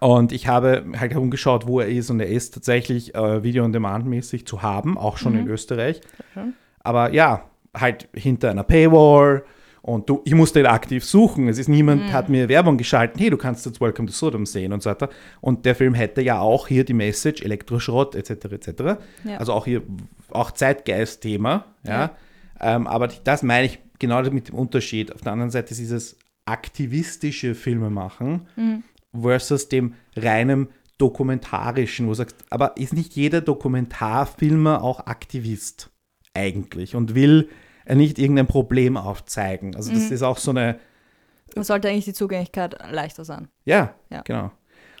Und 0.00 0.32
ich 0.32 0.46
habe 0.46 0.84
halt 0.98 1.12
herumgeschaut, 1.12 1.66
wo 1.66 1.80
er 1.80 1.88
ist. 1.88 2.10
Und 2.10 2.20
er 2.20 2.28
ist 2.28 2.54
tatsächlich 2.54 3.14
äh, 3.14 3.42
Video-on-Demand-mäßig 3.42 4.46
zu 4.46 4.62
haben, 4.62 4.98
auch 4.98 5.16
schon 5.18 5.36
in 5.36 5.48
Österreich. 5.48 6.00
schön. 6.34 6.54
Aber 6.80 7.12
ja, 7.12 7.44
halt 7.76 8.08
hinter 8.14 8.50
einer 8.50 8.64
Paywall. 8.64 9.44
Und 9.82 10.10
du, 10.10 10.20
ich 10.24 10.34
musste 10.34 10.60
ihn 10.60 10.66
aktiv 10.66 11.04
suchen. 11.04 11.48
Es 11.48 11.58
ist 11.58 11.68
niemand, 11.68 12.12
hat 12.12 12.28
mir 12.28 12.48
Werbung 12.48 12.76
geschalten, 12.76 13.18
hey, 13.18 13.30
du 13.30 13.38
kannst 13.38 13.64
jetzt 13.64 13.80
Welcome 13.80 14.06
to 14.06 14.12
Sodom 14.12 14.44
sehen 14.44 14.72
und 14.72 14.82
so 14.82 14.90
weiter. 14.90 15.08
Und 15.40 15.64
der 15.64 15.74
Film 15.74 15.94
hätte 15.94 16.20
ja 16.20 16.40
auch 16.40 16.68
hier 16.68 16.84
die 16.84 16.92
Message, 16.92 17.42
Elektroschrott 17.42 18.14
etc. 18.14 18.30
etc. 18.30 18.70
Ja. 19.24 19.38
Also 19.38 19.54
auch 19.54 19.64
hier, 19.64 19.82
auch 20.30 20.50
Zeitgeist-Thema. 20.50 21.64
Ja. 21.84 21.92
Ja. 21.92 22.10
Ähm, 22.60 22.86
aber 22.86 23.08
das 23.08 23.42
meine 23.42 23.66
ich 23.66 23.78
genau 23.98 24.22
mit 24.22 24.48
dem 24.48 24.56
Unterschied. 24.56 25.14
Auf 25.14 25.22
der 25.22 25.32
anderen 25.32 25.50
Seite 25.50 25.70
ist 25.70 25.78
dieses 25.78 26.18
aktivistische 26.44 27.54
Filme 27.54 27.88
machen 27.88 28.46
versus 29.22 29.68
dem 29.68 29.94
reinen 30.16 30.68
dokumentarischen, 30.98 32.06
wo 32.06 32.10
du 32.10 32.14
sagst, 32.14 32.36
aber 32.50 32.76
ist 32.76 32.92
nicht 32.92 33.14
jeder 33.14 33.40
Dokumentarfilmer 33.40 34.82
auch 34.82 35.06
Aktivist 35.06 35.90
eigentlich 36.34 36.94
und 36.96 37.14
will 37.14 37.48
er 37.84 37.94
nicht 37.96 38.18
irgendein 38.18 38.46
Problem 38.46 38.96
aufzeigen? 38.96 39.76
Also 39.76 39.92
das 39.92 40.10
ist 40.10 40.22
auch 40.22 40.38
so 40.38 40.50
eine, 40.50 40.78
dann 41.54 41.64
sollte 41.64 41.88
eigentlich 41.88 42.04
die 42.04 42.12
Zugänglichkeit 42.12 42.76
leichter 42.90 43.24
sein. 43.24 43.48
ja, 43.64 43.94
Ja. 44.10 44.22
genau. 44.22 44.50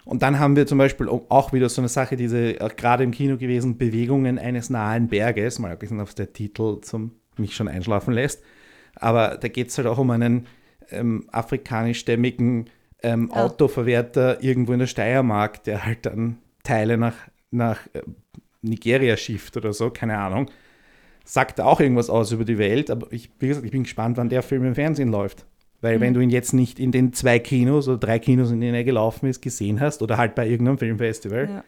Und 0.04 0.22
dann 0.22 0.38
haben 0.38 0.56
wir 0.56 0.66
zum 0.66 0.78
Beispiel 0.78 1.06
auch 1.06 1.52
wieder 1.52 1.68
so 1.68 1.82
eine 1.82 1.88
Sache, 1.90 2.16
diese 2.16 2.58
äh, 2.58 2.70
gerade 2.74 3.04
im 3.04 3.10
Kino 3.10 3.36
gewesen, 3.36 3.76
Bewegungen 3.76 4.38
eines 4.38 4.70
nahen 4.70 5.08
Berges, 5.08 5.58
mal 5.58 5.70
abgesehen 5.72 6.00
auf 6.00 6.14
der 6.14 6.32
Titel 6.32 6.80
zum 6.80 7.12
mich 7.36 7.54
schon 7.54 7.68
einschlafen 7.68 8.14
lässt. 8.14 8.42
aber 8.94 9.36
da 9.36 9.48
geht 9.48 9.68
es 9.68 9.76
halt 9.76 9.86
auch 9.86 9.98
um 9.98 10.10
einen 10.10 10.46
ähm, 10.90 11.28
afrikanischstämmigen 11.30 12.70
ähm, 13.02 13.30
Ja. 13.34 13.44
Autoverwerter 13.44 14.42
irgendwo 14.42 14.72
in 14.72 14.80
der 14.80 14.86
Steiermark, 14.86 15.62
der 15.64 15.84
halt 15.84 16.06
dann 16.06 16.38
Teile 16.62 16.96
nach, 16.98 17.14
nach 17.50 17.86
äh, 17.92 18.02
Nigeria 18.62 19.16
schifft 19.16 19.56
oder 19.56 19.72
so, 19.72 19.90
keine 19.90 20.18
Ahnung. 20.18 20.50
Sagt 21.24 21.60
auch 21.60 21.80
irgendwas 21.80 22.08
aus 22.10 22.32
über 22.32 22.44
die 22.44 22.58
Welt, 22.58 22.90
aber 22.90 23.12
ich, 23.12 23.30
wie 23.38 23.48
gesagt, 23.48 23.66
ich 23.66 23.72
bin 23.72 23.82
gespannt, 23.82 24.16
wann 24.16 24.28
der 24.30 24.42
Film 24.42 24.64
im 24.64 24.74
Fernsehen 24.74 25.10
läuft. 25.10 25.44
Weil 25.80 26.00
wenn 26.00 26.12
du 26.14 26.20
ihn 26.20 26.30
jetzt 26.30 26.54
nicht 26.54 26.80
in 26.80 26.90
den 26.90 27.12
zwei 27.12 27.38
Kinos 27.38 27.86
oder 27.86 27.98
drei 27.98 28.18
Kinos, 28.18 28.50
in 28.50 28.60
denen 28.60 28.74
er 28.74 28.82
gelaufen 28.82 29.28
ist, 29.28 29.40
gesehen 29.42 29.78
hast 29.80 30.02
oder 30.02 30.16
halt 30.16 30.34
bei 30.34 30.48
irgendeinem 30.48 30.78
Filmfestival, 30.78 31.48
Ja. 31.48 31.64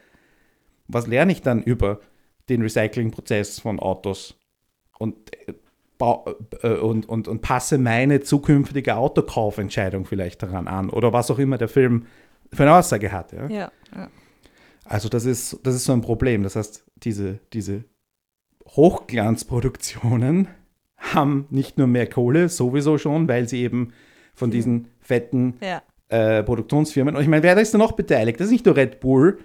was 0.87 1.07
lerne 1.07 1.31
ich 1.31 1.41
dann 1.41 1.63
über 1.63 2.01
den 2.49 2.61
Recyclingprozess 2.61 3.59
von 3.59 3.79
Autos 3.79 4.35
und, 4.99 5.15
äh, 5.47 5.53
und, 6.01 7.07
und, 7.07 7.27
und 7.27 7.41
passe 7.41 7.77
meine 7.77 8.21
zukünftige 8.21 8.95
Autokaufentscheidung 8.95 10.05
vielleicht 10.05 10.41
daran 10.43 10.67
an 10.67 10.89
oder 10.89 11.13
was 11.13 11.29
auch 11.31 11.39
immer 11.39 11.57
der 11.57 11.67
Film 11.67 12.05
für 12.51 12.63
eine 12.63 12.75
Aussage 12.75 13.11
hat. 13.11 13.31
Ja? 13.31 13.47
Ja, 13.47 13.71
ja. 13.95 14.09
Also 14.85 15.09
das 15.09 15.25
ist, 15.25 15.59
das 15.63 15.75
ist 15.75 15.85
so 15.85 15.93
ein 15.93 16.01
Problem. 16.01 16.43
Das 16.43 16.55
heißt, 16.55 16.83
diese, 16.97 17.39
diese 17.53 17.85
Hochglanzproduktionen 18.67 20.47
haben 20.97 21.45
nicht 21.49 21.77
nur 21.77 21.87
mehr 21.87 22.07
Kohle, 22.07 22.49
sowieso 22.49 22.97
schon, 22.97 23.27
weil 23.27 23.47
sie 23.47 23.61
eben 23.61 23.93
von 24.33 24.51
diesen 24.51 24.87
fetten 24.99 25.55
ja. 25.61 25.81
äh, 26.09 26.43
Produktionsfirmen. 26.43 27.15
Und 27.15 27.21
ich 27.21 27.27
meine, 27.27 27.43
wer 27.43 27.55
da 27.55 27.61
ist 27.61 27.73
da 27.73 27.77
noch 27.77 27.93
beteiligt? 27.93 28.39
Das 28.39 28.45
ist 28.47 28.51
nicht 28.51 28.65
nur 28.65 28.75
Red 28.75 28.99
Bull. 28.99 29.39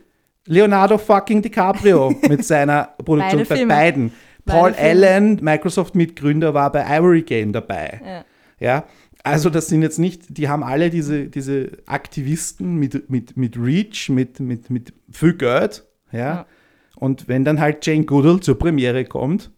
Leonardo 0.46 0.98
fucking 0.98 1.42
DiCaprio 1.42 2.14
mit 2.28 2.44
seiner 2.44 2.94
Produktion 3.04 3.38
Beide 3.38 3.48
bei 3.48 3.56
Filme. 3.56 3.74
beiden. 3.74 4.12
Paul. 4.46 4.74
Allen, 4.74 5.38
Microsoft-Mitgründer, 5.42 6.54
war 6.54 6.72
bei 6.72 6.84
Ivory 6.98 7.22
Game 7.22 7.52
dabei. 7.52 8.00
ja. 8.04 8.24
Ja, 8.58 8.84
also 9.22 9.50
das 9.50 9.66
sind 9.66 9.82
jetzt 9.82 9.98
nicht, 9.98 10.38
die 10.38 10.48
haben 10.48 10.62
alle 10.62 10.88
diese, 10.88 11.26
diese 11.26 11.72
Aktivisten 11.86 12.76
mit, 12.76 13.10
mit, 13.10 13.36
mit 13.36 13.58
Reach, 13.58 14.08
mit, 14.08 14.40
mit, 14.40 14.70
mit 14.70 14.94
viel 15.10 15.34
Geld. 15.34 15.84
Ja? 16.10 16.18
Ja. 16.18 16.46
Und 16.94 17.28
wenn 17.28 17.44
dann 17.44 17.60
halt 17.60 17.84
Jane 17.84 18.06
Goodall 18.06 18.40
zur 18.40 18.58
Premiere 18.58 19.04
kommt, 19.04 19.50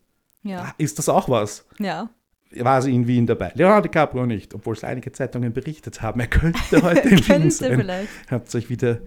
Ja. 0.42 0.74
ist 0.78 0.98
das 0.98 1.08
auch 1.08 1.28
was. 1.28 1.64
ja. 1.78 2.10
War 2.60 2.80
sie 2.80 2.94
in 2.94 3.06
Wien 3.06 3.26
dabei. 3.26 3.52
Leonardo 3.54 3.82
DiCaprio 3.82 4.24
nicht, 4.24 4.54
obwohl 4.54 4.74
es 4.74 4.82
einige 4.82 5.12
Zeitungen 5.12 5.52
berichtet 5.52 6.00
haben. 6.00 6.18
Er 6.18 6.28
könnte 6.28 6.58
heute 6.82 7.00
in 7.10 7.18
Wien 7.18 7.24
Könnte 7.24 7.50
sein. 7.50 7.78
vielleicht. 7.78 8.08
Habt 8.30 8.54
euch 8.54 8.70
wieder 8.70 8.98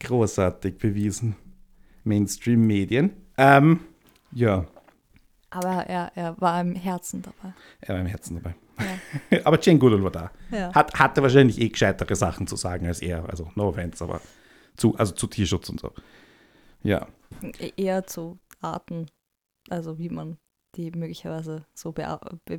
großartig 0.00 0.78
bewiesen. 0.78 1.36
Mainstream-Medien. 2.04 3.10
Ähm, 3.36 3.80
ja, 4.32 4.64
Aber 5.50 5.86
er, 5.86 6.10
er 6.16 6.40
war 6.40 6.60
im 6.60 6.74
Herzen 6.74 7.22
dabei. 7.22 7.54
er 7.80 7.94
war 7.94 8.00
im 8.00 8.06
Herzen 8.06 8.36
dabei. 8.42 8.54
Ja. 9.30 9.38
Aber 9.44 9.58
Jane 9.60 9.78
Goodall 9.78 10.02
war 10.02 10.10
da. 10.10 10.30
Ja. 10.50 10.74
Hat, 10.74 10.94
hatte 10.98 11.22
wahrscheinlich 11.22 11.60
eh 11.60 11.68
gescheitere 11.68 12.14
Sachen 12.16 12.46
zu 12.46 12.56
sagen 12.56 12.86
als 12.86 13.00
er. 13.00 13.28
Also, 13.28 13.50
no 13.54 13.68
offense, 13.68 14.02
aber 14.04 14.20
zu, 14.76 14.94
also 14.96 15.14
zu 15.14 15.26
Tierschutz 15.28 15.68
und 15.70 15.80
so. 15.80 15.92
Ja. 16.82 17.06
E- 17.58 17.72
Eher 17.76 18.06
zu 18.06 18.38
Arten, 18.60 19.06
also 19.70 19.98
wie 19.98 20.10
man 20.10 20.36
die 20.74 20.90
möglicherweise 20.90 21.64
so 21.74 21.92
be 21.92 22.06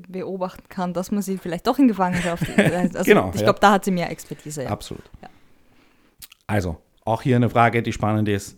beobachten 0.08 0.68
kann, 0.70 0.94
dass 0.94 1.12
man 1.12 1.22
sie 1.22 1.38
vielleicht 1.38 1.68
doch 1.68 1.78
in 1.78 1.88
Gefangenschaft. 1.88 2.44
Also 2.58 3.04
Genau, 3.04 3.30
ich 3.30 3.42
ja. 3.42 3.44
glaube, 3.44 3.60
da 3.60 3.74
hat 3.74 3.86
sie 3.86 3.92
mehr 3.92 4.10
Expertise. 4.10 4.64
Ja. 4.64 4.70
Absolut. 4.70 5.04
Ja. 5.22 5.30
Also, 6.48 6.78
auch 7.06 7.22
hier 7.22 7.36
eine 7.36 7.50
Frage, 7.50 7.84
die 7.84 7.94
spannend 7.94 8.28
ist. 8.30 8.58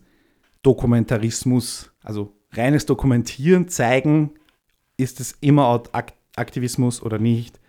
Dokumentarismus, 0.62 1.92
also 2.04 2.34
reines 2.52 2.86
Dokumentieren, 2.86 3.68
zeigen, 3.68 4.32
ist 4.98 5.20
es 5.20 5.36
immer 5.42 5.84
Aktivismus 6.36 7.02
oder 7.02 7.20
nicht? 7.20 7.60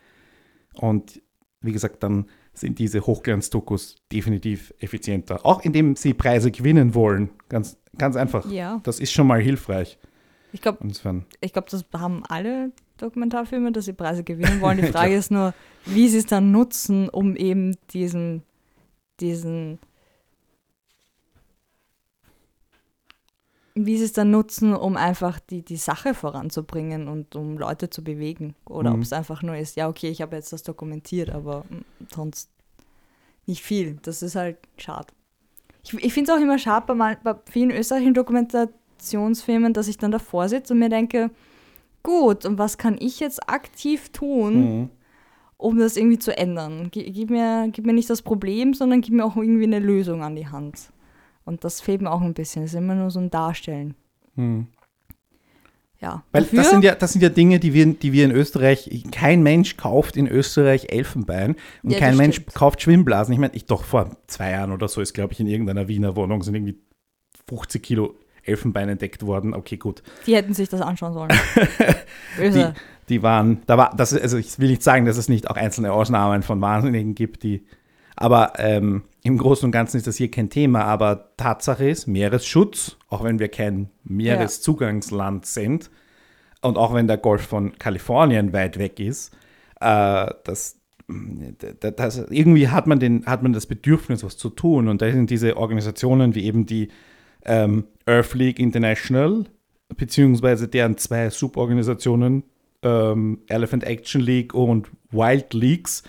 Und 0.74 1.20
wie 1.60 1.72
gesagt, 1.72 2.02
dann 2.02 2.26
sind 2.52 2.78
diese 2.78 3.06
Hochglanzdokus 3.06 3.96
definitiv 4.12 4.74
effizienter. 4.78 5.44
Auch 5.44 5.62
indem 5.62 5.96
sie 5.96 6.14
Preise 6.14 6.50
gewinnen 6.50 6.94
wollen. 6.94 7.30
Ganz, 7.48 7.78
ganz 7.96 8.16
einfach. 8.16 8.50
ja. 8.50 8.80
Das 8.82 9.00
ist 9.00 9.12
schon 9.12 9.26
mal 9.26 9.40
hilfreich. 9.40 9.98
Ich 10.52 10.60
glaube, 10.60 10.78
glaub, 11.52 11.68
das 11.68 11.84
haben 11.94 12.24
alle 12.28 12.72
Dokumentarfilme, 12.98 13.72
dass 13.72 13.84
sie 13.84 13.92
Preise 13.92 14.24
gewinnen 14.24 14.60
wollen. 14.60 14.78
Die 14.78 14.86
Frage 14.92 15.14
ist 15.14 15.30
nur, 15.30 15.54
wie 15.86 16.08
sie 16.08 16.18
es 16.18 16.26
dann 16.26 16.50
nutzen, 16.50 17.08
um 17.08 17.36
eben 17.36 17.76
diesen, 17.92 18.42
diesen 19.20 19.78
wie 23.86 23.96
sie 23.98 24.04
es 24.04 24.12
dann 24.12 24.30
nutzen, 24.30 24.74
um 24.74 24.96
einfach 24.96 25.38
die, 25.40 25.62
die 25.62 25.76
Sache 25.76 26.14
voranzubringen 26.14 27.08
und 27.08 27.36
um 27.36 27.58
Leute 27.58 27.90
zu 27.90 28.02
bewegen. 28.04 28.54
Oder 28.66 28.90
Mhm. 28.90 28.96
ob 28.96 29.02
es 29.02 29.12
einfach 29.12 29.42
nur 29.42 29.56
ist, 29.56 29.76
ja, 29.76 29.88
okay, 29.88 30.08
ich 30.08 30.22
habe 30.22 30.36
jetzt 30.36 30.52
das 30.52 30.62
dokumentiert, 30.62 31.30
aber 31.30 31.64
mm, 31.68 31.84
sonst 32.14 32.50
nicht 33.46 33.62
viel. 33.62 33.98
Das 34.02 34.22
ist 34.22 34.36
halt 34.36 34.58
schade. 34.76 35.08
Ich, 35.82 35.94
ich 35.94 36.12
finde 36.12 36.30
es 36.32 36.38
auch 36.38 36.42
immer 36.42 36.58
schade 36.58 36.94
bei, 36.94 37.16
bei 37.22 37.34
vielen 37.50 37.70
österreichischen 37.70 38.14
Dokumentationsfilmen, 38.14 39.72
dass 39.72 39.88
ich 39.88 39.98
dann 39.98 40.10
davor 40.12 40.48
sitze 40.48 40.72
und 40.74 40.78
mir 40.78 40.88
denke, 40.90 41.30
gut, 42.02 42.44
und 42.46 42.58
was 42.58 42.78
kann 42.78 42.96
ich 43.00 43.20
jetzt 43.20 43.48
aktiv 43.48 44.10
tun, 44.10 44.54
mhm. 44.80 44.90
um 45.56 45.78
das 45.78 45.96
irgendwie 45.96 46.18
zu 46.18 46.36
ändern? 46.36 46.90
Gi- 46.90 47.10
Gib 47.10 47.30
mir, 47.30 47.68
gib 47.72 47.86
mir 47.86 47.92
nicht 47.92 48.10
das 48.10 48.22
Problem, 48.22 48.74
sondern 48.74 49.00
gib 49.00 49.14
mir 49.14 49.24
auch 49.24 49.36
irgendwie 49.36 49.64
eine 49.64 49.78
Lösung 49.78 50.22
an 50.22 50.36
die 50.36 50.48
Hand. 50.48 50.90
Und 51.44 51.64
das 51.64 51.80
fehlt 51.80 52.02
mir 52.02 52.10
auch 52.10 52.20
ein 52.20 52.34
bisschen. 52.34 52.62
Es 52.64 52.72
ist 52.72 52.78
immer 52.78 52.94
nur 52.94 53.10
so 53.10 53.20
ein 53.20 53.30
Darstellen. 53.30 53.94
Mhm. 54.36 54.68
Ja. 56.00 56.24
Weil 56.32 56.44
Dafür, 56.44 56.58
das 56.58 56.70
sind, 56.70 56.84
ja, 56.84 56.94
das 56.94 57.12
sind 57.12 57.22
ja 57.22 57.28
Dinge, 57.28 57.60
die 57.60 57.74
wir, 57.74 57.84
die 57.86 58.12
wir 58.12 58.24
in 58.24 58.30
Österreich, 58.30 59.04
kein 59.12 59.42
Mensch 59.42 59.76
kauft 59.76 60.16
in 60.16 60.26
Österreich 60.26 60.86
Elfenbein 60.90 61.56
und 61.82 61.90
Ja, 61.90 61.98
kein 61.98 62.16
Mensch 62.16 62.36
stimmt. 62.36 62.54
kauft 62.54 62.80
Schwimmblasen. 62.82 63.34
Ich 63.34 63.38
meine, 63.38 63.54
ich 63.54 63.66
doch 63.66 63.84
vor 63.84 64.16
zwei 64.26 64.52
Jahren 64.52 64.72
oder 64.72 64.88
so 64.88 65.02
ist, 65.02 65.12
glaube 65.12 65.34
ich, 65.34 65.40
in 65.40 65.46
irgendeiner 65.46 65.88
Wiener 65.88 66.16
Wohnung 66.16 66.42
sind 66.42 66.54
irgendwie 66.54 66.78
50 67.48 67.82
Kilo 67.82 68.14
Elfenbein 68.42 68.88
entdeckt 68.88 69.26
worden. 69.26 69.52
Okay, 69.52 69.76
gut. 69.76 70.02
die 70.26 70.34
hätten 70.34 70.54
sich 70.54 70.70
das 70.70 70.80
anschauen 70.80 71.12
sollen. 71.12 71.30
Böse. 72.38 72.74
Die 73.10 73.22
waren, 73.22 73.60
da 73.66 73.76
war, 73.76 73.94
das, 73.94 74.14
also 74.14 74.38
ich 74.38 74.58
will 74.58 74.70
nicht 74.70 74.82
sagen, 74.82 75.04
dass 75.04 75.18
es 75.18 75.28
nicht 75.28 75.50
auch 75.50 75.56
einzelne 75.56 75.92
Ausnahmen 75.92 76.42
von 76.42 76.60
Wahnsinnigen 76.62 77.14
gibt, 77.14 77.42
die, 77.42 77.66
aber 78.20 78.52
ähm, 78.58 79.02
im 79.22 79.38
Großen 79.38 79.64
und 79.64 79.72
Ganzen 79.72 79.96
ist 79.96 80.06
das 80.06 80.16
hier 80.16 80.30
kein 80.30 80.50
Thema. 80.50 80.84
Aber 80.84 81.30
Tatsache 81.38 81.88
ist, 81.88 82.06
Meeresschutz, 82.06 82.98
auch 83.08 83.24
wenn 83.24 83.38
wir 83.38 83.48
kein 83.48 83.88
Meereszugangsland 84.04 85.46
sind 85.46 85.90
und 86.60 86.76
auch 86.76 86.92
wenn 86.92 87.08
der 87.08 87.16
Golf 87.16 87.46
von 87.46 87.78
Kalifornien 87.78 88.52
weit 88.52 88.78
weg 88.78 89.00
ist, 89.00 89.34
äh, 89.80 90.26
das, 90.44 90.78
das, 91.80 92.18
irgendwie 92.28 92.68
hat 92.68 92.86
man, 92.86 93.00
den, 93.00 93.24
hat 93.24 93.42
man 93.42 93.54
das 93.54 93.64
Bedürfnis, 93.64 94.22
was 94.22 94.36
zu 94.36 94.50
tun. 94.50 94.88
Und 94.88 95.00
da 95.00 95.10
sind 95.10 95.30
diese 95.30 95.56
Organisationen 95.56 96.34
wie 96.34 96.44
eben 96.44 96.66
die 96.66 96.88
ähm, 97.46 97.84
Earth 98.04 98.34
League 98.34 98.58
International, 98.58 99.46
beziehungsweise 99.96 100.68
deren 100.68 100.98
zwei 100.98 101.30
Suborganisationen, 101.30 102.44
ähm, 102.82 103.38
Elephant 103.48 103.84
Action 103.84 104.20
League 104.20 104.52
und 104.52 104.88
Wild 105.10 105.54
Leagues, 105.54 106.02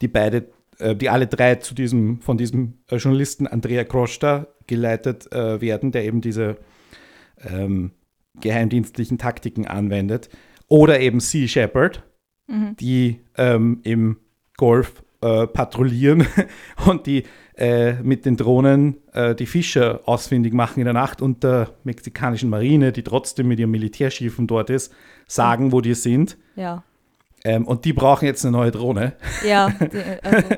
die 0.00 0.08
beide, 0.08 0.48
die 0.78 1.08
alle 1.08 1.26
drei 1.26 1.56
zu 1.56 1.74
diesem, 1.74 2.20
von 2.20 2.38
diesem 2.38 2.74
äh, 2.90 2.96
Journalisten 2.96 3.46
Andrea 3.46 3.84
Crosta 3.84 4.46
geleitet 4.66 5.32
äh, 5.32 5.60
werden, 5.60 5.92
der 5.92 6.04
eben 6.04 6.20
diese 6.20 6.56
ähm, 7.40 7.92
geheimdienstlichen 8.40 9.18
Taktiken 9.18 9.66
anwendet. 9.66 10.28
Oder 10.68 11.00
eben 11.00 11.20
Sea 11.20 11.48
Shepherd, 11.48 12.04
die 12.78 13.20
ähm, 13.36 13.80
im 13.84 14.18
Golf 14.56 15.02
äh, 15.20 15.46
patrouillieren 15.46 16.26
und 16.86 17.06
die 17.06 17.24
äh, 17.56 17.94
mit 18.02 18.24
den 18.24 18.36
Drohnen 18.36 18.98
äh, 19.12 19.34
die 19.34 19.46
Fischer 19.46 20.00
ausfindig 20.04 20.52
machen 20.52 20.78
in 20.78 20.84
der 20.84 20.94
Nacht 20.94 21.20
und 21.20 21.42
der 21.42 21.70
mexikanischen 21.84 22.50
Marine, 22.50 22.92
die 22.92 23.02
trotzdem 23.02 23.48
mit 23.48 23.58
ihren 23.58 23.70
Militärschiffen 23.70 24.46
dort 24.46 24.70
ist, 24.70 24.92
sagen, 25.26 25.72
wo 25.72 25.80
die 25.80 25.94
sind. 25.94 26.38
Ja. 26.54 26.84
Ähm, 27.44 27.66
und 27.66 27.84
die 27.84 27.92
brauchen 27.92 28.26
jetzt 28.26 28.44
eine 28.44 28.56
neue 28.56 28.70
Drohne. 28.70 29.14
Ja, 29.46 29.70
die, 29.80 29.98
also, 30.22 30.48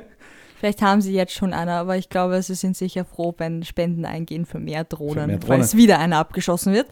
vielleicht 0.60 0.82
haben 0.82 1.00
sie 1.00 1.12
jetzt 1.12 1.32
schon 1.32 1.52
eine, 1.52 1.72
aber 1.72 1.96
ich 1.96 2.08
glaube, 2.10 2.40
sie 2.42 2.54
sind 2.54 2.76
sicher 2.76 3.04
froh, 3.04 3.34
wenn 3.38 3.64
Spenden 3.64 4.04
eingehen 4.04 4.46
für 4.46 4.60
mehr 4.60 4.84
Drohnen, 4.84 5.26
mehr 5.26 5.36
weil 5.42 5.48
Drohnen. 5.48 5.60
es 5.62 5.76
wieder 5.76 5.98
eine 5.98 6.16
abgeschossen 6.18 6.72
wird. 6.74 6.86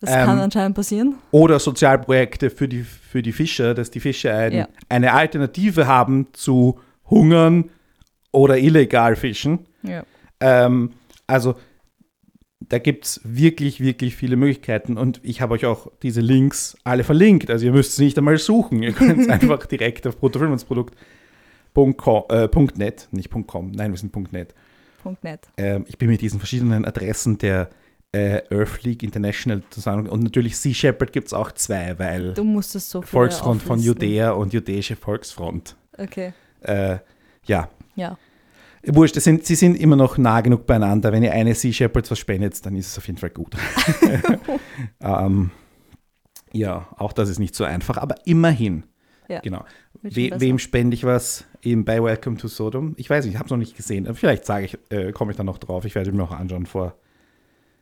Das 0.00 0.10
Ähm, 0.10 0.26
kann 0.26 0.38
anscheinend 0.40 0.74
passieren. 0.76 1.14
Oder 1.30 1.58
Sozialprojekte 1.60 2.50
für 2.50 2.68
die, 2.68 2.82
für 2.82 3.22
die 3.22 3.32
Fischer, 3.32 3.72
dass 3.74 3.90
die 3.90 4.00
Fischer 4.00 4.36
ein, 4.36 4.52
Ja. 4.52 4.68
eine 4.90 5.14
Alternative 5.14 5.86
haben 5.86 6.26
zu 6.34 6.78
hungern 7.08 7.70
oder 8.32 8.58
illegal 8.58 9.16
fischen. 9.16 9.60
Ja. 9.82 10.02
Ähm, 10.40 10.90
also 11.26 11.54
da 12.60 12.78
gibt 12.78 13.04
es 13.04 13.20
wirklich, 13.24 13.80
wirklich 13.80 14.16
viele 14.16 14.36
Möglichkeiten 14.36 14.96
und 14.98 15.20
ich 15.22 15.40
habe 15.40 15.54
euch 15.54 15.64
auch 15.66 15.92
diese 16.02 16.20
Links 16.22 16.76
alle 16.82 17.04
verlinkt. 17.04 17.50
Also 17.50 17.66
ihr 17.66 17.72
müsst 17.72 17.92
es 17.92 17.98
nicht 17.98 18.18
einmal 18.18 18.36
suchen. 18.38 18.82
Ihr 18.82 18.92
könnt 18.92 19.20
es 19.20 19.28
einfach 19.28 19.64
direkt 19.66 20.06
auf 20.06 20.18
bruttofilmensprodukt.net, 21.74 23.08
nicht 23.10 23.30
.com, 23.46 23.70
nein, 23.72 23.90
wir 23.90 23.98
sind 23.98 24.14
.net. 24.32 24.54
Net. 25.22 25.48
Ähm, 25.58 25.84
ich 25.86 25.98
bin 25.98 26.08
mit 26.08 26.22
diesen 26.22 26.38
verschiedenen 26.38 26.86
Adressen 26.86 27.36
der 27.36 27.68
äh, 28.12 28.40
Earth 28.50 28.84
League 28.84 29.02
International 29.02 29.62
zusammen. 29.68 30.08
Und 30.08 30.22
natürlich 30.22 30.56
Sea 30.56 30.72
Shepherd 30.72 31.12
gibt 31.12 31.26
es 31.26 31.34
auch 31.34 31.52
zwei, 31.52 31.98
weil 31.98 32.32
Du 32.32 32.44
musst 32.44 32.74
es 32.74 32.88
so 32.88 33.02
Volksfront 33.02 33.62
von. 33.62 33.80
Judäa 33.80 34.30
und 34.30 34.54
Jüdische 34.54 34.96
Volksfront. 34.96 35.76
Okay, 35.98 36.32
Äh, 36.62 36.98
ja, 37.44 37.68
ja. 37.94 38.16
wurscht, 38.86 39.16
sind, 39.16 39.44
sie 39.44 39.54
sind 39.54 39.74
immer 39.78 39.96
noch 39.96 40.16
nah 40.16 40.40
genug 40.40 40.64
beieinander. 40.64 41.12
Wenn 41.12 41.22
ihr 41.22 41.32
eine 41.32 41.54
Sea 41.54 41.72
Shepherd 41.72 42.10
was 42.10 42.18
spendet, 42.18 42.64
dann 42.64 42.74
ist 42.76 42.86
es 42.86 42.96
auf 42.96 43.06
jeden 43.06 43.18
Fall 43.18 43.30
gut. 43.30 43.54
ähm, 45.00 45.50
ja, 46.52 46.88
auch 46.96 47.12
das 47.12 47.28
ist 47.28 47.38
nicht 47.38 47.54
so 47.54 47.64
einfach, 47.64 47.98
aber 47.98 48.14
immerhin. 48.24 48.84
Ja, 49.28 49.40
Genau. 49.40 49.64
We 50.04 50.30
wem 50.38 50.58
spende 50.58 50.94
ich 50.94 51.04
was 51.04 51.46
eben 51.62 51.84
bei 51.86 52.02
Welcome 52.02 52.36
to 52.36 52.46
Sodom? 52.46 52.92
Ich 52.98 53.08
weiß 53.08 53.24
nicht, 53.24 53.34
ich 53.34 53.38
habe 53.38 53.46
es 53.46 53.50
noch 53.50 53.56
nicht 53.56 53.74
gesehen. 53.74 54.12
Vielleicht 54.14 54.44
sage 54.44 54.66
ich, 54.66 54.78
äh, 54.90 55.12
komme 55.12 55.30
ich 55.30 55.36
dann 55.38 55.46
noch 55.46 55.56
drauf. 55.56 55.86
Ich 55.86 55.94
werde 55.94 56.12
mir 56.12 56.18
noch 56.18 56.30
anschauen 56.30 56.66
vor. 56.66 56.94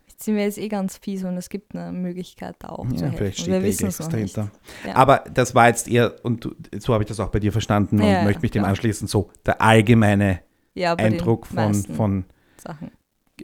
Jetzt 0.06 0.22
sind 0.24 0.36
wir 0.36 0.44
jetzt 0.44 0.58
eh 0.58 0.68
ganz 0.68 0.98
fies 0.98 1.24
und 1.24 1.36
es 1.36 1.48
gibt 1.48 1.74
eine 1.74 1.90
Möglichkeit, 1.90 2.54
da 2.60 2.68
auch 2.68 2.86
zu 2.86 2.94
Ja, 2.94 3.00
helfen. 3.02 3.16
vielleicht 3.16 3.38
Und 3.38 3.42
steht 3.42 3.52
wir 3.54 3.60
da 3.60 3.66
wissen 3.66 3.86
es 3.88 3.96
dahinter. 3.98 4.52
Ja. 4.86 4.94
Aber 4.94 5.24
das 5.34 5.56
war 5.56 5.66
jetzt 5.66 5.88
eher, 5.88 6.14
und 6.22 6.44
du, 6.44 6.54
so 6.78 6.92
habe 6.94 7.02
ich 7.02 7.08
das 7.08 7.18
auch 7.18 7.30
bei 7.30 7.40
dir 7.40 7.50
verstanden 7.50 7.96
und 7.98 8.06
Ja, 8.06 8.12
ja, 8.20 8.24
möchte 8.24 8.42
mich 8.42 8.52
dem 8.52 8.64
anschließen, 8.64 9.08
so 9.08 9.30
der 9.44 9.60
allgemeine 9.60 10.40
Eindruck 10.76 11.48
von, 11.48 11.74
von 11.74 12.24
Sachen. 12.56 12.92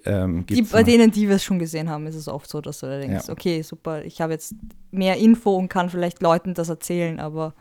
ähm, 0.05 0.47
Die, 0.47 0.63
bei 0.63 0.85
denen, 0.85 1.11
die 1.11 1.27
wir 1.29 1.37
es 1.37 1.43
schon 1.45 1.59
gesehen 1.59 1.89
haben, 1.89 2.07
ist 2.07 2.15
es 2.15 2.29
oft 2.29 2.49
so, 2.49 2.61
dass 2.61 2.79
du 2.79 2.87
da 2.87 3.01
denkst, 3.01 3.29
okay, 3.29 3.63
super, 3.63 4.05
ich 4.05 4.21
habe 4.21 4.35
jetzt 4.35 4.55
mehr 4.93 5.17
Info 5.17 5.57
und 5.57 5.69
kann 5.69 5.91
vielleicht 5.91 6.23
Leuten 6.23 6.55
das 6.55 6.69
erzählen, 6.69 7.19
aber 7.19 7.55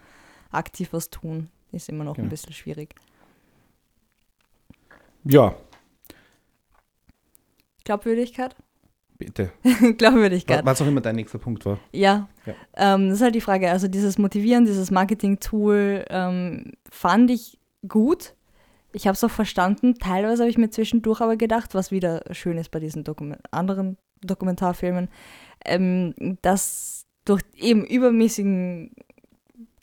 aktiv 0.52 0.90
was 0.92 1.10
tun 1.10 1.50
ist 1.72 1.90
immer 1.90 2.04
noch 2.04 2.18
Ja. 2.18 2.24
ein 2.24 2.30
bisschen 2.30 2.54
schwierig. 2.54 2.96
Ja, 5.26 5.56
Glaubwürdigkeit? 7.84 8.56
bitte. 9.18 9.52
Glaubwürdigkeit. 9.98 10.64
was 10.66 10.80
auch 10.82 10.86
immer 10.88 11.02
dein 11.02 11.16
nächster 11.16 11.40
Punkt 11.40 11.66
war. 11.66 11.80
Ja, 11.92 12.30
Ja. 12.46 12.54
Ähm, 12.76 13.10
das 13.10 13.18
ist 13.18 13.24
halt 13.24 13.34
die 13.36 13.42
Frage. 13.42 13.72
Also 13.72 13.88
dieses 13.88 14.18
Motivieren, 14.20 14.66
dieses 14.66 14.92
Marketing-Tool 14.92 16.06
ähm, 16.10 16.74
fand 16.90 17.32
ich 17.32 17.58
gut. 17.88 18.36
Ich 18.94 19.08
habe 19.08 19.16
es 19.16 19.24
auch 19.24 19.32
verstanden. 19.32 19.96
Teilweise 19.96 20.44
habe 20.44 20.52
ich 20.52 20.58
mir 20.60 20.70
zwischendurch 20.70 21.20
aber 21.22 21.36
gedacht, 21.36 21.74
was 21.74 21.90
wieder 21.92 22.24
schön 22.32 22.58
ist 22.60 22.70
bei 22.70 22.80
diesen 22.80 23.04
Dokument 23.04 23.42
anderen 23.52 23.98
Dokumentarfilmen, 24.22 25.10
ähm, 25.66 26.14
dass 26.44 27.06
durch 27.26 27.42
eben 27.56 27.86
übermäßigen 27.86 28.92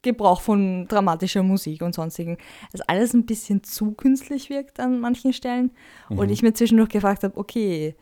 Gebrauch 0.05 0.41
von 0.41 0.87
dramatischer 0.87 1.43
Musik 1.43 1.83
und 1.83 1.95
sonstigen, 1.95 2.37
es 2.73 2.81
alles 2.83 3.13
ein 3.15 3.27
bisschen 3.27 3.65
zu 3.65 3.93
künstlich 3.93 4.51
wirkt 4.51 4.79
an 4.79 5.01
manchen 5.01 5.33
Stellen. 5.33 5.73
Und 6.09 6.27
Mhm. 6.27 6.33
ich 6.33 6.43
mir 6.43 6.55
zwischendurch 6.55 6.91
gefragt 6.91 7.25
habe, 7.25 7.37
okay, 7.37 7.97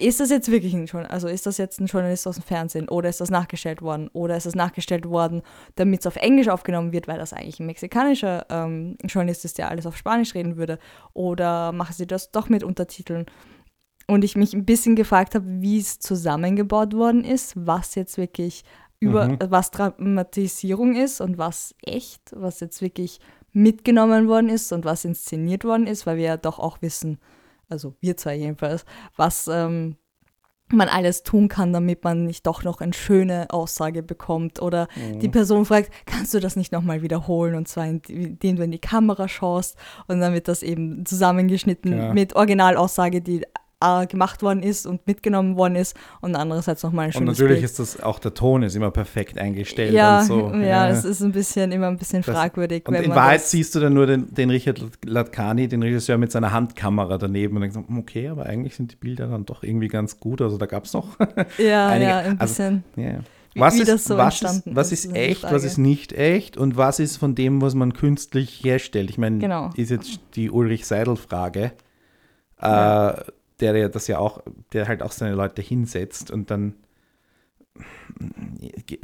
ist 0.00 0.20
das 0.20 0.30
jetzt 0.30 0.48
wirklich 0.50 0.74
ein 0.74 0.86
Journalist, 0.86 1.12
also 1.12 1.26
ist 1.28 1.44
das 1.44 1.58
jetzt 1.58 1.80
ein 1.80 1.86
Journalist 1.86 2.26
aus 2.28 2.36
dem 2.36 2.44
Fernsehen 2.44 2.88
oder 2.88 3.08
ist 3.08 3.20
das 3.20 3.30
nachgestellt 3.30 3.82
worden 3.82 4.08
oder 4.12 4.36
ist 4.36 4.46
das 4.46 4.54
nachgestellt 4.54 5.08
worden, 5.08 5.42
damit 5.74 6.00
es 6.00 6.06
auf 6.06 6.14
Englisch 6.16 6.48
aufgenommen 6.48 6.92
wird, 6.92 7.08
weil 7.08 7.18
das 7.18 7.32
eigentlich 7.32 7.58
ein 7.58 7.66
mexikanischer 7.66 8.46
ähm, 8.48 8.96
Journalist 9.04 9.44
ist, 9.44 9.58
der 9.58 9.70
alles 9.70 9.86
auf 9.86 9.96
Spanisch 9.96 10.34
reden 10.34 10.56
würde 10.56 10.78
oder 11.14 11.72
machen 11.72 11.94
sie 11.96 12.06
das 12.06 12.30
doch 12.30 12.48
mit 12.48 12.62
Untertiteln? 12.62 13.26
Und 14.06 14.22
ich 14.24 14.36
mich 14.36 14.54
ein 14.54 14.64
bisschen 14.64 14.94
gefragt 14.96 15.34
habe, 15.34 15.44
wie 15.60 15.78
es 15.78 15.98
zusammengebaut 15.98 16.94
worden 16.94 17.24
ist, 17.24 17.54
was 17.56 17.94
jetzt 17.96 18.16
wirklich 18.16 18.62
über, 19.00 19.28
Mhm. 19.28 19.38
was 19.48 19.70
Dramatisierung 19.70 20.96
ist 20.96 21.20
und 21.20 21.38
was 21.38 21.74
echt, 21.84 22.22
was 22.34 22.60
jetzt 22.60 22.82
wirklich 22.82 23.20
mitgenommen 23.52 24.28
worden 24.28 24.48
ist 24.48 24.72
und 24.72 24.84
was 24.84 25.04
inszeniert 25.04 25.64
worden 25.64 25.86
ist, 25.86 26.06
weil 26.06 26.16
wir 26.16 26.24
ja 26.24 26.36
doch 26.36 26.58
auch 26.58 26.82
wissen, 26.82 27.18
also 27.68 27.94
wir 28.00 28.16
zwei 28.16 28.34
jedenfalls, 28.36 28.84
was 29.16 29.48
ähm, 29.52 29.96
man 30.70 30.88
alles 30.88 31.22
tun 31.22 31.48
kann, 31.48 31.72
damit 31.72 32.04
man 32.04 32.24
nicht 32.26 32.46
doch 32.46 32.62
noch 32.62 32.82
eine 32.82 32.92
schöne 32.92 33.46
Aussage 33.50 34.02
bekommt 34.02 34.60
oder 34.60 34.86
Mhm. 34.96 35.20
die 35.20 35.28
Person 35.30 35.64
fragt, 35.64 35.90
kannst 36.04 36.34
du 36.34 36.40
das 36.40 36.56
nicht 36.56 36.72
nochmal 36.72 37.00
wiederholen 37.00 37.54
und 37.54 37.68
zwar 37.68 37.86
indem 37.86 38.56
du 38.56 38.62
in 38.64 38.70
die 38.70 38.78
Kamera 38.78 39.28
schaust 39.28 39.78
und 40.08 40.20
dann 40.20 40.34
wird 40.34 40.46
das 40.48 40.62
eben 40.62 41.06
zusammengeschnitten 41.06 41.96
Ja. 41.96 42.12
mit 42.12 42.36
Originalaussage, 42.36 43.22
die 43.22 43.46
äh, 43.80 44.06
gemacht 44.06 44.42
worden 44.42 44.62
ist 44.62 44.86
und 44.86 45.06
mitgenommen 45.06 45.56
worden 45.56 45.76
ist 45.76 45.96
und 46.20 46.34
andererseits 46.34 46.82
nochmal 46.82 47.04
ein 47.04 47.08
Und 47.08 47.12
schönes 47.14 47.38
natürlich 47.38 47.60
Bild. 47.60 47.64
ist 47.70 47.78
das 47.78 48.02
auch 48.02 48.18
der 48.18 48.34
Ton 48.34 48.62
ist 48.64 48.74
immer 48.74 48.90
perfekt 48.90 49.38
eingestellt 49.38 49.92
ja, 49.92 50.18
und 50.20 50.26
so. 50.26 50.50
ja, 50.54 50.88
es 50.88 51.04
ist 51.04 51.22
ein 51.22 51.30
bisschen 51.32 51.70
immer 51.70 51.86
ein 51.86 51.96
bisschen 51.96 52.22
Das- 52.22 52.34
fragwürdig. 52.34 52.88
Und 52.88 52.94
wenn 52.94 53.04
in 53.04 53.08
man 53.10 53.18
Wahrheit 53.18 53.42
siehst 53.42 53.74
du 53.74 53.80
dann 53.80 53.94
nur 53.94 54.06
den, 54.06 54.34
den 54.34 54.50
Richard 54.50 54.82
Latkani, 55.04 55.68
den 55.68 55.82
Regisseur 55.82 56.18
mit 56.18 56.32
seiner 56.32 56.52
Handkamera 56.52 57.18
daneben 57.18 57.54
und 57.56 57.62
denkst, 57.62 57.76
hm, 57.76 57.98
okay, 57.98 58.28
aber 58.28 58.46
eigentlich 58.46 58.74
sind 58.74 58.90
die 58.92 58.96
Bilder 58.96 59.28
dann 59.28 59.44
doch 59.46 59.62
irgendwie 59.62 59.88
ganz 59.88 60.18
gut. 60.18 60.42
Also 60.42 60.58
da 60.58 60.66
gab 60.66 60.84
es 60.84 60.92
noch. 60.92 61.16
ja, 61.58 61.86
einige- 61.88 62.10
ja, 62.10 62.18
ein 62.18 62.40
also- 62.40 62.52
bisschen. 62.52 62.84
ja. 62.96 63.18
Wie- 63.54 63.60
Was, 63.60 63.76
wie 63.76 63.80
ist, 63.82 63.88
das 63.88 64.04
so 64.04 64.16
was, 64.18 64.42
ist, 64.42 64.62
was 64.66 64.92
ist, 64.92 65.04
ist 65.06 65.10
ist 65.12 65.16
echt, 65.16 65.42
was 65.44 65.64
ist 65.64 65.78
nicht 65.78 66.12
echt 66.12 66.56
und 66.56 66.76
was 66.76 66.98
ist 67.00 67.16
von 67.16 67.34
dem, 67.34 67.62
was 67.62 67.74
man 67.74 67.92
künstlich 67.94 68.62
herstellt? 68.62 69.08
Ich 69.08 69.18
meine, 69.18 69.38
Genau. 69.38 69.70
ist 69.74 69.90
jetzt 69.90 70.20
die 70.36 70.50
Ulrich 70.50 70.84
Seidel-Frage, 70.86 71.72
Ja. 72.60 73.10
äh, 73.10 73.22
der 73.60 73.76
ja 73.76 73.88
das 73.88 74.06
ja 74.08 74.18
auch, 74.18 74.42
der 74.72 74.88
halt 74.88 75.02
auch 75.02 75.12
seine 75.12 75.34
Leute 75.34 75.62
hinsetzt 75.62 76.30
und 76.30 76.50
dann 76.50 76.74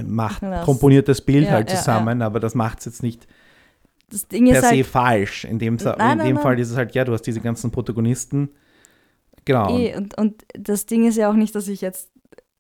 macht, 0.05 0.43
Ja, 0.43 0.51
das- 0.51 0.65
komponiert 0.65 1.09
das 1.09 1.21
Bild 1.21 1.45
ja, 1.47 1.53
halt 1.53 1.71
ja, 1.71 1.77
zusammen, 1.77 2.23
aber 2.23 2.41
das 2.41 2.55
macht 2.55 2.81
es 2.81 2.85
jetzt 2.87 3.03
nicht 3.03 3.27
Das 4.11 4.27
Ding 4.29 4.47
per 4.47 4.55
ist 4.61 4.69
se 4.69 4.77
halt, 4.77 4.87
falsch. 4.87 5.45
In 5.45 5.59
dem, 5.59 5.77
Nein, 5.77 5.93
in 5.93 5.99
nein, 5.99 6.19
dem 6.19 6.35
nein. 6.35 6.43
Fall 6.43 6.59
ist 6.59 6.71
es 6.71 6.77
halt, 6.77 6.95
ja, 6.95 7.05
du 7.05 7.13
hast 7.13 7.23
diese 7.23 7.41
ganzen 7.41 7.71
Protagonisten. 7.71 8.51
Genau. 9.45 9.77
Eh, 9.79 9.97
und, 9.97 10.17
und 10.19 10.45
das 10.55 10.87
Ding 10.87 11.07
ist 11.07 11.17
ja 11.17 11.29
auch 11.31 11.35
nicht, 11.35 11.55
dass 11.55 11.69
ich 11.69 11.81
jetzt 11.81 12.11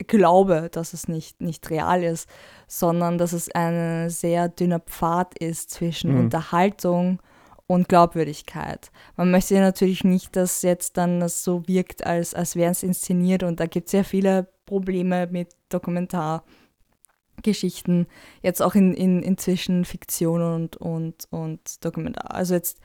glaube, 0.06 0.68
dass 0.72 0.92
es 0.92 1.08
nicht, 1.08 1.40
nicht 1.40 1.70
real 1.70 2.02
ist, 2.02 2.28
sondern 2.66 3.16
dass 3.18 3.32
es 3.32 3.50
ein 3.54 4.10
sehr 4.10 4.48
dünner 4.48 4.80
Pfad 4.80 5.38
ist 5.38 5.70
zwischen 5.70 6.12
Mhm. 6.12 6.20
Unterhaltung 6.20 7.10
und 7.10 7.22
Glaubwürdigkeit. 7.68 8.90
Man 9.16 9.30
möchte 9.30 9.54
ja 9.54 9.60
natürlich 9.60 10.02
nicht, 10.04 10.36
dass 10.36 10.62
jetzt 10.62 10.96
dann 10.96 11.20
das 11.20 11.44
so 11.44 11.66
wirkt, 11.66 12.06
als, 12.06 12.34
als 12.34 12.56
wäre 12.56 12.70
es 12.70 12.82
inszeniert 12.82 13.42
und 13.42 13.60
da 13.60 13.66
gibt 13.66 13.86
es 13.86 13.92
sehr 13.92 14.04
viele 14.04 14.48
Probleme 14.66 15.28
mit 15.30 15.54
Dokumentargeschichten, 15.70 18.06
jetzt 18.42 18.62
auch 18.62 18.74
in, 18.74 18.94
in, 18.94 19.22
inzwischen 19.22 19.84
Fiktion 19.84 20.42
und, 20.42 20.76
und, 20.76 21.26
und 21.30 21.84
Dokumentar. 21.84 22.34
Also 22.34 22.54
jetzt 22.54 22.80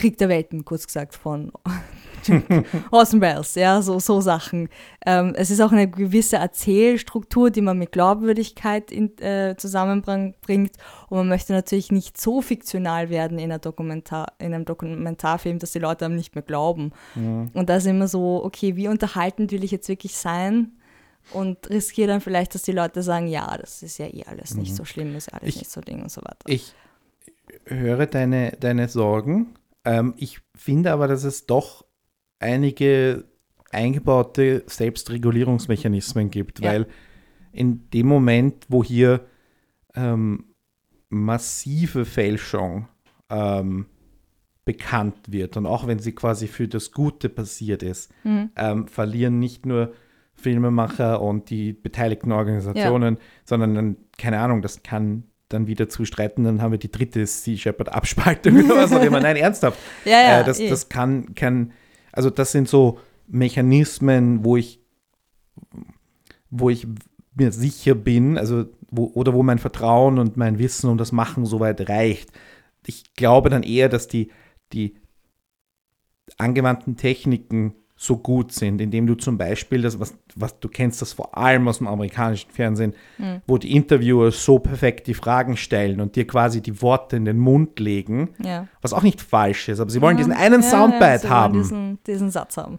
Krieg 0.00 0.18
der 0.18 0.28
Welten, 0.28 0.64
kurz 0.64 0.86
gesagt, 0.86 1.14
von 1.14 1.52
Orson 2.90 3.20
Welles, 3.20 3.54
ja, 3.54 3.80
so, 3.82 3.98
so 3.98 4.20
Sachen. 4.20 4.68
Ähm, 5.06 5.32
es 5.36 5.50
ist 5.50 5.60
auch 5.60 5.72
eine 5.72 5.88
gewisse 5.90 6.36
Erzählstruktur, 6.36 7.50
die 7.50 7.60
man 7.62 7.78
mit 7.78 7.92
Glaubwürdigkeit 7.92 8.90
in, 8.92 9.16
äh, 9.18 9.54
zusammenbringt 9.56 10.76
und 11.08 11.16
man 11.18 11.28
möchte 11.28 11.52
natürlich 11.52 11.90
nicht 11.92 12.20
so 12.20 12.42
fiktional 12.42 13.08
werden 13.10 13.38
in, 13.38 13.50
Dokumentar, 13.60 14.32
in 14.38 14.52
einem 14.54 14.64
Dokumentarfilm, 14.66 15.58
dass 15.58 15.72
die 15.72 15.78
Leute 15.78 16.04
einem 16.04 16.16
nicht 16.16 16.34
mehr 16.34 16.42
glauben. 16.42 16.92
Mhm. 17.14 17.50
Und 17.54 17.68
da 17.70 17.76
ist 17.76 17.86
immer 17.86 18.08
so, 18.08 18.44
okay, 18.44 18.76
wie 18.76 18.88
unterhaltend 18.88 19.50
will 19.52 19.64
ich 19.64 19.70
jetzt 19.70 19.88
wirklich 19.88 20.16
sein? 20.16 20.72
Und 21.32 21.68
riskiere 21.70 22.08
dann 22.08 22.20
vielleicht, 22.20 22.54
dass 22.54 22.62
die 22.62 22.72
Leute 22.72 23.02
sagen, 23.02 23.28
ja, 23.28 23.56
das 23.56 23.82
ist 23.82 23.98
ja 23.98 24.06
eh 24.06 24.24
alles 24.26 24.54
nicht 24.56 24.72
Mhm. 24.72 24.76
so 24.76 24.84
schlimm, 24.84 25.16
ist 25.16 25.30
ja 25.30 25.38
alles 25.38 25.48
Ich- 25.50 25.56
nicht 25.58 25.70
so 25.70 25.80
Ding 25.80 26.02
und 26.02 26.10
so 26.10 26.20
weiter. 26.22 26.36
Ich 26.46 26.74
höre 27.66 28.06
deine, 28.06 28.52
deine 28.58 28.88
Sorgen. 28.88 29.54
Ähm, 29.90 30.14
ich 30.16 30.40
finde 30.54 30.92
aber, 30.92 31.08
dass 31.08 31.24
es 31.24 31.46
doch 31.46 31.84
einige 32.38 33.24
eingebaute 33.72 34.62
Selbstregulierungsmechanismen 34.66 36.30
gibt, 36.30 36.60
Ja. 36.60 36.70
weil 36.70 36.86
in 37.52 37.88
dem 37.90 38.06
Moment, 38.06 38.66
wo 38.68 38.82
hier 38.84 39.26
ähm, 39.94 40.44
massive 41.08 42.04
Fälschung 42.04 42.88
ähm, 43.28 43.86
bekannt 44.64 45.16
wird 45.32 45.56
und 45.56 45.66
auch 45.66 45.86
wenn 45.86 45.98
sie 45.98 46.12
quasi 46.12 46.46
für 46.46 46.68
das 46.68 46.92
Gute 46.92 47.28
passiert 47.28 47.82
ist, 47.82 48.12
Mhm. 48.24 48.50
ähm, 48.56 48.88
verlieren 48.88 49.38
nicht 49.38 49.66
nur 49.66 49.92
Filmemacher 50.34 51.20
und 51.20 51.50
die 51.50 51.72
beteiligten 51.72 52.32
Organisationen, 52.32 53.18
sondern 53.44 53.74
dann, 53.74 53.96
keine 54.16 54.38
Ahnung, 54.40 54.62
das 54.62 54.82
kann 54.82 55.24
dann 55.50 55.66
wieder 55.66 55.88
zu 55.88 56.04
streiten, 56.04 56.44
dann 56.44 56.62
haben 56.62 56.72
wir 56.72 56.78
die 56.78 56.90
dritte 56.90 57.26
Sea 57.26 57.56
Shepherd 57.56 57.92
Abspaltung 57.92 58.64
oder 58.64 58.76
was 58.76 58.92
auch 58.92 59.02
immer. 59.02 59.20
Nein, 59.20 59.36
ernsthaft. 59.36 59.78
Ja, 60.04 60.22
ja, 60.22 60.40
äh, 60.40 60.44
das, 60.44 60.58
eh. 60.58 60.70
das 60.70 60.88
kann, 60.88 61.34
kann, 61.34 61.72
also 62.12 62.30
das 62.30 62.52
sind 62.52 62.68
so 62.68 62.98
Mechanismen, 63.26 64.44
wo 64.44 64.56
ich, 64.56 64.80
wo 66.50 66.70
ich 66.70 66.86
mir 67.34 67.52
sicher 67.52 67.94
bin, 67.94 68.38
also 68.38 68.64
wo, 68.90 69.10
oder 69.14 69.34
wo 69.34 69.42
mein 69.42 69.58
Vertrauen 69.58 70.18
und 70.18 70.36
mein 70.36 70.58
Wissen 70.58 70.88
und 70.88 70.98
das 70.98 71.12
Machen 71.12 71.44
soweit 71.44 71.88
reicht. 71.88 72.30
Ich 72.86 73.14
glaube 73.14 73.50
dann 73.50 73.62
eher, 73.62 73.88
dass 73.88 74.08
die, 74.08 74.30
die 74.72 74.96
angewandten 76.38 76.96
Techniken 76.96 77.74
so 78.02 78.16
gut 78.16 78.52
sind, 78.52 78.80
indem 78.80 79.06
du 79.06 79.14
zum 79.14 79.36
Beispiel 79.36 79.82
das, 79.82 80.00
was, 80.00 80.14
was 80.34 80.58
du 80.58 80.68
kennst, 80.68 81.02
das 81.02 81.12
vor 81.12 81.36
allem 81.36 81.68
aus 81.68 81.78
dem 81.78 81.86
amerikanischen 81.86 82.50
Fernsehen, 82.50 82.94
Mhm. 83.18 83.42
wo 83.46 83.58
die 83.58 83.76
Interviewer 83.76 84.30
so 84.30 84.58
perfekt 84.58 85.06
die 85.06 85.12
Fragen 85.12 85.58
stellen 85.58 86.00
und 86.00 86.16
dir 86.16 86.26
quasi 86.26 86.62
die 86.62 86.80
Worte 86.80 87.16
in 87.16 87.26
den 87.26 87.38
Mund 87.38 87.78
legen, 87.78 88.30
ja. 88.42 88.66
was 88.80 88.94
auch 88.94 89.02
nicht 89.02 89.20
falsch 89.20 89.68
ist, 89.68 89.80
aber 89.80 89.90
sie 89.90 90.00
wollen 90.00 90.16
Ja, 90.16 90.24
diesen 90.24 90.32
einen 90.32 90.62
ja, 90.62 90.68
Soundbite 90.70 91.04
ja, 91.04 91.18
sie 91.18 91.24
wollen 91.24 91.34
haben. 91.34 91.52
Diesen, 91.52 91.98
diesen 92.06 92.30
Satz 92.30 92.56
haben. 92.56 92.78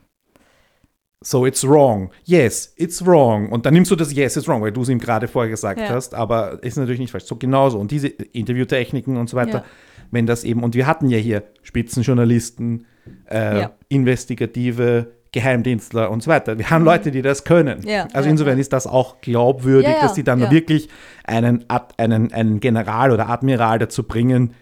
So, 1.23 1.45
it's 1.45 1.63
wrong. 1.63 2.09
Yes, 2.23 2.73
it's 2.77 3.05
wrong. 3.05 3.51
Und 3.51 3.67
dann 3.67 3.75
nimmst 3.75 3.91
du 3.91 3.95
das 3.95 4.11
Yes, 4.11 4.37
it's 4.37 4.47
wrong, 4.47 4.63
weil 4.63 4.71
du 4.71 4.81
es 4.81 4.89
ihm 4.89 4.97
gerade 4.97 5.27
vorher 5.27 5.51
gesagt 5.51 5.79
Ja. 5.79 5.89
hast, 5.89 6.15
aber 6.15 6.63
ist 6.63 6.77
natürlich 6.77 6.99
nicht 6.99 7.11
falsch. 7.11 7.25
So 7.25 7.35
genauso. 7.35 7.77
Und 7.77 7.91
diese 7.91 8.07
Interviewtechniken 8.07 9.17
und 9.17 9.29
so 9.29 9.37
weiter. 9.37 9.63
Wenn 10.11 10.25
das 10.27 10.43
eben, 10.43 10.63
und 10.63 10.75
wir 10.75 10.87
hatten 10.87 11.09
ja 11.09 11.17
hier 11.17 11.43
Spitzenjournalisten, 11.63 12.85
äh, 13.29 13.59
Ja. 13.61 13.71
investigative 13.89 15.11
Geheimdienstler 15.31 16.11
und 16.11 16.21
so 16.21 16.29
weiter. 16.29 16.57
Wir 16.57 16.69
haben 16.69 16.83
Leute, 16.83 17.09
die 17.09 17.21
das 17.21 17.43
können. 17.45 17.79
Mhm. 17.79 17.87
Ja, 17.87 18.07
also 18.13 18.25
ja, 18.27 18.31
insofern 18.31 18.59
ist 18.59 18.73
das 18.73 18.85
auch 18.85 19.21
glaubwürdig, 19.21 19.95
dass 20.01 20.13
sie 20.15 20.23
dann 20.23 20.51
wirklich 20.51 20.89
einen, 21.23 21.63
Ad, 21.69 21.95
einen, 21.97 22.33
einen 22.33 22.59
General 22.59 23.11
oder 23.11 23.29
Admiral 23.29 23.79
dazu 23.79 24.03
bringen, 24.03 24.53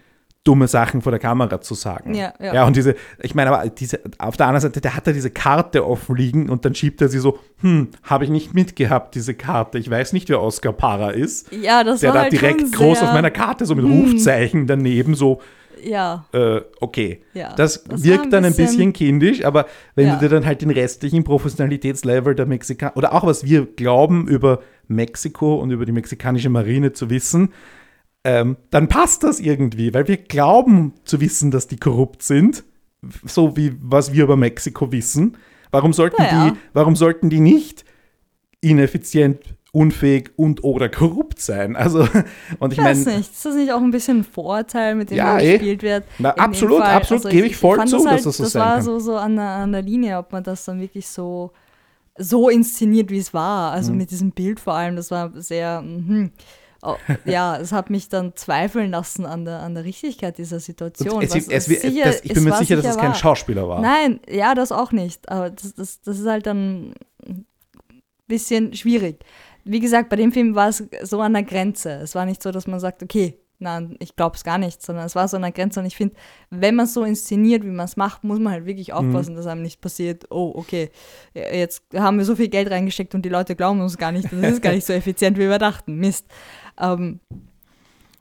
dumme 0.50 0.66
Sachen 0.66 1.00
vor 1.00 1.12
der 1.12 1.20
Kamera 1.20 1.60
zu 1.60 1.74
sagen. 1.74 2.12
Ja, 2.14 2.32
ja. 2.40 2.54
ja 2.54 2.66
und 2.66 2.74
diese, 2.74 2.96
ich 3.22 3.36
meine, 3.36 3.52
aber 3.52 3.68
diese, 3.70 4.00
auf 4.18 4.36
der 4.36 4.46
anderen 4.48 4.62
Seite, 4.62 4.80
der 4.80 4.96
hat 4.96 5.06
da 5.06 5.12
diese 5.12 5.30
Karte 5.30 5.86
offen 5.86 6.16
liegen 6.16 6.48
und 6.48 6.64
dann 6.64 6.74
schiebt 6.74 7.00
er 7.00 7.08
sie 7.08 7.20
so, 7.20 7.38
hm, 7.60 7.90
habe 8.02 8.24
ich 8.24 8.30
nicht 8.30 8.52
mitgehabt, 8.52 9.14
diese 9.14 9.34
Karte. 9.34 9.78
Ich 9.78 9.88
weiß 9.88 10.12
nicht, 10.12 10.28
wer 10.28 10.42
Oscar 10.42 10.72
Parra 10.72 11.10
ist. 11.10 11.52
Ja, 11.52 11.84
das 11.84 12.00
Der 12.00 12.08
war 12.08 12.14
da 12.16 12.22
halt 12.22 12.32
direkt 12.32 12.72
groß 12.72 13.00
auf 13.02 13.12
meiner 13.12 13.30
Karte, 13.30 13.64
so 13.64 13.76
mit 13.76 13.84
Hm. 13.84 13.92
Rufzeichen 13.92 14.66
daneben, 14.66 15.14
so, 15.14 15.40
Ja, 15.84 16.24
äh, 16.32 16.60
okay. 16.80 17.22
ja. 17.32 17.54
Das, 17.54 17.88
war 17.88 18.02
wirkt 18.02 18.32
dann 18.32 18.44
ein 18.44 18.54
bisschen 18.56 18.92
kindisch, 18.92 19.44
aber 19.44 19.66
wenn 19.94 20.08
Ja. 20.08 20.14
du 20.16 20.20
dir 20.20 20.28
dann 20.28 20.44
halt 20.44 20.62
den 20.62 20.70
restlichen 20.70 21.22
Professionalitätslevel 21.22 22.34
der 22.34 22.46
Mexikaner 22.46 22.96
oder 22.96 23.14
auch 23.14 23.24
was 23.24 23.44
wir 23.44 23.66
glauben 23.66 24.26
über 24.26 24.58
Mexiko 24.88 25.54
und 25.60 25.70
über 25.70 25.86
die 25.86 25.92
mexikanische 25.92 26.50
Marine 26.50 26.92
zu 26.92 27.08
wissen, 27.08 27.52
ähm, 28.24 28.56
dann 28.70 28.88
passt 28.88 29.22
das 29.22 29.40
irgendwie, 29.40 29.94
weil 29.94 30.06
wir 30.08 30.16
glauben 30.18 30.92
zu 31.04 31.20
wissen, 31.20 31.50
dass 31.50 31.66
die 31.68 31.78
korrupt 31.78 32.22
sind, 32.22 32.64
so 33.24 33.56
wie 33.56 33.72
was 33.80 34.12
wir 34.12 34.24
über 34.24 34.36
Mexiko 34.36 34.92
wissen. 34.92 35.36
Warum 35.70 35.92
sollten, 35.92 36.20
Naja. 36.20 36.50
die, 36.50 36.56
warum 36.72 36.96
sollten 36.96 37.30
die 37.30 37.40
nicht 37.40 37.84
ineffizient, 38.60 39.54
unfähig 39.72 40.32
und 40.36 40.64
oder 40.64 40.88
korrupt 40.88 41.40
sein? 41.40 41.76
Also, 41.76 42.00
und 42.58 42.72
ich 42.72 42.78
Ich 42.78 42.84
weiß 42.84 43.04
meine, 43.06 43.18
nicht, 43.18 43.30
ist 43.32 43.44
das 43.44 43.54
nicht 43.54 43.72
auch 43.72 43.80
ein 43.80 43.90
bisschen 43.90 44.18
ein 44.18 44.24
Vorurteil, 44.24 44.96
mit 44.96 45.10
dem 45.10 45.16
Ja, 45.16 45.38
eh. 45.38 45.52
gespielt 45.52 45.82
wird? 45.82 46.04
Na, 46.18 46.30
absolut, 46.30 46.82
absolut, 46.82 47.30
gebe 47.30 47.46
ich 47.46 47.56
voll 47.56 47.76
fand 47.76 47.88
zu, 47.88 47.96
das 47.96 48.04
dass 48.04 48.12
halt, 48.12 48.26
das 48.26 48.36
so 48.36 48.42
Das 48.42 48.52
sein 48.52 48.62
war 48.62 48.74
kann. 48.74 48.82
so, 48.84 48.98
so 48.98 49.16
an, 49.16 49.36
der, 49.36 49.48
an 49.48 49.72
der 49.72 49.82
Linie, 49.82 50.18
ob 50.18 50.32
man 50.32 50.42
das 50.42 50.64
dann 50.64 50.80
wirklich 50.80 51.06
so, 51.06 51.52
so 52.18 52.48
inszeniert, 52.50 53.10
wie 53.10 53.18
es 53.18 53.32
war. 53.32 53.70
Mhm. 53.70 53.76
Also 53.76 53.92
mit 53.92 54.10
diesem 54.10 54.32
Bild 54.32 54.60
vor 54.60 54.74
allem, 54.74 54.96
das 54.96 55.10
war 55.10 55.30
sehr, 55.36 55.80
mhm. 55.82 56.32
Oh, 56.82 56.96
ja, 57.26 57.56
es 57.58 57.72
hat 57.72 57.90
mich 57.90 58.08
dann 58.08 58.34
zweifeln 58.36 58.90
lassen 58.90 59.26
an 59.26 59.44
der, 59.44 59.60
an 59.60 59.74
der 59.74 59.84
Richtigkeit 59.84 60.38
dieser 60.38 60.60
Situation. 60.60 61.20
Es, 61.22 61.34
was 61.34 61.46
es, 61.48 61.64
sicher- 61.66 62.04
das, 62.04 62.20
ich 62.24 62.30
es 62.30 62.34
bin 62.34 62.44
mir 62.44 62.56
sicher, 62.56 62.76
dass 62.76 62.86
es 62.86 62.96
kein. 62.96 63.14
Schauspieler 63.14 63.68
war. 63.68 63.80
Nein, 63.82 64.20
ja, 64.28 64.54
das 64.54 64.72
auch 64.72 64.90
nicht. 64.92 65.28
Aber 65.28 65.50
das, 65.50 65.74
das, 65.74 66.00
das 66.00 66.18
ist 66.18 66.26
halt 66.26 66.46
dann 66.46 66.94
ein 67.26 67.44
bisschen 68.26 68.72
schwierig. 68.74 69.24
Wie 69.64 69.80
gesagt, 69.80 70.08
bei 70.08 70.16
dem 70.16 70.32
Film 70.32 70.54
war 70.54 70.68
es 70.68 70.82
so 71.02 71.20
an 71.20 71.34
der 71.34 71.42
Grenze. 71.42 71.90
Es 72.02 72.14
war 72.14 72.24
nicht 72.24 72.42
so, 72.42 72.50
dass 72.50 72.66
man 72.66 72.80
sagt, 72.80 73.02
okay, 73.02 73.36
nein, 73.58 73.96
ich 73.98 74.16
glaube 74.16 74.36
es 74.36 74.42
gar 74.42 74.56
nicht, 74.56 74.80
sondern 74.80 75.04
es 75.04 75.14
war 75.14 75.28
so 75.28 75.36
an 75.36 75.42
der 75.42 75.52
Grenze. 75.52 75.80
Und 75.80 75.86
ich 75.86 75.96
finde, 75.96 76.14
wenn 76.48 76.74
man 76.76 76.86
es 76.86 76.94
so 76.94 77.04
inszeniert, 77.04 77.62
wie 77.62 77.68
man 77.68 77.84
es 77.84 77.98
macht, 77.98 78.24
muss 78.24 78.38
man 78.38 78.54
halt 78.54 78.64
wirklich 78.64 78.94
aufpassen, 78.94 79.36
dass 79.36 79.46
einem 79.46 79.60
nicht 79.60 79.82
passiert, 79.82 80.24
oh, 80.30 80.52
okay, 80.54 80.88
jetzt 81.34 81.82
haben 81.94 82.16
wir 82.16 82.24
so 82.24 82.36
viel 82.36 82.48
Geld 82.48 82.70
reingesteckt 82.70 83.14
und 83.14 83.20
die 83.22 83.28
Leute 83.28 83.54
glauben 83.54 83.82
uns 83.82 83.98
gar 83.98 84.12
nicht. 84.12 84.28
Das 84.32 84.52
ist 84.52 84.62
gar 84.62 84.72
nicht 84.72 84.86
so 84.86 84.92
effizient, 84.94 85.36
wie 85.36 85.48
wir 85.48 85.58
dachten. 85.58 85.96
Mist. 85.96 86.24
Ähm, 86.80 87.20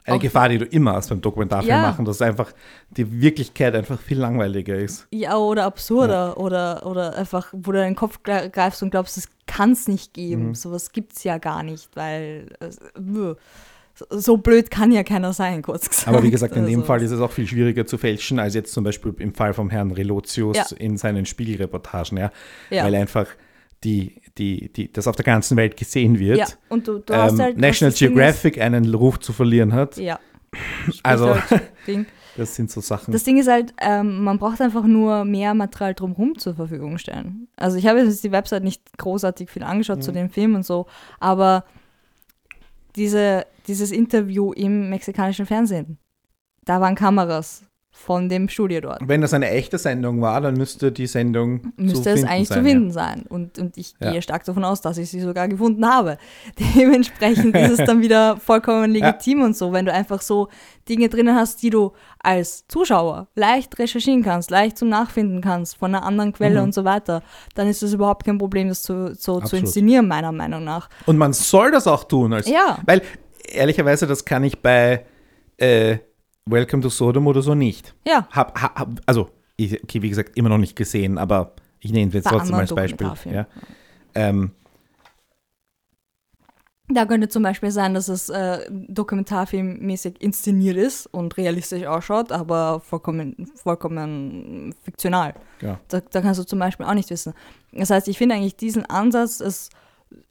Eine 0.05 0.15
Auch- 0.17 0.21
Gefahr, 0.21 0.49
die 0.49 0.57
du 0.57 0.65
immer 0.65 0.93
hast 0.93 1.09
beim 1.09 1.21
Dokumentarfilm 1.21 1.69
Ja. 1.69 1.81
machen, 1.81 2.03
dass 2.03 2.19
einfach 2.21 2.51
die 2.89 3.21
Wirklichkeit 3.21 3.75
einfach 3.75 3.99
viel 3.99 4.17
langweiliger 4.17 4.75
ist. 4.75 5.05
Ja, 5.11 5.37
oder 5.37 5.65
absurder 5.65 6.35
oder, 6.37 6.83
oder 6.87 7.15
einfach, 7.15 7.49
wo 7.51 7.71
du 7.71 7.77
deinen 7.77 7.95
Kopf 7.95 8.19
gre- 8.25 8.49
greifst 8.49 8.81
und 8.81 8.89
glaubst, 8.89 9.17
das 9.17 9.27
kann 9.45 9.73
es 9.73 9.87
nicht 9.87 10.13
geben. 10.15 10.47
Mhm. 10.47 10.55
Sowas 10.55 10.93
gibt 10.93 11.13
es 11.15 11.23
ja 11.23 11.37
gar 11.37 11.61
nicht, 11.61 11.89
weil 11.95 12.47
es- 12.59 12.79
wuh. 12.99 13.35
so, 14.09 14.37
blöd 14.37 14.71
kann 14.71 14.91
ja 14.93 15.03
keiner 15.03 15.33
sein, 15.33 15.61
kurz 15.61 15.89
gesagt. 15.89 16.07
Aber 16.07 16.23
wie 16.23 16.31
gesagt, 16.31 16.55
in 16.55 16.65
dem 16.65 16.75
Also, 16.79 16.85
Fall 16.87 17.01
ist 17.03 17.11
es 17.11 17.19
auch 17.19 17.31
viel 17.31 17.45
schwieriger 17.45 17.85
zu 17.85 17.97
fälschen, 17.97 18.39
als 18.39 18.55
jetzt 18.55 18.73
zum 18.73 18.85
Beispiel 18.85 19.13
im 19.19 19.33
Fall 19.35 19.53
vom 19.53 19.69
Herrn 19.69 19.91
Relotius 19.91 20.55
Ja. 20.55 20.65
in 20.77 20.95
seinen 20.97 21.25
Spiegelreportagen, 21.25 22.17
ja. 22.17 22.31
Ja. 22.69 22.85
Weil 22.85 22.95
einfach 22.95 23.27
die, 23.83 24.21
die, 24.37 24.71
die, 24.73 24.91
das 24.91 25.07
auf 25.07 25.15
der 25.15 25.25
ganzen 25.25 25.55
Welt 25.57 25.77
gesehen 25.77 26.19
wird. 26.19 26.37
ja, 26.39 26.45
und 26.69 26.87
du, 26.87 26.99
du 26.99 27.13
hast 27.13 27.33
Ähm, 27.33 27.39
halt. 27.39 27.57
National 27.57 27.93
Geographic 27.95 28.59
einen 28.59 28.93
Ruf 28.93 29.19
zu 29.19 29.31
verlieren 29.33 29.73
hat. 29.73 29.91
Ist, 29.97 29.99
ja. 30.03 30.19
Also, 31.03 31.37
das 32.37 32.55
sind 32.55 32.71
so 32.71 32.81
Sachen. 32.81 33.11
Das 33.11 33.23
Ding 33.23 33.37
ist 33.37 33.47
halt, 33.47 33.73
ähm, 33.79 34.23
man 34.23 34.39
braucht 34.39 34.59
einfach 34.61 34.83
nur 34.83 35.23
mehr 35.25 35.53
Material 35.53 35.93
drumherum 35.93 36.37
zur 36.37 36.55
Verfügung 36.55 36.97
stellen. 36.97 37.47
Also 37.55 37.77
ich 37.77 37.85
habe 37.85 37.99
jetzt 37.99 38.23
die 38.23 38.31
Website 38.31 38.63
nicht 38.63 38.81
großartig 38.97 39.49
viel 39.51 39.63
angeschaut 39.63 39.97
Mhm. 39.97 40.01
zu 40.01 40.11
dem 40.11 40.29
Film 40.29 40.55
und 40.55 40.65
so, 40.65 40.87
aber 41.19 41.65
diese, 42.95 43.45
dieses 43.67 43.91
Interview 43.91 44.51
im 44.53 44.89
mexikanischen 44.89 45.45
Fernsehen, 45.45 45.99
da 46.65 46.81
waren 46.81 46.95
Kameras 46.95 47.63
von 48.05 48.29
dem 48.29 48.47
Studio 48.49 48.79
dort. 48.81 48.99
Wenn 49.05 49.21
das 49.21 49.33
eine 49.33 49.49
echte 49.49 49.77
Sendung 49.77 50.21
war, 50.21 50.39
dann 50.41 50.55
müsste 50.55 50.91
die 50.91 51.05
Sendung 51.05 51.61
zu 51.63 51.69
Müsste 51.83 52.09
es 52.11 52.23
eigentlich 52.23 52.47
sein, 52.47 52.57
zu 52.57 52.63
finden 52.63 52.91
sein. 52.91 53.25
Und, 53.27 53.59
und 53.59 53.77
ich 53.77 53.93
Ja. 53.99 54.11
gehe 54.11 54.21
stark 54.21 54.45
davon 54.45 54.63
aus, 54.63 54.79
dass 54.81 54.97
ich 54.97 55.09
sie 55.09 55.19
sogar 55.19 55.47
gefunden 55.49 55.85
habe. 55.87 56.17
Dementsprechend 56.75 57.55
ist 57.55 57.79
es 57.79 57.85
dann 57.85 58.01
wieder 58.01 58.37
vollkommen 58.37 58.91
legitim 58.91 59.41
und 59.41 59.55
so, 59.55 59.73
wenn 59.73 59.85
du 59.85 59.93
einfach 59.93 60.21
so 60.21 60.47
Dinge 60.87 61.09
drinnen 61.09 61.35
hast, 61.35 61.61
die 61.61 61.69
du 61.69 61.91
als 62.19 62.65
Zuschauer 62.67 63.27
leicht 63.35 63.77
recherchieren 63.79 64.23
kannst, 64.23 64.49
leicht 64.49 64.77
zum 64.77 64.89
Nachfinden 64.89 65.41
kannst 65.41 65.75
von 65.77 65.93
einer 65.93 66.03
anderen 66.05 66.33
Quelle 66.33 66.59
Mhm. 66.59 66.63
und 66.65 66.73
so 66.73 66.85
weiter, 66.85 67.21
dann 67.55 67.67
ist 67.67 67.83
es 67.83 67.93
überhaupt 67.93 68.25
kein 68.25 68.37
Problem, 68.37 68.69
das 68.69 68.81
zu, 68.81 69.13
so 69.15 69.39
zu 69.41 69.57
inszenieren, 69.57 70.07
meiner 70.07 70.31
Meinung 70.31 70.63
nach. 70.63 70.89
Ja. 70.89 70.95
Und 71.07 71.17
man 71.17 71.33
soll 71.33 71.71
das 71.71 71.85
auch 71.85 72.05
tun. 72.05 72.33
Als, 72.33 72.49
Ja. 72.49 72.79
Weil, 72.85 73.01
ehrlicherweise, 73.51 74.07
das 74.07 74.25
kann 74.25 74.43
ich 74.43 74.61
bei 74.61 75.05
äh, 75.57 75.97
Welcome 76.51 76.81
to 76.83 76.89
Sodom 76.89 77.27
oder 77.27 77.41
so 77.41 77.55
nicht. 77.55 77.93
Ja, 78.07 78.27
Hab, 78.31 78.59
hab, 78.59 78.99
also, 79.05 79.29
ich, 79.57 79.83
okay, 79.83 80.01
wie 80.01 80.09
gesagt, 80.09 80.37
immer 80.37 80.49
noch 80.49 80.57
nicht 80.57 80.75
gesehen, 80.75 81.17
aber 81.17 81.53
ich 81.79 81.91
nehme 81.91 82.11
jetzt 82.11 82.27
trotzdem 82.27 82.55
als 82.55 82.73
Beispiel. 82.73 83.11
Ja. 83.25 83.47
Ähm, 84.15 84.51
Da 86.91 87.05
könnte 87.05 87.29
zum 87.29 87.43
Beispiel 87.43 87.69
sein, 87.69 87.93
dass 87.93 88.07
es 88.07 88.29
äh, 88.29 88.59
dokumentarfilmmäßig 88.69 90.21
inszeniert 90.21 90.75
ist 90.75 91.05
und 91.05 91.37
realistisch 91.37 91.85
ausschaut, 91.85 92.31
aber 92.31 92.79
vollkommen, 92.79 93.47
vollkommen 93.55 94.73
fiktional. 94.81 95.35
ja. 95.61 95.79
Da, 95.87 95.99
da 95.99 96.21
kannst 96.21 96.39
du 96.39 96.45
zum 96.45 96.57
Beispiel 96.57 96.87
auch 96.87 96.95
nicht 96.95 97.11
wissen. 97.11 97.33
Das 97.71 97.91
heißt, 97.91 98.07
ich 98.07 98.17
finde 98.17 98.35
eigentlich 98.35 98.55
diesen 98.55 98.85
Ansatz, 98.87 99.39
es 99.39 99.69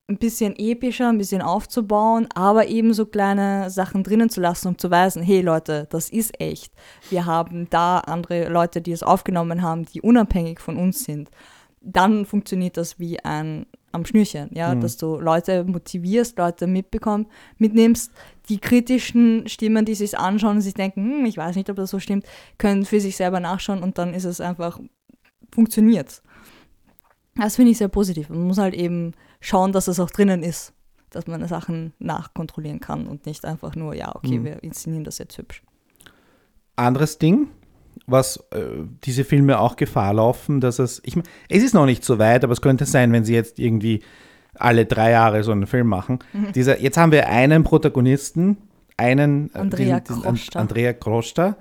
ein 0.08 0.16
bisschen 0.16 0.54
epischer, 0.56 1.10
ein 1.10 1.18
bisschen 1.18 1.42
aufzubauen, 1.42 2.28
aber 2.34 2.68
eben 2.68 2.94
so 2.94 3.04
kleine 3.04 3.68
Sachen 3.68 4.02
drinnen 4.02 4.30
zu 4.30 4.40
lassen, 4.40 4.68
um 4.68 4.78
zu 4.78 4.90
weisen, 4.90 5.22
hey 5.22 5.42
Leute, 5.42 5.86
das 5.90 6.08
ist 6.08 6.40
echt. 6.40 6.72
Wir 7.10 7.26
haben 7.26 7.68
da 7.68 7.98
andere 7.98 8.48
Leute, 8.48 8.80
die 8.80 8.92
es 8.92 9.02
aufgenommen 9.02 9.60
haben, 9.60 9.84
die 9.84 10.00
unabhängig 10.00 10.60
von 10.60 10.78
uns 10.78 11.04
sind. 11.04 11.28
Dann 11.82 12.24
funktioniert 12.24 12.76
das 12.78 12.98
wie 12.98 13.20
ein 13.20 13.66
am 13.92 14.04
Schnürchen, 14.04 14.50
ja, 14.52 14.74
Mhm. 14.74 14.80
dass 14.82 14.96
du 14.98 15.18
Leute 15.18 15.64
motivierst, 15.64 16.36
Leute 16.38 16.66
mitbekommst, 16.66 17.30
mitnimmst. 17.56 18.12
Die 18.48 18.58
kritischen 18.58 19.48
Stimmen, 19.48 19.84
die 19.86 19.94
sich 19.94 20.18
anschauen 20.18 20.56
und 20.56 20.60
sich 20.62 20.74
denken, 20.74 21.04
hm, 21.04 21.24
ich 21.26 21.36
weiß 21.38 21.56
nicht, 21.56 21.70
ob 21.70 21.76
das 21.76 21.90
so 21.90 21.98
stimmt, 21.98 22.26
können 22.58 22.84
für 22.84 23.00
sich 23.00 23.16
selber 23.16 23.40
nachschauen 23.40 23.82
und 23.82 23.96
dann 23.98 24.12
ist 24.14 24.24
es 24.24 24.40
einfach 24.42 24.78
funktioniert. 25.52 26.22
Das 27.36 27.56
finde 27.56 27.72
ich 27.72 27.78
sehr 27.78 27.88
positiv. 27.88 28.28
Man 28.28 28.46
muss 28.46 28.58
halt 28.58 28.74
eben 28.74 29.12
schauen, 29.40 29.72
dass 29.72 29.88
es 29.88 30.00
auch 30.00 30.10
drinnen 30.10 30.42
ist, 30.42 30.72
dass 31.10 31.26
man 31.26 31.46
Sachen 31.48 31.92
nachkontrollieren 31.98 32.80
kann 32.80 33.06
und 33.06 33.26
nicht 33.26 33.44
einfach 33.44 33.74
nur, 33.76 33.94
ja, 33.94 34.14
okay, 34.14 34.38
Mhm. 34.38 34.44
wir 34.44 34.62
inszenieren 34.62 35.04
das 35.04 35.18
jetzt 35.18 35.38
hübsch. 35.38 35.62
Anderes 36.76 37.18
Ding, 37.18 37.48
was 38.06 38.36
äh, 38.52 38.84
diese 39.04 39.24
Filme 39.24 39.58
auch 39.58 39.76
Gefahr 39.76 40.14
laufen, 40.14 40.60
dass 40.60 40.78
es, 40.78 41.00
ich 41.04 41.16
mein, 41.16 41.24
es 41.48 41.62
ist 41.62 41.74
noch 41.74 41.86
nicht 41.86 42.04
so 42.04 42.18
weit, 42.18 42.44
aber 42.44 42.52
es 42.52 42.60
könnte 42.60 42.84
sein, 42.86 43.12
wenn 43.12 43.24
sie 43.24 43.34
jetzt 43.34 43.58
irgendwie 43.58 44.02
alle 44.54 44.86
drei 44.86 45.10
Jahre 45.10 45.42
so 45.42 45.52
einen 45.52 45.66
Film 45.66 45.88
machen. 45.88 46.20
Mhm. 46.32 46.52
Dieser, 46.52 46.80
jetzt 46.80 46.96
haben 46.96 47.12
wir 47.12 47.28
einen 47.28 47.64
Protagonisten, 47.64 48.58
einen 48.96 49.50
äh, 49.54 49.58
Andrea 49.58 50.00
diesen- 50.00 50.22
Krosta. 50.22 50.58
Andrea 50.60 50.92
Krosta, 50.92 51.56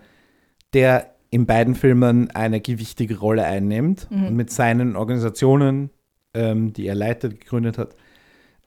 der 0.74 1.14
in 1.30 1.46
beiden 1.46 1.76
Filmen 1.76 2.32
eine 2.32 2.62
gewichtige 2.62 3.20
Rolle 3.20 3.44
einnimmt 3.44 4.08
Mhm. 4.10 4.28
und 4.28 4.36
mit 4.36 4.50
seinen 4.52 4.96
Organisationen, 4.96 5.90
ähm, 6.38 6.72
die 6.72 6.88
er 6.88 6.96
leitet, 6.96 7.42
gegründet 7.42 7.78
hat, 7.78 7.96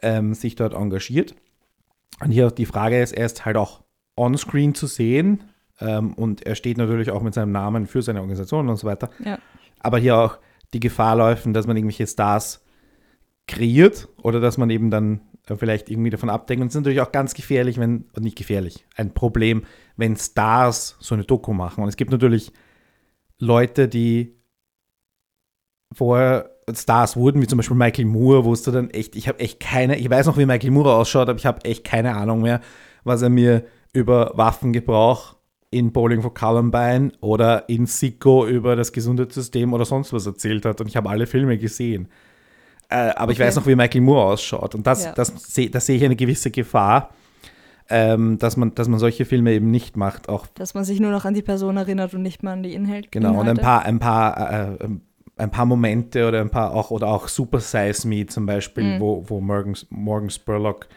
ähm, 0.02 0.34
sich 0.34 0.56
dort 0.56 0.74
engagiert. 0.74 1.34
Und 2.20 2.32
hier 2.32 2.48
auch 2.48 2.52
die 2.52 2.66
Frage 2.66 3.00
ist, 3.00 3.12
er 3.12 3.26
ist 3.26 3.44
halt 3.44 3.56
auch 3.56 3.82
on-screen 4.16 4.74
zu 4.74 4.86
sehen 4.86 5.44
ähm, 5.80 6.12
und 6.14 6.44
er 6.44 6.56
steht 6.56 6.76
natürlich 6.76 7.10
auch 7.10 7.22
mit 7.22 7.34
seinem 7.34 7.52
Namen 7.52 7.86
für 7.86 8.02
seine 8.02 8.20
Organisation 8.20 8.68
und 8.68 8.76
so 8.76 8.86
weiter. 8.86 9.08
Ja. 9.24 9.38
Aber 9.78 9.98
hier 9.98 10.16
auch 10.16 10.38
die 10.74 10.80
Gefahr 10.80 11.16
läuft, 11.16 11.46
dass 11.54 11.66
man 11.66 11.76
irgendwelche 11.76 12.06
Stars 12.06 12.64
kreiert 13.46 14.08
oder 14.22 14.40
dass 14.40 14.58
man 14.58 14.68
eben 14.70 14.90
dann 14.90 15.20
äh, 15.46 15.56
vielleicht 15.56 15.88
irgendwie 15.88 16.10
davon 16.10 16.28
abdenkt. 16.28 16.62
Und 16.62 16.68
es 16.68 16.74
ist 16.74 16.80
natürlich 16.80 17.00
auch 17.00 17.12
ganz 17.12 17.34
gefährlich, 17.34 17.78
wenn, 17.78 18.06
nicht 18.18 18.36
gefährlich, 18.36 18.84
ein 18.96 19.14
Problem, 19.14 19.62
wenn 19.96 20.16
Stars 20.16 20.96
so 21.00 21.14
eine 21.14 21.24
Doku 21.24 21.52
machen. 21.52 21.82
Und 21.82 21.88
es 21.88 21.96
gibt 21.96 22.10
natürlich 22.10 22.52
Leute, 23.38 23.88
die 23.88 24.36
vorher 25.92 26.50
Stars 26.74 27.16
wurden, 27.16 27.42
wie 27.42 27.46
zum 27.46 27.56
Beispiel 27.56 27.76
Michael 27.76 28.06
Moore, 28.06 28.44
wo 28.44 28.52
es 28.52 28.62
dann 28.62 28.90
echt, 28.90 29.16
ich 29.16 29.28
habe 29.28 29.38
echt 29.40 29.60
keine, 29.60 29.96
ich 29.96 30.08
weiß 30.08 30.26
noch, 30.26 30.36
wie 30.36 30.46
Michael 30.46 30.70
Moore 30.70 30.94
ausschaut, 30.94 31.28
aber 31.28 31.38
ich 31.38 31.46
habe 31.46 31.64
echt 31.64 31.84
keine 31.84 32.14
Ahnung 32.14 32.42
mehr, 32.42 32.60
was 33.04 33.22
er 33.22 33.30
mir 33.30 33.64
über 33.92 34.32
Waffengebrauch 34.34 35.36
in 35.70 35.92
Bowling 35.92 36.22
for 36.22 36.34
Columbine 36.34 37.12
oder 37.20 37.68
in 37.68 37.86
Sicko 37.86 38.46
über 38.46 38.76
das 38.76 38.92
Gesundheitssystem 38.92 39.72
oder 39.72 39.84
sonst 39.84 40.12
was 40.12 40.26
erzählt 40.26 40.64
hat. 40.64 40.80
Und 40.80 40.88
ich 40.88 40.96
habe 40.96 41.08
alle 41.08 41.26
Filme 41.26 41.58
gesehen. 41.58 42.08
Äh, 42.88 43.10
aber 43.10 43.24
okay. 43.24 43.32
ich 43.32 43.38
weiß 43.38 43.56
noch, 43.56 43.66
wie 43.66 43.76
Michael 43.76 44.00
Moore 44.00 44.32
ausschaut. 44.32 44.74
Und 44.74 44.86
das, 44.86 45.04
ja. 45.04 45.12
das, 45.12 45.32
das, 45.32 45.70
das 45.70 45.86
sehe 45.86 45.96
ich 45.96 46.04
eine 46.04 46.16
gewisse 46.16 46.50
Gefahr, 46.50 47.10
ähm, 47.88 48.38
dass, 48.38 48.56
man, 48.56 48.74
dass 48.74 48.88
man 48.88 48.98
solche 48.98 49.24
Filme 49.24 49.52
eben 49.52 49.70
nicht 49.70 49.96
macht. 49.96 50.28
Auch 50.28 50.46
dass 50.54 50.74
man 50.74 50.84
sich 50.84 50.98
nur 50.98 51.12
noch 51.12 51.24
an 51.24 51.34
die 51.34 51.42
Person 51.42 51.76
erinnert 51.76 52.14
und 52.14 52.22
nicht 52.22 52.42
mehr 52.42 52.52
an 52.52 52.64
die 52.64 52.74
Inhalte. 52.74 53.08
Genau, 53.10 53.38
und 53.38 53.48
ein 53.48 53.56
paar, 53.56 53.84
ein 53.84 54.00
paar, 54.00 54.72
äh, 54.80 54.88
ein 55.40 55.50
paar 55.50 55.66
Momente 55.66 56.28
oder 56.28 56.40
ein 56.40 56.50
paar 56.50 56.74
auch 56.74 56.90
oder 56.90 57.08
auch 57.08 57.28
Super 57.28 57.60
Size 57.60 58.06
Me 58.06 58.26
zum 58.26 58.46
Beispiel, 58.46 58.84
mhm. 58.84 59.00
wo, 59.00 59.24
wo 59.26 59.40
Morgan, 59.40 59.76
Morgan 59.90 60.30
Spurlock 60.30 60.88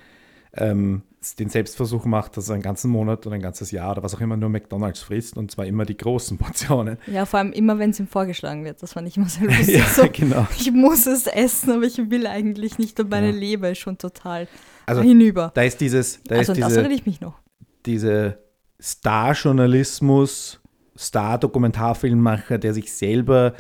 ähm, 0.56 1.04
den 1.40 1.50
Selbstversuch 1.50 2.06
macht, 2.06 2.36
dass 2.36 2.50
er 2.50 2.56
einen 2.56 2.64
ganzen 2.64 2.92
Monat 2.92 3.26
oder 3.26 3.36
ein 3.36 3.42
ganzes 3.42 3.72
Jahr 3.72 3.92
oder 3.92 4.04
was 4.04 4.14
auch 4.14 4.20
immer 4.20 4.36
nur 4.36 4.50
McDonalds 4.50 5.00
frisst 5.00 5.38
und 5.38 5.52
zwar 5.52 5.66
immer 5.66 5.86
die 5.86 5.96
großen 5.96 6.38
Portionen. 6.40 6.98
Ja, 7.08 7.26
vor 7.26 7.40
allem 7.40 7.54
immer, 7.54 7.80
wenn 7.80 7.92
es 7.92 8.00
ihm 8.00 8.08
vorgeschlagen 8.08 8.66
wird. 8.66 8.84
Das 8.84 8.94
fand 8.94 9.08
ich 9.08 9.18
immer 9.18 9.30
sehr 9.30 9.48
lustig. 9.48 9.78
ja, 9.78 9.86
so, 9.86 10.08
genau. 10.12 10.48
Ich 10.58 10.72
muss 10.72 11.08
es 11.08 11.28
essen, 11.28 11.72
aber 11.72 11.84
ich 11.84 11.98
will 12.10 12.28
eigentlich 12.28 12.78
nicht 12.78 13.00
und 13.00 13.10
meine 13.10 13.32
ja. 13.32 13.34
Leber 13.34 13.72
ist 13.72 13.80
schon 13.80 13.98
total 13.98 14.48
also, 14.86 15.02
hinüber. 15.02 15.52
Da 15.54 15.64
ist 15.64 15.80
dieses, 15.80 16.22
da 16.24 16.36
also 16.36 16.52
ist 16.52 16.58
diese, 16.58 16.68
das 16.68 16.78
erinnere 16.78 16.94
ich 16.94 17.06
mich 17.06 17.22
noch. 17.22 17.40
Diese 17.86 18.40
Star-Journalismus, 18.82 20.60
Star-Dokumentarfilmmacher, 20.98 22.58
der 22.58 22.74
sich 22.74 22.94
selber 22.94 23.54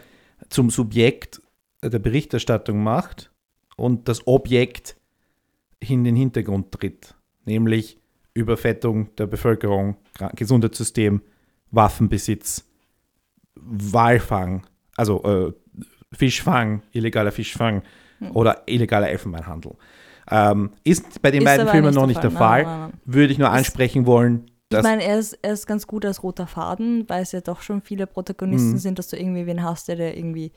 zum 0.49 0.69
Subjekt 0.69 1.41
der 1.81 1.99
Berichterstattung 1.99 2.83
macht 2.83 3.31
und 3.75 4.07
das 4.07 4.25
Objekt 4.27 4.95
in 5.79 6.03
den 6.03 6.15
Hintergrund 6.15 6.71
tritt 6.71 7.15
nämlich 7.45 7.97
Überfettung 8.33 9.13
der 9.15 9.27
Bevölkerung, 9.27 9.97
Gesundheitssystem, 10.35 11.21
Waffenbesitz, 11.71 12.65
Walfang, 13.55 14.65
also 14.95 15.23
äh, 15.23 15.53
Fischfang, 16.15 16.83
illegaler 16.91 17.31
Fischfang 17.31 17.83
hm. 18.19 18.31
oder 18.35 18.63
illegaler 18.65 19.09
Elfenbeinhandel. 19.09 19.73
Ähm, 20.29 20.71
ist 20.83 21.21
bei 21.21 21.31
den 21.31 21.41
ist 21.41 21.45
beiden 21.45 21.67
Filmen 21.67 21.93
noch 21.93 22.07
nicht 22.07 22.23
der 22.23 22.31
Fall. 22.31 22.63
Nein. 22.63 22.93
Würde 23.05 23.33
ich 23.33 23.39
nur 23.39 23.49
ansprechen 23.49 24.05
wollen. 24.05 24.49
Ich 24.79 24.83
meine, 24.83 25.03
er 25.03 25.19
ist, 25.19 25.37
er 25.41 25.53
ist 25.53 25.67
ganz 25.67 25.87
gut 25.87 26.05
als 26.05 26.23
roter 26.23 26.47
Faden, 26.47 27.07
weil 27.07 27.23
es 27.23 27.31
ja 27.31 27.41
doch 27.41 27.61
schon 27.61 27.81
viele 27.81 28.07
Protagonisten 28.07 28.71
mhm. 28.71 28.77
sind, 28.77 28.99
dass 28.99 29.07
du 29.07 29.17
irgendwie 29.17 29.45
wen 29.45 29.63
hast, 29.63 29.87
der, 29.87 29.95
der 29.95 30.17
irgendwie 30.17 30.51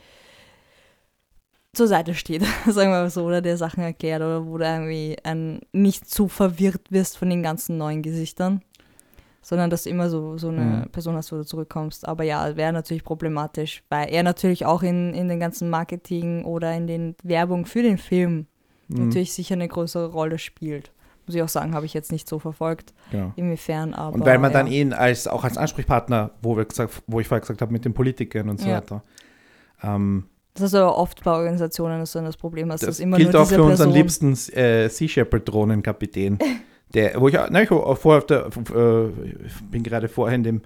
zur 1.77 1.87
Seite 1.87 2.15
steht, 2.15 2.43
sagen 2.67 2.91
wir 2.91 3.03
mal 3.03 3.11
so, 3.11 3.25
oder 3.25 3.43
der 3.43 3.57
Sachen 3.57 3.83
erklärt 3.83 4.23
oder 4.23 4.47
wo 4.47 4.59
du 4.59 4.65
irgendwie 4.65 5.17
ein, 5.23 5.61
nicht 5.73 6.09
zu 6.09 6.29
verwirrt 6.29 6.91
wirst 6.91 7.19
von 7.19 7.31
den 7.31 7.43
ganzen 7.43 7.77
neuen 7.77 8.03
Gesichtern, 8.03 8.63
sondern 9.43 9.71
dass 9.71 9.85
du 9.85 9.91
immer 9.91 10.11
so, 10.11 10.39
so 10.39 10.49
eine 10.49 10.85
mhm. 10.87 10.91
Person 10.91 11.15
hast, 11.15 11.31
wo 11.31 11.37
du 11.37 11.45
zurückkommst. 11.45 12.09
Aber 12.09 12.25
ja, 12.25 12.57
wäre 12.57 12.73
natürlich 12.73 13.05
problematisch, 13.05 13.85
weil 13.91 14.09
er 14.09 14.23
natürlich 14.23 14.67
auch 14.67 14.83
in, 14.83 15.15
in 15.15 15.29
den 15.29 15.39
ganzen 15.39 15.71
Marketing 15.71 16.45
oder 16.45 16.75
in 16.75 16.87
den 16.87 17.15
Werbung 17.23 17.67
für 17.67 17.83
den 17.83 17.99
Film 17.99 18.47
mhm. 18.89 19.05
natürlich 19.05 19.33
sicher 19.33 19.55
eine 19.55 19.69
größere 19.69 20.07
Rolle 20.07 20.39
spielt. 20.39 20.91
Muss 21.27 21.35
ich 21.35 21.43
auch 21.43 21.49
sagen, 21.49 21.75
habe 21.75 21.87
ich 21.87 21.95
jetzt 21.95 22.13
nicht 22.13 22.29
so 22.29 22.39
verfolgt, 22.39 22.95
ja. 23.13 23.33
inwiefern, 23.37 23.95
aber. 23.95 24.15
Und 24.15 24.25
weil 24.25 24.39
man 24.39 24.53
ja. 24.53 24.59
dann 24.59 24.67
ihn 24.69 24.93
als, 24.93 25.27
auch 25.27 25.45
als 25.45 25.59
Ansprechpartner, 25.59 26.31
wo, 26.41 26.57
wir 26.57 26.65
gesagt, 26.65 27.03
wo 27.07 27.21
ich 27.21 27.29
vorher 27.29 27.41
gesagt 27.41 27.61
habe, 27.63 27.73
mit 27.73 27.85
den 27.85 27.95
Politikern 27.95 28.49
und 28.49 28.61
so 28.61 28.69
ja. 28.69 28.77
weiter, 28.77 29.03
ähm, 29.83 30.27
das 30.55 30.73
ist 30.73 30.75
aber 30.75 30.97
oft 30.97 31.23
bei 31.23 31.33
Organisationen 31.33 32.07
so 32.07 32.21
das 32.21 32.37
Problem, 32.37 32.71
dass 32.71 32.81
das 32.81 32.91
es 32.91 33.01
immer 33.01 33.19
gilt 33.19 33.33
nur 33.33 33.43
auch 33.43 33.47
für 33.47 33.63
unseren 33.63 33.91
liebsten 33.91 34.33
äh, 34.55 34.89
Sea 34.89 35.09
Shepherd 35.09 35.47
Drohnenkapitän, 35.47 36.39
der, 36.95 37.21
wo 37.21 37.29
ich, 37.29 37.35
ne, 37.35 37.63
ich 37.63 37.69
vorher 37.69 38.19
auf 38.19 38.27
der, 38.27 38.47
äh, 38.47 39.11
bin 39.71 39.83
gerade 39.83 40.09
vorhin 40.09 40.43
dem 40.45 40.63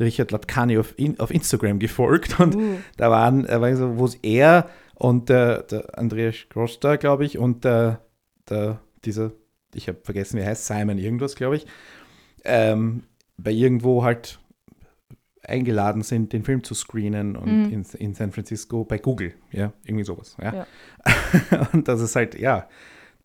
Richard 0.00 0.30
Latkani 0.30 0.78
auf, 0.78 0.94
in, 0.96 1.20
auf 1.20 1.30
Instagram 1.30 1.78
gefolgt 1.78 2.40
und 2.40 2.56
uh. 2.56 2.76
da 2.96 3.10
waren, 3.10 3.46
äh, 3.46 3.60
war 3.60 3.74
so, 3.76 3.98
wo 3.98 4.06
es 4.06 4.14
er 4.22 4.68
und 4.94 5.28
der, 5.28 5.62
der 5.62 5.98
Andreas 5.98 6.36
Costa, 6.52 6.96
glaube 6.96 7.24
ich, 7.24 7.38
und 7.38 7.64
der, 7.64 8.00
der 8.48 8.80
dieser, 9.04 9.32
ich 9.74 9.88
habe 9.88 9.98
vergessen, 10.02 10.38
wie 10.38 10.42
er 10.42 10.48
heißt, 10.48 10.66
Simon 10.66 10.98
irgendwas, 10.98 11.36
glaube 11.36 11.56
ich, 11.56 11.66
ähm, 12.44 13.04
bei 13.36 13.50
irgendwo 13.50 14.04
halt 14.04 14.38
eingeladen 15.42 16.02
sind, 16.02 16.32
den 16.32 16.42
Film 16.42 16.64
zu 16.64 16.74
screenen 16.74 17.36
und 17.36 17.66
mhm. 17.66 17.72
in, 17.72 17.86
in, 17.98 18.14
San 18.14 18.32
Francisco 18.32 18.84
bei 18.84 18.98
Google, 18.98 19.34
ja, 19.50 19.72
irgendwie 19.84 20.04
sowas. 20.04 20.36
Ja. 20.42 20.54
ja. 20.54 21.68
und 21.72 21.86
das 21.88 22.00
ist 22.00 22.16
halt, 22.16 22.38
ja, 22.38 22.68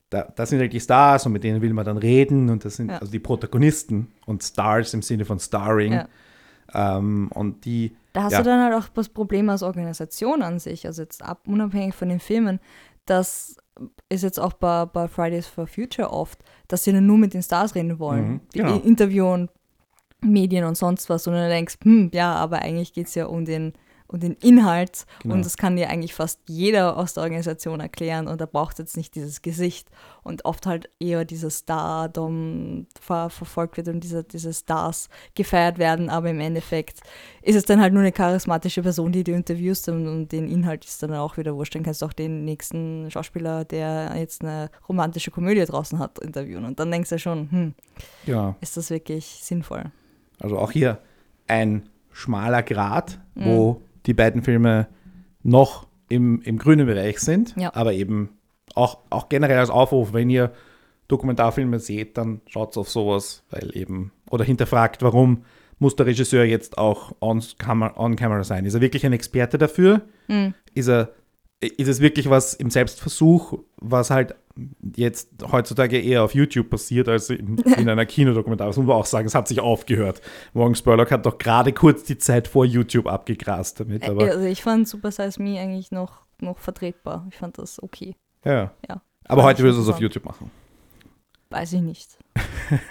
da, 0.10 0.24
das 0.36 0.50
sind 0.50 0.60
halt 0.60 0.74
die 0.74 0.80
Stars 0.80 1.26
und 1.26 1.34
mit 1.34 1.44
denen 1.44 1.62
will 1.62 1.74
man 1.74 1.86
dann 1.86 1.98
reden 1.98 2.50
und 2.50 2.66
das 2.66 2.76
sind 2.76 2.90
ja. 2.90 2.98
also 2.98 3.12
die 3.12 3.20
Protagonisten 3.20 4.12
und 4.26 4.44
Stars 4.44 4.94
im 4.94 5.02
Sinne 5.02 5.26
von 5.26 5.40
Starring. 5.40 5.94
Ja. 5.94 6.08
Ähm, 6.74 7.30
und 7.34 7.66
die. 7.66 7.96
Da 8.14 8.24
hast 8.24 8.40
du 8.40 8.44
dann 8.44 8.62
halt 8.62 8.74
auch 8.74 8.90
das 8.90 9.10
Problem 9.10 9.50
als 9.50 9.64
Organisation 9.64 10.42
an 10.42 10.60
sich, 10.60 10.86
also 10.86 11.04
jetzt 11.04 11.24
ab, 11.24 11.42
unabhängig 11.46 11.94
von 11.94 12.10
den 12.10 12.20
Filmen, 12.20 12.60
das 13.06 13.58
ist 14.10 14.24
jetzt 14.24 14.40
auch 14.40 14.54
bei, 14.54 14.86
bei 14.86 15.08
Fridays 15.08 15.48
for 15.48 15.68
Future 15.68 16.12
oft, 16.12 16.40
dass 16.68 16.84
sie 16.84 16.92
dann 16.92 17.06
nur 17.06 17.18
mit 17.18 17.34
den 17.34 17.44
Stars 17.44 17.76
reden 17.76 18.00
wollen, 18.00 18.28
mhm, 18.28 18.42
genau. 18.54 18.80
interviewen, 18.80 19.50
Medien 20.22 20.66
und 20.66 20.76
sonst 20.76 21.10
was, 21.10 21.28
und 21.28 21.34
du 21.34 21.48
denkst, 21.48 21.78
hm, 21.84 22.12
ja, 22.14 22.34
aber 22.34 22.60
eigentlich 22.60 22.94
geht 22.94 23.08
es 23.08 23.16
ja 23.16 23.28
um 23.28 23.46
den, 23.46 23.74
um 24.10 24.20
den 24.20 24.34
Inhalt 24.34 25.06
genau. 25.22 25.36
und 25.36 25.46
das 25.46 25.56
kann 25.56 25.76
dir 25.76 25.90
eigentlich 25.90 26.16
fast 26.16 26.42
jeder 26.48 26.98
aus 26.98 27.14
der 27.14 27.24
Organisation 27.24 27.80
erklären 27.80 28.28
und 28.28 28.42
da 28.42 28.48
braucht 28.48 28.80
jetzt 28.80 28.98
nicht 28.98 29.14
dieses 29.14 29.44
Gesicht 29.44 29.88
und 30.24 30.46
oft 30.46 30.66
halt 30.66 30.90
eher 31.00 31.26
dieser 31.26 31.52
Stardom 31.52 32.88
ver 33.00 33.30
verfolgt 33.30 33.78
wird 33.78 33.88
und 33.88 34.04
diese, 34.04 34.24
diese 34.24 34.52
Stars 34.52 35.10
gefeiert 35.36 35.78
werden, 35.78 36.10
aber 36.10 36.32
im 36.32 36.40
Endeffekt 36.40 37.02
ist 37.44 37.56
es 37.56 37.66
dann 37.66 37.80
halt 37.80 37.94
nur 37.94 38.02
eine 38.02 38.12
charismatische 38.12 38.82
Person, 38.82 39.12
die 39.12 39.24
du 39.24 39.32
interviewst 39.32 39.88
und, 39.90 40.08
und 40.08 40.32
den 40.32 40.50
Inhalt 40.50 40.86
ist 40.86 41.04
dann 41.04 41.14
auch 41.14 41.38
wieder 41.38 41.56
wurscht. 41.56 41.76
Dann 41.76 41.84
kannst 41.84 42.02
du 42.02 42.08
auch 42.08 42.14
den 42.14 42.46
nächsten 42.46 43.10
Schauspieler, 43.12 43.64
der 43.64 44.14
jetzt 44.18 44.44
eine 44.44 44.72
romantische 44.88 45.30
Komödie 45.30 45.64
draußen 45.64 46.00
hat, 46.00 46.18
interviewen 46.20 46.66
und 46.66 46.80
dann 46.80 46.90
denkst 46.90 47.12
du 47.12 47.20
schon, 47.20 47.52
hm, 47.52 47.74
ja. 48.26 48.56
ist 48.60 48.76
das 48.76 48.90
wirklich 48.90 49.26
sinnvoll? 49.44 49.92
Also 50.40 50.58
auch 50.58 50.72
hier 50.72 51.00
ein 51.48 51.90
schmaler 52.12 52.64
Grat, 52.64 53.20
mhm. 53.36 53.46
wo 53.46 53.82
die 54.06 54.14
beiden 54.14 54.42
Filme 54.42 54.88
noch 55.44 55.88
im, 56.10 56.42
im 56.42 56.58
grünen 56.58 56.86
Bereich 56.86 57.20
sind, 57.20 57.56
ja. 57.56 57.74
aber 57.74 57.94
eben 57.94 58.30
auch, 58.76 59.00
auch 59.10 59.30
generell 59.30 59.58
als 59.58 59.70
Aufruf, 59.70 60.14
wenn 60.14 60.30
ihr 60.30 60.52
Dokumentarfilme 61.08 61.80
seht, 61.80 62.18
dann 62.18 62.42
schaut 62.48 62.78
auf 62.78 62.90
sowas, 62.90 63.44
weil 63.50 63.76
eben, 63.76 64.12
oder 64.30 64.44
hinterfragt, 64.44 65.02
warum 65.02 65.44
muss 65.80 65.96
der 65.96 66.06
Regisseur 66.06 66.44
jetzt 66.44 66.78
auch 66.78 67.14
on 67.20 67.42
camera, 67.58 67.98
on 67.98 68.16
camera 68.16 68.44
sein? 68.44 68.66
Ist 68.66 68.76
er 68.76 68.82
wirklich 68.82 69.06
ein 69.06 69.14
Experte 69.14 69.58
dafür? 69.58 70.02
Mhm. 70.28 70.54
Ist, 70.76 70.88
er, 70.88 71.12
ist 71.62 71.88
es 71.88 72.00
wirklich 72.00 72.30
was 72.30 72.54
im 72.54 72.70
Selbstversuch, 72.70 73.60
was 73.78 74.12
halt 74.12 74.36
jetzt 74.96 75.30
heutzutage 75.52 76.00
eher 76.00 76.24
auf 76.24 76.34
YouTube 76.34 76.70
passiert 76.70 77.08
als 77.08 77.30
in, 77.30 77.58
in 77.58 77.90
einer 77.90 78.06
Kinodokumentar. 78.06 78.68
Das 78.68 78.78
muss 78.78 78.86
man 78.86 78.96
auch 78.96 79.06
sagen, 79.06 79.28
es 79.28 79.36
hat 79.36 79.48
sich 79.48 79.60
aufgehört. 79.60 80.22
Morgan 80.54 80.76
Spurlock 80.76 81.12
hat 81.12 81.26
doch 81.26 81.38
gerade 81.38 81.74
kurz 81.74 82.04
die 82.04 82.18
Zeit 82.18 82.48
vor 82.48 82.66
YouTube 82.66 83.08
abgegrast 83.08 83.80
damit. 83.80 84.04
Also 84.04 84.42
ich 84.42 84.62
fand 84.62 84.88
Super 84.88 85.12
Size 85.12 85.42
Me 85.42 85.60
eigentlich 85.60 85.92
noch, 85.92 86.26
noch 86.42 86.58
vertretbar. 86.58 87.28
Ich 87.30 87.38
fand 87.38 87.58
das 87.58 87.82
okay. 87.82 88.16
Ja. 88.44 88.72
ja 88.88 89.02
aber 89.26 89.44
heute 89.44 89.64
willst 89.64 89.78
du 89.78 89.84
es 89.84 89.90
auf 89.90 90.00
YouTube 90.00 90.26
machen. 90.26 90.50
Weiß 91.50 91.74
ich 91.74 91.82
nicht. 91.82 92.18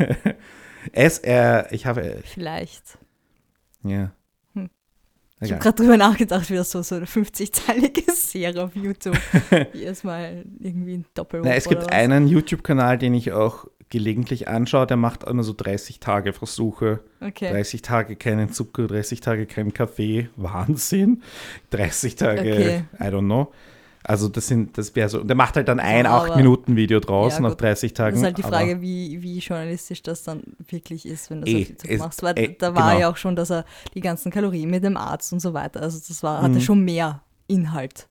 es, 0.92 1.18
äh, 1.18 1.64
ich 1.74 1.86
habe. 1.86 2.02
Äh, 2.02 2.22
Vielleicht. 2.22 2.98
Ja. 3.82 4.12
Ich 5.40 5.52
habe 5.52 5.62
gerade 5.62 5.76
drüber 5.76 5.96
nachgedacht, 5.96 6.50
wie 6.50 6.56
das 6.56 6.70
so, 6.70 6.82
so 6.82 6.96
eine 6.96 7.04
50-teilige 7.04 8.10
Serie 8.12 8.62
auf 8.62 8.74
YouTube 8.74 9.18
jedes 9.72 10.02
Mal 10.04 10.44
irgendwie 10.58 10.94
ein 10.94 11.04
Doppel. 11.14 11.42
Na, 11.44 11.54
Es 11.54 11.68
gibt 11.68 11.92
einen 11.92 12.26
YouTube-Kanal, 12.26 12.98
den 12.98 13.14
ich 13.14 13.32
auch 13.32 13.66
gelegentlich 13.90 14.48
anschaue, 14.48 14.86
der 14.86 14.96
macht 14.96 15.24
immer 15.24 15.42
so 15.42 15.54
30 15.56 16.00
Tage 16.00 16.32
Versuche. 16.32 17.00
Okay. 17.20 17.50
30 17.50 17.82
Tage 17.82 18.16
keinen 18.16 18.52
Zucker, 18.52 18.86
30 18.86 19.20
Tage 19.20 19.46
keinen 19.46 19.72
Kaffee. 19.72 20.28
Wahnsinn. 20.36 21.22
30 21.70 22.16
Tage, 22.16 22.40
okay. 22.40 22.84
I 23.00 23.10
don't 23.10 23.24
know. 23.26 23.52
Also 24.04 24.28
das 24.28 24.46
sind, 24.46 24.78
das 24.78 24.94
wäre 24.96 25.08
so, 25.08 25.22
der 25.22 25.36
macht 25.36 25.56
halt 25.56 25.68
dann 25.68 25.80
ein 25.80 26.04
ja, 26.04 26.24
8-Minuten-Video 26.24 27.00
draus 27.00 27.34
ja, 27.34 27.40
nach 27.40 27.54
30 27.54 27.92
Tagen. 27.92 28.12
Das 28.12 28.20
ist 28.20 28.24
halt 28.24 28.38
die 28.38 28.42
Frage, 28.42 28.80
wie, 28.80 29.22
wie 29.22 29.38
journalistisch 29.38 30.02
das 30.02 30.22
dann 30.22 30.42
wirklich 30.68 31.04
ist, 31.04 31.30
wenn 31.30 31.40
du 31.40 31.44
das 31.46 31.54
eh, 31.54 31.62
auf 31.62 31.68
YouTube 31.68 31.98
machst. 31.98 32.22
Weil 32.22 32.38
eh, 32.38 32.56
da 32.58 32.74
war 32.74 32.90
genau. 32.90 33.00
ja 33.00 33.10
auch 33.10 33.16
schon, 33.16 33.36
dass 33.36 33.50
er 33.50 33.64
die 33.94 34.00
ganzen 34.00 34.30
Kalorien 34.30 34.70
mit 34.70 34.84
dem 34.84 34.96
Arzt 34.96 35.32
und 35.32 35.40
so 35.40 35.52
weiter, 35.52 35.82
also 35.82 35.98
das 36.06 36.22
war, 36.22 36.42
hatte 36.42 36.54
mhm. 36.54 36.60
schon 36.60 36.84
mehr 36.84 37.22
Inhalt 37.48 38.08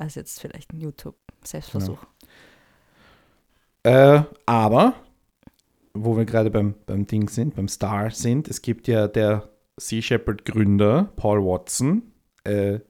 als 0.00 0.14
jetzt 0.14 0.40
vielleicht 0.40 0.72
ein 0.72 0.80
YouTube-Selbstversuch. 0.80 1.98
Genau. 3.82 4.16
Äh, 4.16 4.22
aber, 4.46 4.94
wo 5.94 6.16
wir 6.16 6.24
gerade 6.24 6.50
beim, 6.50 6.74
beim 6.86 7.06
Ding 7.06 7.28
sind, 7.28 7.54
beim 7.54 7.68
Star 7.68 8.10
sind, 8.10 8.48
es 8.48 8.62
gibt 8.62 8.88
ja 8.88 9.08
der 9.08 9.48
Sea 9.76 10.02
Shepherd-Gründer, 10.02 11.12
Paul 11.16 11.44
Watson, 11.44 12.02
äh, 12.44 12.80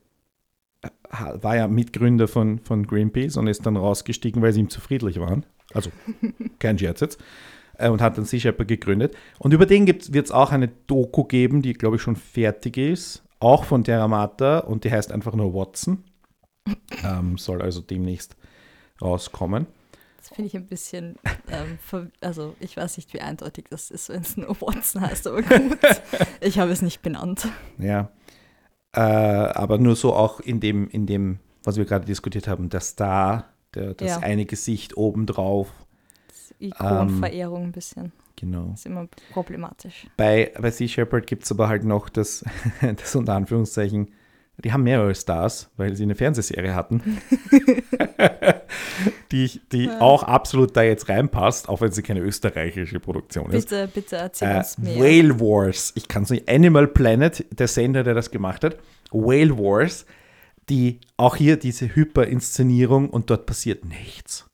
war 1.11 1.57
ja 1.57 1.69
Mitgründer 1.69 2.29
von, 2.29 2.59
von 2.61 2.87
Greenpeace 2.87 3.37
und 3.37 3.47
ist 3.47 3.67
dann 3.67 3.77
rausgestiegen, 3.77 4.43
weil 4.43 4.53
sie 4.53 4.61
ihm 4.61 4.71
zu 4.71 4.81
friedlich 4.81 5.19
waren. 5.21 5.45
Also 5.75 5.91
kein 6.59 6.79
Scherz 6.79 7.01
jetzt. 7.01 7.21
Äh, 7.81 7.89
Und 7.89 8.01
hat 8.01 8.19
dann 8.19 8.25
Sea 8.25 8.41
Shepherd 8.41 8.69
gegründet. 8.69 9.17
Und 9.39 9.53
über 9.53 9.67
den 9.67 9.87
wird 9.87 10.15
es 10.15 10.31
auch 10.31 10.53
eine 10.53 10.69
Doku 10.69 11.25
geben, 11.25 11.63
die, 11.63 11.73
glaube 11.73 11.97
ich, 11.97 12.03
schon 12.03 12.17
fertig 12.17 12.77
ist. 12.77 13.23
Auch 13.41 13.65
von 13.65 13.85
Terramata 13.85 14.59
und 14.59 14.85
die 14.85 14.91
heißt 14.93 15.13
einfach 15.13 15.35
nur 15.35 15.55
Watson. 15.55 16.05
Ähm, 17.03 17.39
soll 17.39 17.63
also 17.63 17.81
demnächst 17.81 18.37
rauskommen. 19.01 19.67
Das 20.19 20.29
finde 20.29 20.49
ich 20.49 20.57
ein 20.57 20.67
bisschen, 20.67 21.17
ähm, 21.51 21.79
also 22.21 22.55
ich 22.61 22.77
weiß 22.77 22.99
nicht, 22.99 23.15
wie 23.15 23.23
eindeutig 23.23 23.65
das 23.71 23.91
ist, 23.91 24.11
wenn 24.11 24.21
es 24.21 24.37
nur 24.37 24.61
Watson 24.61 25.01
heißt, 25.01 25.27
aber 25.27 25.41
gut. 25.41 25.79
ich 26.43 26.59
habe 26.59 26.71
es 26.71 26.83
nicht 26.83 27.01
benannt. 27.01 27.49
Ja. 27.79 28.11
Äh, 28.93 29.01
aber 29.01 29.79
nur 29.79 29.97
so 29.97 30.13
auch 30.15 30.41
in 30.41 30.61
dem, 30.61 30.89
in 30.89 31.07
dem, 31.07 31.39
was 31.63 31.77
wir 31.77 31.85
gerade 31.85 32.07
diskutiert 32.07 32.49
haben, 32.49 32.69
der 32.71 32.81
Star, 32.81 33.45
der, 33.75 33.95
das 33.95 34.09
Ja. 34.09 34.19
eine 34.19 34.47
Gesicht 34.47 34.97
obendrauf. 34.97 35.69
Ikonenverehrung 36.59 37.65
ein 37.65 37.73
bisschen. 37.73 38.13
Genau. 38.37 38.73
Ist 38.75 38.87
immer 38.87 39.07
problematisch. 39.33 40.07
Bei, 40.17 40.53
bei 40.59 40.71
Sea 40.71 40.89
Shepherd 40.89 41.27
gibt 41.27 41.45
es 41.45 41.53
aber 41.53 41.69
halt 41.69 41.85
noch 41.85 42.09
das, 42.09 42.45
das 42.81 43.15
unter 43.15 43.35
Anführungszeichen, 43.35 44.13
die 44.65 44.73
haben 44.73 44.83
mehrere 44.83 45.15
Stars, 45.15 45.71
weil 45.77 45.97
sie 45.97 46.03
eine 46.05 46.15
Fernsehserie 46.15 46.75
hatten, 46.75 47.19
die, 49.33 49.45
ich- 49.45 49.61
die 49.73 49.85
Ja. 49.85 50.01
auch 50.01 50.23
absolut 50.23 50.77
da 50.77 50.83
jetzt 50.83 51.09
reinpasst, 51.09 51.69
auch 51.69 51.81
wenn 51.81 51.93
sie 51.93 52.03
keine 52.03 52.21
österreichische 52.21 53.01
Produktion 53.01 53.51
ist. 53.51 53.69
Bitte, 53.69 53.89
bitte 53.93 54.17
erzähl 54.17 54.49
Äh, 54.49 54.57
uns 54.59 54.79
mehr. 54.79 54.97
Whale 54.99 55.41
Wars, 55.41 55.93
ich 55.95 56.09
kann 56.09 56.25
es 56.25 56.31
nicht, 56.31 56.49
Animal 56.49 56.87
Planet, 56.89 57.45
der 57.59 57.69
Sender, 57.69 58.03
der 58.03 58.15
das 58.15 58.31
gemacht 58.31 58.65
hat, 58.65 58.77
Whale 59.13 59.57
Wars, 59.59 60.07
die 60.69 61.01
auch 61.17 61.37
hier 61.37 61.57
diese 61.57 61.95
Hyperinszenierung 61.95 63.11
und 63.11 63.31
dort 63.31 63.47
passiert 63.47 63.85
nichts. 63.85 64.47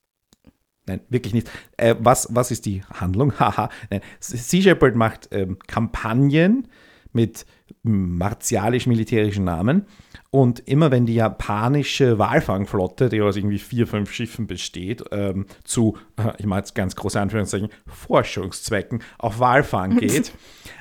Nein, 0.88 1.00
wirklich 1.08 1.34
nicht. 1.34 1.50
Äh, 1.76 1.96
was, 1.98 2.28
was 2.30 2.50
ist 2.52 2.64
die 2.64 2.82
Handlung? 2.92 3.32
Haha. 3.40 3.70
Nein. 3.90 4.00
Sea 4.20 4.62
Shepherd 4.62 4.94
macht 4.94 5.28
ähm, 5.32 5.58
Kampagnen 5.66 6.68
mit 7.12 7.44
martialisch-militärischen 7.82 9.44
Namen. 9.44 9.86
Und 10.30 10.60
immer 10.60 10.90
wenn 10.90 11.06
die 11.06 11.14
japanische 11.14 12.18
Walfangflotte, 12.18 13.08
die 13.08 13.22
aus 13.22 13.36
irgendwie 13.36 13.58
vier, 13.58 13.86
fünf 13.86 14.12
Schiffen 14.12 14.46
besteht, 14.46 15.02
ähm, 15.12 15.46
zu, 15.64 15.96
äh, 16.16 16.32
ich 16.38 16.46
mache 16.46 16.60
jetzt 16.60 16.74
ganz 16.74 16.96
große 16.96 17.20
Anführungszeichen, 17.20 17.68
Forschungszwecken 17.86 19.02
auf 19.18 19.38
Walfang 19.38 19.96
geht, 19.98 20.32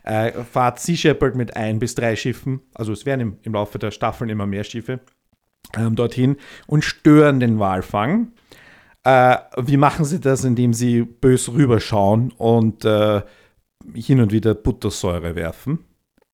äh, 0.04 0.32
fahrt 0.32 0.80
Sea 0.80 0.98
Shepherd 0.98 1.36
mit 1.36 1.56
ein 1.56 1.80
bis 1.80 1.96
drei 1.96 2.16
Schiffen, 2.16 2.62
also 2.74 2.92
es 2.92 3.06
werden 3.06 3.22
im, 3.22 3.38
im 3.44 3.54
Laufe 3.54 3.80
der 3.80 3.92
Staffeln 3.92 4.30
immer 4.30 4.48
mehr 4.48 4.64
Schiffe, 4.64 5.00
ähm, 5.78 5.96
dorthin 5.96 6.38
und 6.68 6.84
stören 6.84 7.40
den 7.40 7.60
Walfang. 7.60 8.34
Äh, 9.04 9.38
wie 9.58 9.78
machen 9.78 10.04
sie 10.04 10.20
das? 10.20 10.44
Indem 10.44 10.74
sie 10.74 11.04
bös 11.04 11.50
rüberschauen 11.50 12.32
und 12.38 12.84
äh, 12.84 13.22
hin 13.94 14.20
und 14.20 14.32
wieder 14.32 14.56
Buttersäure 14.56 15.36
werfen. 15.36 15.80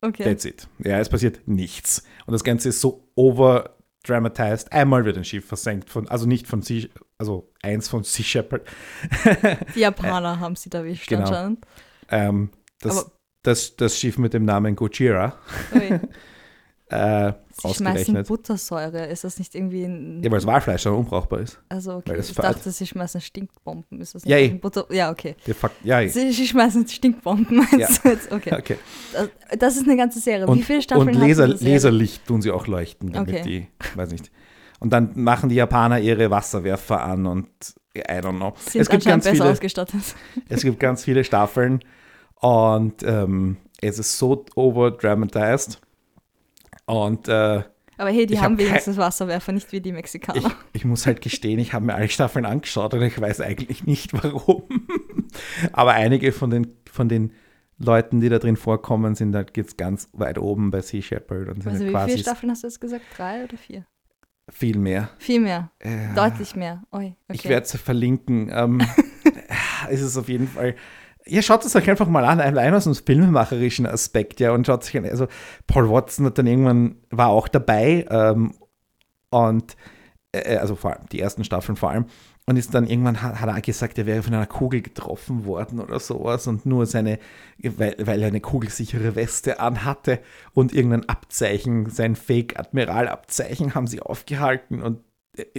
Okay. 0.01 0.23
That's 0.23 0.45
it. 0.45 0.67
Ja, 0.79 0.99
es 0.99 1.09
passiert 1.09 1.47
nichts. 1.47 2.03
Und 2.25 2.33
das 2.33 2.43
Ganze 2.43 2.69
ist 2.69 2.81
so 2.81 3.07
overdramatized. 3.15 4.71
Einmal 4.71 5.05
wird 5.05 5.17
ein 5.17 5.25
Schiff 5.25 5.45
versenkt 5.45 5.89
von, 5.89 6.07
also 6.07 6.25
nicht 6.25 6.47
von 6.47 6.61
Sea, 6.63 6.87
also 7.17 7.51
eins 7.61 7.87
von 7.87 8.03
Sea 8.03 8.25
Shepherd. 8.25 8.67
Die 9.75 9.79
Japaner 9.81 10.39
haben 10.39 10.55
sie 10.55 10.69
da 10.69 10.79
erwischt 10.79 11.07
genau. 11.07 11.21
anscheinend. 11.21 11.65
Ähm, 12.09 12.49
das, 12.79 13.11
das, 13.43 13.75
das 13.75 13.99
Schiff 13.99 14.17
mit 14.17 14.33
dem 14.33 14.43
Namen 14.43 14.75
Gojira. 14.75 15.37
äh, 16.91 17.33
Sie 17.53 17.61
schmeißen 17.61 17.87
ausgerechnet. 17.87 18.27
Buttersäure. 18.27 19.05
Ist 19.07 19.23
das 19.23 19.37
nicht 19.39 19.53
irgendwie 19.55 19.83
ein. 19.83 20.21
Ja, 20.23 20.31
weil 20.31 20.37
das 20.39 20.45
Walfleisch 20.47 20.83
dann 20.83 20.93
unbrauchbar 20.93 21.41
ist. 21.41 21.59
Also, 21.69 21.95
okay. 21.95 22.17
Ich 22.19 22.33
dachte, 22.33 22.71
sie 22.71 22.87
schmeißen 22.87 23.21
Stinkbomben. 23.21 24.01
Ist 24.01 24.15
das 24.15 24.25
nicht 24.25 24.51
Ja, 24.51 24.57
Butter 24.57 24.85
ja, 24.89 25.11
okay. 25.11 25.35
Ja, 25.83 26.07
Sie, 26.07 26.31
sie 26.31 26.47
schmeißen 26.47 26.87
Stinkbomben, 26.87 27.57
meinst 27.71 27.73
Ja. 27.79 27.87
du 28.03 28.09
jetzt? 28.09 28.31
Okay. 28.31 28.55
okay. 28.57 28.77
Das, 29.57 29.75
ist 29.75 29.87
eine 29.87 29.97
ganze 29.97 30.19
Serie. 30.19 30.47
Wie 30.47 30.51
Und, 30.51 30.65
viele 30.65 30.81
Staffeln 30.81 31.09
und 31.09 31.15
Laser? 31.15 31.47
Laserlicht 31.47 32.25
tun 32.25 32.41
sie 32.41 32.51
auch 32.51 32.67
leuchten, 32.67 33.11
damit 33.11 33.35
Okay. 33.35 33.43
die, 33.43 33.67
weiß 33.97 34.11
nicht. 34.11 34.31
Und 34.79 34.91
dann 34.91 35.11
machen 35.15 35.49
die 35.49 35.55
Japaner 35.55 35.99
ihre 35.99 36.31
Wasserwerfer 36.31 37.03
an 37.03 37.25
und 37.25 37.47
I 37.95 38.01
don't 38.01 38.37
know. 38.37 38.53
Sind 38.57 38.81
es 38.81 38.89
gibt 38.89 39.05
ganz 39.05 39.25
besser 39.25 39.35
viele, 39.35 39.51
ausgestattet. 39.51 40.01
es 40.49 40.61
gibt 40.63 40.79
ganz 40.79 41.03
viele 41.03 41.23
Staffeln 41.23 41.81
und 42.39 43.03
ähm, 43.03 43.57
es 43.81 43.99
ist 43.99 44.17
so 44.17 44.45
overdramatized. 44.55 45.80
Und 46.85 47.27
äh, 47.27 47.63
Aber 47.97 48.09
hey, 48.09 48.25
die 48.25 48.35
Ich 48.35 48.41
haben 48.41 48.57
hab 48.57 48.65
wenigstens 48.65 48.97
Wasserwerfer, 48.97 49.51
nicht 49.51 49.71
wie 49.71 49.81
die 49.81 49.89
ich, 49.89 49.95
Mexikaner. 49.95 50.51
ich 50.73 50.85
muss 50.85 51.05
halt 51.05 51.21
gestehen, 51.21 51.59
ich 51.59 51.73
habe 51.73 51.85
mir 51.85 51.95
alle 51.95 52.09
Staffeln 52.09 52.45
angeschaut 52.45 52.93
und 52.93 53.01
ich 53.01 53.19
weiß 53.19 53.41
eigentlich 53.41 53.85
nicht 53.85 54.13
warum. 54.23 54.63
Aber 55.71 55.93
einige 55.93 56.31
von 56.31 56.49
den, 56.49 56.75
von 56.91 57.09
den 57.09 57.31
Leuten, 57.77 58.19
die 58.19 58.29
da 58.29 58.39
drin 58.39 58.57
vorkommen, 58.57 59.15
sind 59.15 59.35
halt 59.35 59.55
jetzt 59.57 59.77
ganz 59.77 60.09
weit 60.13 60.37
oben 60.37 60.71
bei 60.71 60.81
Sea 60.81 61.01
Shepherd 61.01 61.49
und 61.49 61.63
sind 61.63 61.71
also 61.73 61.85
wie 61.85 61.89
quasi 61.89 62.11
viele 62.11 62.23
Staffeln 62.23 62.51
hast 62.51 62.63
du 62.63 62.67
jetzt 62.67 62.81
gesagt? 62.81 63.05
Drei 63.17 63.43
oder 63.43 63.57
vier? 63.57 63.85
viel 64.51 64.77
mehr. 64.77 65.09
Viel 65.17 65.39
mehr. 65.39 65.71
Äh, 65.79 66.13
Deutlich 66.15 66.55
mehr. 66.55 66.83
Ui, 66.91 67.05
okay. 67.05 67.15
Ich 67.29 67.45
werde 67.45 67.65
es 67.65 67.75
verlinken. 67.75 68.49
Ähm, 68.53 68.81
es 69.89 70.01
ist 70.01 70.17
auf 70.17 70.29
jeden 70.29 70.47
Fall. 70.47 70.75
Ja, 71.25 71.41
schaut 71.41 71.63
es 71.65 71.75
euch 71.75 71.89
einfach 71.89 72.07
mal 72.07 72.25
an, 72.25 72.39
allein 72.39 72.73
aus 72.73 72.85
dem 72.85 72.95
filmemacherischen 72.95 73.85
Aspekt, 73.85 74.39
ja, 74.39 74.51
und 74.51 74.65
schaut 74.65 74.83
sich 74.83 74.97
an. 74.97 75.05
Also, 75.05 75.27
Paul 75.67 75.89
Watson 75.89 76.25
hat 76.25 76.37
dann 76.37 76.47
irgendwann, 76.47 76.95
war 77.09 77.29
auch 77.29 77.47
dabei, 77.47 78.05
ähm, 78.09 78.55
und, 79.29 79.75
äh, 80.31 80.57
also 80.57 80.75
vor 80.75 80.93
allem, 80.93 81.07
die 81.11 81.19
ersten 81.19 81.43
Staffeln 81.43 81.75
vor 81.75 81.91
allem, 81.91 82.05
und 82.47 82.57
ist 82.57 82.73
dann 82.73 82.87
irgendwann, 82.87 83.21
hat, 83.21 83.39
hat 83.39 83.49
er 83.49 83.61
gesagt, 83.61 83.97
er 83.97 84.07
wäre 84.07 84.23
von 84.23 84.33
einer 84.33 84.47
Kugel 84.47 84.81
getroffen 84.81 85.45
worden 85.45 85.79
oder 85.79 85.99
sowas 85.99 86.47
und 86.47 86.65
nur 86.65 86.85
seine, 86.85 87.19
weil, 87.59 87.95
weil 87.99 88.21
er 88.21 88.27
eine 88.27 88.41
kugelsichere 88.41 89.15
Weste 89.15 89.59
anhatte 89.59 90.19
und 90.53 90.73
irgendein 90.73 91.07
Abzeichen, 91.07 91.89
sein 91.89 92.15
Fake-Admiral-Abzeichen 92.15 93.75
haben 93.75 93.87
sie 93.87 94.01
aufgehalten 94.01 94.81
und 94.81 95.01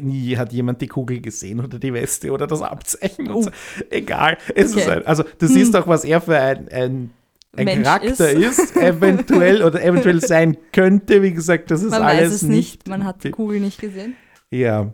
nie 0.00 0.36
hat 0.36 0.52
jemand 0.52 0.80
die 0.80 0.88
Kugel 0.88 1.20
gesehen 1.20 1.60
oder 1.60 1.78
die 1.78 1.92
Weste 1.92 2.30
oder 2.30 2.46
das 2.46 2.60
Abzeichen. 2.62 3.30
Und 3.30 3.44
so. 3.44 3.50
Egal. 3.90 4.36
Es 4.54 4.72
Okay. 4.72 4.80
ist 4.80 4.88
ein, 4.88 5.06
also 5.06 5.24
du 5.38 5.46
siehst 5.46 5.74
doch, 5.74 5.86
was 5.86 6.04
er 6.04 6.20
für 6.20 6.38
ein, 6.38 6.68
ein, 6.70 7.10
ein 7.56 7.82
Charakter 7.82 8.30
ist. 8.30 8.58
ist. 8.58 8.76
eventuell 8.76 9.62
oder 9.62 9.82
eventuell 9.82 10.20
sein 10.26 10.56
könnte. 10.72 11.22
Wie 11.22 11.32
gesagt, 11.32 11.70
das 11.70 11.82
ist 11.82 11.90
man 11.90 12.02
alles 12.02 12.26
weiß 12.26 12.32
es 12.34 12.42
nicht, 12.42 12.86
man 12.88 13.04
hat 13.04 13.24
die 13.24 13.30
Kugel 13.30 13.60
nicht 13.60 13.80
gesehen. 13.80 14.14
Ja. 14.50 14.92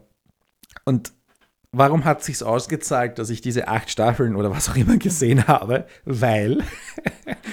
Und 0.84 1.12
warum 1.72 2.04
hat 2.04 2.22
sich's 2.22 2.42
ausgezahlt, 2.42 3.18
dass 3.18 3.30
ich 3.30 3.40
diese 3.40 3.66
acht 3.68 3.90
Staffeln 3.90 4.36
oder 4.36 4.50
was 4.50 4.68
auch 4.70 4.76
immer 4.76 4.96
gesehen 4.96 5.46
habe? 5.48 5.86
Weil 6.04 6.58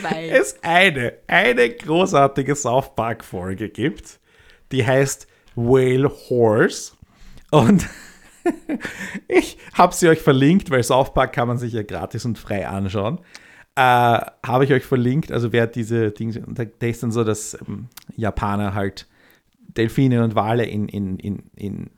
Weil 0.04 0.30
es 0.32 0.58
eine, 0.62 1.14
eine 1.28 1.70
großartige 1.72 2.56
South 2.56 2.96
Park-Folge 2.96 3.70
gibt, 3.70 4.20
die 4.72 4.86
heißt 4.86 5.26
Whale 5.56 6.10
Horse. 6.30 6.94
Und 7.60 7.88
ich 9.28 9.58
habe 9.74 9.94
sie 9.94 10.08
euch 10.10 10.22
verlinkt, 10.22 10.70
weil 10.70 10.84
South 10.84 11.14
Park 11.14 11.34
kann 11.34 11.48
man 11.48 11.58
sich 11.58 11.74
ja 11.74 11.84
gratis 11.84 12.26
und 12.26 12.38
frei 12.38 12.68
anschauen. 12.68 13.20
Äh, 13.76 13.82
habe 13.82 14.64
ich 14.64 14.72
euch 14.72 14.86
verlinkt, 14.86 15.32
also 15.32 15.52
wer 15.52 15.68
diese 15.68 16.12
Dinge, 16.12 16.44
da, 16.48 16.64
da 16.66 16.88
ist 16.88 17.04
dann 17.04 17.12
so, 17.12 17.24
dass 17.24 17.58
ähm, 17.68 17.88
Japaner 18.16 18.74
halt 18.74 19.08
Delfine 19.60 20.24
und 20.24 20.36
Wale 20.36 20.66
in, 20.66 20.88
in, 20.88 21.18
in, 21.20 21.44
in 21.56 21.90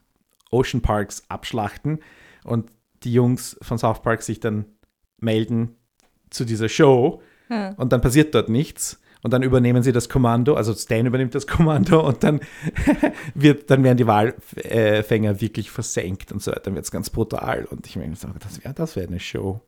Ocean 0.49 0.81
Parks 0.81 1.23
abschlachten 1.29 1.99
und 2.43 2.71
die 3.03 3.13
Jungs 3.13 3.57
von 3.61 3.77
South 3.77 4.01
Park 4.01 4.23
sich 4.23 4.39
dann 4.39 4.65
melden 5.19 5.75
zu 6.31 6.45
dieser 6.45 6.67
Show 6.69 7.21
Ja. 7.49 7.73
und 7.77 7.93
dann 7.93 8.01
passiert 8.01 8.33
dort 8.33 8.49
nichts 8.49 8.99
und 9.23 9.31
dann 9.33 9.43
übernehmen 9.43 9.83
sie 9.83 9.91
das 9.91 10.09
Kommando, 10.09 10.53
also 10.55 10.73
Stan 10.73 11.05
übernimmt 11.05 11.35
das 11.35 11.47
Kommando 11.47 12.05
und 12.05 12.23
dann 12.23 12.39
wird, 13.33 13.69
dann 13.69 13.83
werden 13.83 13.97
die 13.97 14.07
Walfänger 14.07 15.41
wirklich 15.41 15.71
versenkt 15.71 16.31
und 16.31 16.41
so 16.41 16.51
weiter, 16.51 16.61
dann 16.65 16.75
wird 16.75 16.85
es 16.85 16.91
ganz 16.91 17.09
brutal 17.09 17.65
und 17.65 17.87
ich 17.87 17.95
meine, 17.95 18.13
das 18.13 18.63
wäre 18.63 18.73
das 18.73 18.95
wär 18.95 19.07
eine 19.07 19.19
Show. 19.19 19.61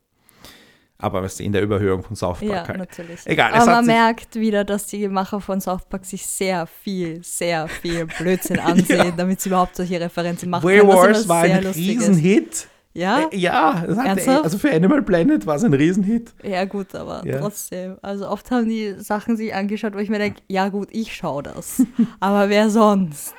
Aber 1.02 1.22
was 1.22 1.40
in 1.40 1.52
der 1.52 1.62
Überhöhung 1.62 2.02
von 2.02 2.14
South 2.14 2.40
Park 2.40 2.50
Ja, 2.50 2.68
halt. 2.68 2.76
natürlich. 2.78 3.20
Egal, 3.24 3.54
Aber 3.54 3.64
man 3.64 3.86
merkt 3.86 4.34
wieder, 4.36 4.64
dass 4.64 4.86
die 4.86 5.08
Macher 5.08 5.40
von 5.40 5.58
South 5.58 5.86
Park 5.88 6.04
sich 6.04 6.26
sehr 6.26 6.66
viel, 6.66 7.24
sehr 7.24 7.68
viel 7.68 8.04
Blödsinn 8.04 8.58
ansehen, 8.58 8.98
Ja. 9.06 9.10
damit 9.10 9.40
sie 9.40 9.48
überhaupt 9.48 9.76
solche 9.76 9.98
Referenzen 9.98 10.50
machen 10.50 10.62
Whale 10.64 10.80
können, 10.80 10.88
was 10.90 10.96
Wars 10.98 11.28
war 11.28 11.42
ein 11.44 11.66
Riesenhit. 11.66 12.68
Ja? 12.92 13.28
Äh, 13.30 13.36
ja, 13.36 13.84
Ernsthaft? 13.84 14.44
also 14.44 14.58
für 14.58 14.72
Animal 14.72 15.02
Planet 15.02 15.46
war 15.46 15.56
es 15.56 15.64
ein 15.64 15.72
Riesenhit. 15.74 16.32
Ja, 16.42 16.64
gut, 16.64 16.94
aber 16.94 17.24
Ja. 17.24 17.38
trotzdem. 17.38 17.96
Also 18.02 18.28
oft 18.28 18.50
haben 18.50 18.68
die 18.68 18.94
Sachen 18.98 19.36
sich 19.36 19.54
angeschaut, 19.54 19.94
wo 19.94 19.98
ich 19.98 20.08
mir 20.10 20.18
denke, 20.18 20.42
ja 20.48 20.68
gut, 20.68 20.88
ich 20.90 21.14
schaue 21.14 21.42
das. 21.44 21.82
aber 22.20 22.48
wer 22.48 22.68
sonst? 22.70 23.34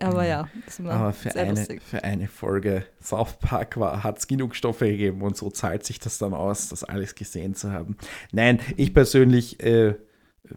Aber 0.00 0.24
ja, 0.24 0.48
ist 0.66 0.78
immer 0.78 0.92
Aber 0.92 1.12
für 1.12 1.30
sehr 1.30 1.42
eine, 1.42 1.58
lustig. 1.58 1.82
für 1.82 2.04
eine 2.04 2.28
Folge 2.28 2.84
South 3.02 3.34
Park 3.40 3.76
hat 3.76 4.18
es 4.18 4.28
genug 4.28 4.54
Stoffe 4.54 4.86
gegeben 4.86 5.22
und 5.22 5.36
so 5.36 5.50
zahlt 5.50 5.84
sich 5.84 5.98
das 5.98 6.18
dann 6.18 6.34
aus, 6.34 6.68
das 6.68 6.84
alles 6.84 7.16
gesehen 7.16 7.56
zu 7.56 7.72
haben. 7.72 7.96
Nein, 8.30 8.60
ich 8.76 8.94
persönlich 8.94 9.60
äh, 9.60 9.96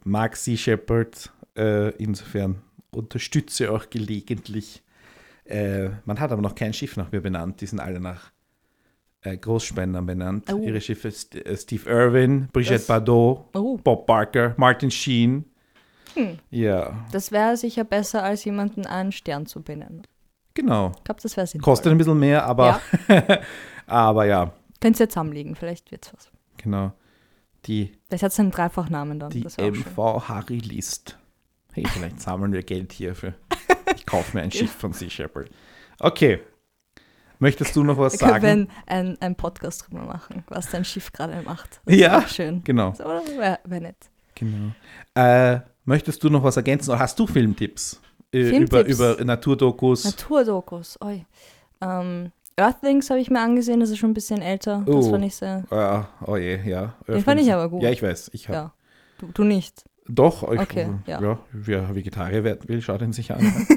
mag 0.03 0.36
Sea 0.38 0.55
Shepherd 0.57 1.32
äh, 1.57 1.89
insofern 1.95 2.61
unterstütze 2.91 3.71
auch 3.71 3.89
gelegentlich. 3.89 4.84
Äh, 5.46 5.89
man 6.06 6.20
hat 6.20 6.32
aber 6.32 6.42
noch 6.42 6.56
kein 6.56 6.74
Schiff 6.74 6.98
nach 6.98 7.12
mir 7.12 7.22
benannt. 7.22 7.62
Die 7.62 7.66
sind 7.66 7.80
alle 7.80 8.00
nach 8.00 8.32
äh, 9.22 9.38
Großspendern 9.38 10.06
benannt. 10.06 10.52
Oh. 10.54 10.58
Ihre 10.60 10.82
Schiffe 10.82 11.12
St 11.12 11.36
äh, 11.36 11.58
Steve 11.58 11.89
Irwin, 11.89 12.48
Brigitte 12.54 12.76
Das- 12.76 12.88
Bardot, 12.88 13.46
Oh, 13.54 13.78
Bob 13.78 14.06
Barker, 14.06 14.54
Martin 14.58 14.92
Sheen. 14.92 15.46
Hm. 16.16 16.39
Ja, 16.50 17.06
das 17.12 17.32
wäre 17.32 17.56
sicher 17.56 17.84
besser, 17.86 18.24
als 18.24 18.44
jemanden 18.44 18.86
einen 18.86 19.12
Stern 19.14 19.46
zu 19.46 19.62
benennen. 19.62 20.02
genau. 20.54 20.92
Ich 20.98 21.04
glaube, 21.06 21.22
das 21.22 21.38
wäre 21.38 21.48
sinnvoll. 21.48 21.72
Kostet 21.74 21.92
ein 21.92 21.98
bisschen 21.98 22.20
mehr, 22.20 22.44
aber 22.46 22.82
aber 23.88 24.26
ja, 24.26 24.52
Könnt 24.82 25.00
ihr 25.00 25.08
zusammenlegen, 25.08 25.56
vielleicht 25.56 25.92
wird's 25.92 26.12
was. 26.14 26.32
genau. 26.58 26.92
Die, 27.68 27.92
Vielleicht 28.08 28.24
hat 28.24 28.32
es 28.32 28.39
einen 28.39 28.50
Dreifachnamen 28.52 29.20
dann. 29.20 29.30
die 29.30 29.42
das 29.42 29.60
auch 29.60 29.64
schön. 29.64 29.76
MV 29.96 30.28
Harry 30.28 30.58
List. 30.58 31.18
Hey, 31.74 31.86
vielleicht 31.88 32.20
sammeln 32.20 32.52
wir 32.54 32.64
Geld 32.64 32.92
hierfür. 32.92 33.36
Ich 33.95 34.05
kaufe 34.05 34.36
mir 34.38 34.43
ein 34.43 34.51
Schiff 34.51 34.72
von 34.72 34.93
Sea 34.93 35.09
Shepherd. 35.09 35.49
Okay. 35.99 36.39
Möchtest 37.39 37.76
du 37.76 37.84
noch 37.84 37.97
was 37.97 38.17
Da 38.17 38.39
können 38.39 38.41
wir 38.43 38.49
sagen? 38.49 38.67
einen, 38.86 39.22
einen, 39.22 39.36
Podcast 39.36 39.88
drüber 39.88 40.03
machen, 40.03 40.43
was 40.47 40.69
dein 40.69 40.86
Schiff 40.86 41.11
gerade 41.11 41.41
macht. 41.43 41.82
Das 41.86 41.95
Ja. 41.95 42.28
schön. 42.28 42.63
Genau. 42.63 42.93
So, 42.93 43.03
Wäre 43.05 43.59
wär 43.63 43.80
nett. 43.82 43.97
genau. 44.36 44.72
Äh, 45.15 45.61
möchtest 45.86 46.24
du 46.24 46.30
noch 46.30 46.43
was 46.43 46.57
ergänzen 46.57 46.91
oder 46.91 46.99
hast 46.99 47.17
du 47.17 47.26
Filmtipps? 47.26 47.99
Äh, 48.32 48.45
Filmtipps? 48.45 48.89
Über, 48.91 49.13
über 49.15 49.26
Naturdokus? 49.26 50.05
Naturdokus, 50.05 50.99
oi. 51.01 51.26
Ähm, 51.82 52.32
Earthlings 52.57 53.09
habe 53.09 53.19
ich 53.19 53.32
mir 53.32 53.39
angesehen, 53.39 53.80
das 53.80 53.89
ist 53.89 53.97
schon 53.97 54.11
ein 54.11 54.13
bisschen 54.13 54.41
älter. 54.43 54.84
Das 54.86 54.95
Oh. 55.07 55.09
fand 55.11 55.26
ich 55.26 55.36
sehr. 55.36 55.63
Ah, 55.72 56.05
oh 56.28 56.38
je, 56.38 56.59
ja. 56.63 56.93
Den 57.07 57.24
fand 57.24 57.41
ich 57.41 57.51
aber 57.51 57.69
gut. 57.69 57.82
Ja, 57.82 57.89
ich 57.89 58.03
weiß. 58.03 58.30
Ich 58.34 58.47
hab, 58.49 58.53
Ja. 58.55 58.74
Du, 59.17 59.28
du 59.34 59.43
nicht. 59.43 59.84
Doch, 60.08 60.43
ich, 60.52 60.60
Okay, 60.60 60.89
ja. 61.06 61.22
ja. 61.22 61.39
wer 61.52 61.93
Vegetarier 61.95 62.43
werden 62.43 62.68
will, 62.68 62.82
schaut 62.82 63.02
ihn 63.02 63.14
sich 63.14 63.32
an. 63.32 63.39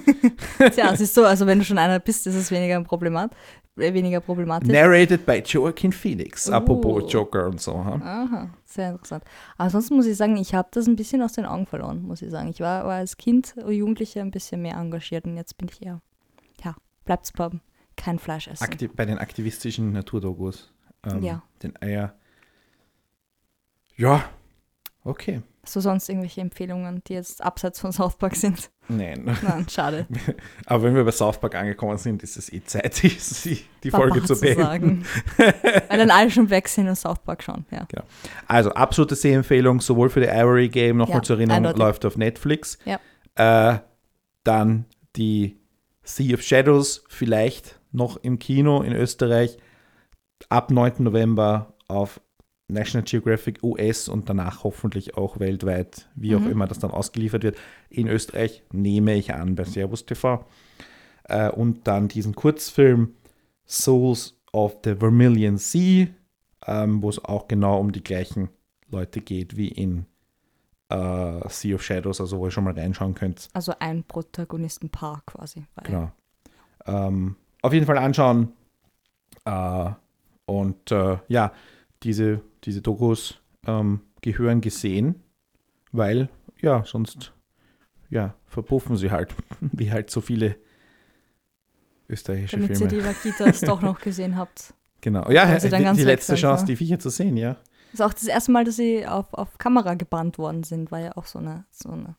Tja, 0.72 0.92
es 0.92 1.00
ist 1.00 1.14
so, 1.14 1.24
also 1.24 1.46
wenn 1.46 1.58
du 1.58 1.64
schon 1.64 1.78
einer 1.78 2.00
bist, 2.00 2.26
ist 2.26 2.34
es 2.34 2.50
weniger 2.50 2.76
ein 2.76 2.84
Problemat, 2.84 3.30
äh, 3.76 3.92
weniger 3.92 4.20
problematisch. 4.20 4.68
Narrated 4.68 5.26
by 5.26 5.42
Joaquin 5.44 5.92
Phoenix. 5.92 6.48
Uh. 6.48 6.54
Apropos 6.54 7.12
Joker 7.12 7.46
und 7.46 7.60
so. 7.60 7.84
Ha? 7.84 8.00
Aha, 8.02 8.50
sehr 8.64 8.92
interessant. 8.92 9.24
Aber 9.56 9.64
ansonsten 9.64 9.96
muss 9.96 10.06
ich 10.06 10.16
sagen, 10.16 10.36
ich 10.36 10.54
habe 10.54 10.68
das 10.72 10.86
ein 10.86 10.96
bisschen 10.96 11.20
aus 11.22 11.34
den 11.34 11.44
Augen 11.44 11.66
verloren, 11.66 12.02
muss 12.02 12.22
ich 12.22 12.30
sagen. 12.30 12.48
Ich 12.48 12.60
war, 12.60 12.84
war 12.84 12.94
als 12.94 13.16
Kind 13.16 13.54
oder 13.58 13.70
Jugendliche 13.70 14.20
ein 14.20 14.30
bisschen 14.30 14.62
mehr 14.62 14.76
engagiert 14.76 15.26
und 15.26 15.36
jetzt 15.36 15.58
bin 15.58 15.68
ich 15.68 15.84
eher, 15.84 16.00
ja, 16.64 16.74
bleibt's 17.04 17.32
beim 17.32 17.60
kein 17.96 18.18
Fleisch 18.18 18.48
essen. 18.48 18.64
Akti 18.64 18.88
bei 18.88 19.04
den 19.04 19.18
aktivistischen 19.18 19.92
Naturdokus. 19.92 20.72
Ähm, 21.04 21.22
Ja. 21.22 21.42
Den 21.62 21.80
Eier. 21.80 22.14
Ja, 23.96 24.24
okay. 25.04 25.42
Hast 25.64 25.74
du 25.76 25.80
sonst 25.80 26.10
irgendwelche 26.10 26.42
Empfehlungen, 26.42 27.02
die 27.06 27.14
jetzt 27.14 27.42
abseits 27.42 27.80
von 27.80 27.90
South 27.90 28.18
Park 28.18 28.36
sind? 28.36 28.70
Nein. 28.88 29.34
Nein, 29.42 29.66
schade. 29.66 30.06
Aber 30.66 30.82
wenn 30.82 30.94
wir 30.94 31.02
bei 31.04 31.10
South 31.10 31.40
Park 31.40 31.54
angekommen 31.54 31.96
sind, 31.96 32.22
ist 32.22 32.36
es 32.36 32.52
eh 32.52 32.62
Zeit, 32.62 33.02
die, 33.02 33.64
die, 33.82 33.90
Folge 33.90 34.22
zu 34.22 34.38
beenden. 34.38 35.06
Weil 35.38 35.98
dann 35.98 36.10
alle 36.10 36.30
schon 36.30 36.50
weg 36.50 36.68
sind 36.68 36.86
und 36.86 36.96
South 36.96 37.20
Park 37.20 37.42
schon, 37.42 37.64
ja. 37.70 37.86
Also 38.46 38.72
absolute 38.72 39.14
Sehempfehlung, 39.14 39.80
sowohl 39.80 40.10
für 40.10 40.20
die 40.20 40.26
Ivory 40.26 40.68
Game, 40.68 40.98
nochmal 40.98 41.18
Ja, 41.18 41.22
zur 41.22 41.36
Erinnerung, 41.36 41.56
eindeutig. 41.56 41.78
läuft 41.78 42.04
auf 42.04 42.18
Netflix. 42.18 42.78
Ja. 42.84 43.00
Äh, 43.72 43.78
dann 44.42 44.84
die 45.16 45.56
Sea 46.02 46.34
of 46.34 46.42
Shadows, 46.42 47.04
vielleicht 47.08 47.80
noch 47.90 48.18
im 48.18 48.38
Kino 48.38 48.82
in 48.82 48.92
Österreich, 48.92 49.56
ab 50.50 50.70
9. 50.70 50.96
November 50.98 51.72
auf 51.88 52.20
National 52.68 53.04
Geographic 53.04 53.62
US 53.62 54.08
und 54.08 54.28
danach 54.28 54.64
hoffentlich 54.64 55.16
auch 55.16 55.38
weltweit, 55.38 56.08
wie 56.14 56.34
auch 56.34 56.40
Mhm. 56.40 56.50
immer 56.50 56.66
das 56.66 56.78
dann 56.78 56.90
ausgeliefert 56.90 57.42
wird. 57.42 57.58
In 57.90 58.08
Österreich 58.08 58.62
nehme 58.72 59.14
ich 59.14 59.34
an 59.34 59.54
bei 59.54 59.64
Servus 59.64 60.06
TV. 60.06 60.44
Äh, 61.24 61.50
und 61.50 61.86
dann 61.86 62.08
diesen 62.08 62.34
Kurzfilm 62.34 63.14
Souls 63.66 64.34
of 64.52 64.78
the 64.84 64.94
Vermilion 64.94 65.56
Sea, 65.58 66.08
ähm, 66.66 67.02
wo 67.02 67.08
es 67.10 67.22
auch 67.22 67.48
genau 67.48 67.78
um 67.80 67.92
die 67.92 68.02
gleichen 68.02 68.48
Leute 68.90 69.20
geht 69.20 69.56
wie 69.56 69.68
in 69.68 70.06
äh, 70.90 71.48
Sea 71.48 71.74
of 71.74 71.82
Shadows, 71.82 72.20
also 72.20 72.38
wo 72.38 72.46
ihr 72.46 72.50
schon 72.50 72.64
mal 72.64 72.74
reinschauen 72.78 73.14
könnt. 73.14 73.48
Also 73.52 73.72
ein 73.78 74.04
Protagonistenpaar 74.04 75.22
quasi. 75.26 75.64
Genau. 75.82 76.12
Ähm, 76.86 77.36
auf 77.62 77.72
jeden 77.72 77.86
Fall 77.86 77.98
anschauen. 77.98 78.52
Äh, 79.44 79.90
und 80.46 80.90
äh, 80.92 81.16
ja, 81.28 81.52
diese, 82.04 82.40
diese 82.64 82.82
Dokus 82.82 83.40
ähm, 83.66 84.00
gehören 84.20 84.60
gesehen, 84.60 85.22
weil 85.92 86.28
ja, 86.60 86.84
sonst 86.84 87.32
ja, 88.10 88.34
verpuffen 88.46 88.96
sie 88.96 89.10
halt, 89.10 89.34
wie 89.60 89.90
halt 89.90 90.10
so 90.10 90.20
viele 90.20 90.56
österreichische 92.08 92.56
Damit 92.56 92.76
Filme. 92.76 92.92
ihr 92.92 93.00
die 93.00 93.06
Vakitas 93.06 93.60
doch 93.60 93.82
noch 93.82 94.00
gesehen 94.00 94.36
habt. 94.36 94.74
Genau. 95.00 95.30
Ja, 95.30 95.60
sie 95.60 95.68
die, 95.68 95.92
die 95.96 96.02
letzte 96.02 96.34
Chance, 96.34 96.62
ja. 96.62 96.66
die 96.68 96.76
Viecher 96.76 96.98
zu 96.98 97.10
sehen, 97.10 97.36
ja. 97.36 97.58
Das 97.92 97.92
ist 97.92 98.00
auch 98.00 98.14
das 98.14 98.24
erste 98.24 98.52
Mal, 98.52 98.64
dass 98.64 98.76
sie 98.76 99.06
auf, 99.06 99.34
auf 99.34 99.58
Kamera 99.58 99.92
gebannt 99.92 100.38
worden 100.38 100.62
sind, 100.62 100.90
war 100.90 100.98
ja 100.98 101.14
auch 101.18 101.26
so 101.26 101.40
eine, 101.40 101.66
so 101.70 101.90
eine 101.90 102.16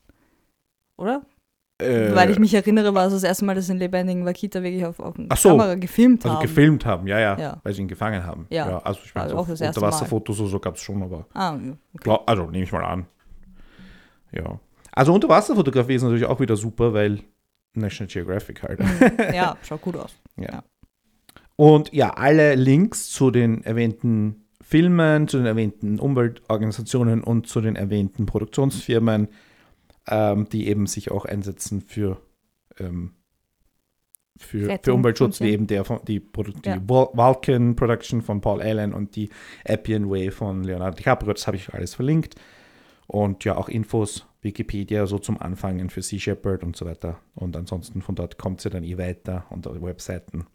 oder? 0.95 1.25
Äh, 1.77 2.15
Weil 2.15 2.29
ich 2.29 2.39
mich 2.39 2.53
erinnere, 2.53 2.93
war 2.93 3.07
es 3.07 3.13
das 3.13 3.23
erste 3.23 3.43
Mal, 3.43 3.53
dass 3.55 3.65
sie 3.65 3.73
einen 3.73 3.79
lebendigen 3.79 4.25
Vakita 4.25 4.63
wirklich 4.63 4.85
auf, 4.85 4.99
auf 5.01 5.15
so. 5.35 5.49
Kamera 5.49 5.75
gefilmt 5.75 6.23
also 6.23 6.37
haben. 6.37 6.41
gefilmt 6.41 6.85
haben, 6.85 7.05
ja, 7.05 7.19
ja, 7.19 7.37
Ja. 7.37 7.59
weil 7.63 7.73
sie 7.73 7.81
ihn 7.81 7.89
gefangen 7.89 8.25
haben. 8.25 8.47
Ja. 8.49 8.79
also 8.79 9.01
ich 9.03 9.13
meine, 9.13 9.35
Also 9.35 9.55
so 9.55 9.65
Unterwasserfotos 9.65 10.39
oder 10.39 10.49
so 10.49 10.59
gab 10.59 10.75
es 10.75 10.81
schon, 10.81 11.03
aber 11.03 11.27
ah, 11.33 11.57
ja, 11.61 11.73
okay. 11.93 12.23
also 12.25 12.43
nehme 12.49 12.63
ich 12.63 12.71
mal 12.71 12.85
an. 12.85 13.05
Ja. 14.31 14.59
Also 14.93 15.13
Unterwasserfotografie 15.13 15.95
ist 15.95 16.03
natürlich 16.03 16.25
auch 16.25 16.39
wieder 16.39 16.55
super, 16.55 16.93
weil 16.93 17.19
National 17.73 18.11
Geographic 18.11 18.63
halt. 18.63 18.79
Mhm. 18.79 19.33
ja, 19.33 19.57
schaut 19.63 19.81
gut 19.81 19.97
aus. 19.97 20.15
Ja. 20.37 20.63
Und 21.57 21.91
ja, 21.93 22.11
alle 22.11 22.55
Links 22.55 23.09
zu 23.09 23.31
den 23.31 23.63
erwähnten 23.65 24.45
Filmen, 24.61 25.27
zu 25.27 25.37
den 25.37 25.45
erwähnten 25.45 25.99
Umweltorganisationen 25.99 27.21
und 27.23 27.47
zu 27.47 27.59
den 27.61 27.75
erwähnten 27.75 28.25
Produktionsfirmen, 28.25 29.27
ähm, 30.07 30.47
die 30.49 30.67
eben 30.67 30.87
sich 30.87 31.11
auch 31.11 31.25
einsetzen 31.25 31.81
für, 31.81 32.21
ähm, 32.79 33.13
für, 34.37 34.77
für 34.81 34.93
Umweltschutz, 34.93 35.39
wie 35.41 35.51
eben 35.51 35.67
der 35.67 35.85
von, 35.85 35.99
die, 36.05 36.19
die 36.19 36.69
Ja. 36.69 36.75
Vul- 36.75 37.15
Vulcan 37.15 37.75
Production 37.75 38.21
von 38.21 38.41
Paul 38.41 38.61
Allen 38.61 38.93
und 38.93 39.15
die 39.15 39.29
Appian 39.65 40.09
Way 40.09 40.31
von 40.31 40.63
Leonardo 40.63 40.97
DiCaprio. 40.97 41.33
Das 41.33 41.47
habe 41.47 41.57
ich 41.57 41.73
alles 41.73 41.95
verlinkt. 41.95 42.35
Und 43.07 43.43
ja, 43.45 43.55
auch 43.55 43.69
Infos, 43.69 44.25
Wikipedia, 44.41 45.05
so 45.05 45.19
zum 45.19 45.39
Anfangen 45.39 45.89
für 45.89 46.01
Sea 46.01 46.19
Shepherd 46.19 46.63
und 46.63 46.75
so 46.75 46.85
weiter. 46.85 47.19
Und 47.35 47.55
ansonsten 47.55 48.01
von 48.01 48.15
dort 48.15 48.37
kommt 48.37 48.61
sie 48.61 48.69
dann 48.69 48.83
eh 48.83 48.97
weiter 48.97 49.45
unter 49.51 49.73
die 49.73 49.81
Webseiten. 49.81 50.47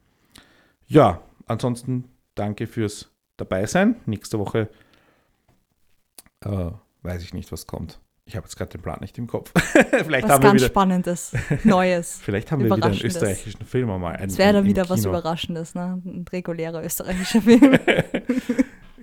Ja, 0.86 1.22
ansonsten 1.46 2.04
danke 2.34 2.66
fürs 2.66 3.10
Dabeisein. 3.36 3.96
Nächste 4.04 4.38
Woche 4.40 4.68
äh, 6.40 6.70
weiß 7.02 7.22
ich 7.22 7.32
nicht, 7.34 7.52
was 7.52 7.66
kommt. 7.66 8.00
Ich 8.30 8.36
habe 8.36 8.46
jetzt 8.46 8.54
gerade 8.56 8.70
den 8.70 8.80
Plan 8.80 8.98
nicht 9.00 9.18
im 9.18 9.26
Kopf. 9.26 9.50
vielleicht, 10.04 10.22
Was 10.28 10.34
haben 10.34 10.42
wir 10.44 10.50
ganz 10.50 10.60
wieder, 10.60 10.66
Spannendes, 10.68 11.32
Neues. 11.64 12.18
vielleicht 12.22 12.52
haben 12.52 12.62
wir 12.62 12.76
wieder 12.76 12.86
einen 12.86 13.00
österreichischen 13.00 13.66
Film 13.66 13.90
einmal. 13.90 14.20
Es 14.22 14.38
wäre 14.38 14.52
dann 14.52 14.64
wieder 14.66 14.88
was. 14.88 15.04
Überraschendes, 15.04 15.74
ne? 15.74 16.00
Ein 16.04 16.24
regulärer 16.32 16.84
österreichischer 16.84 17.42
Film. 17.42 17.76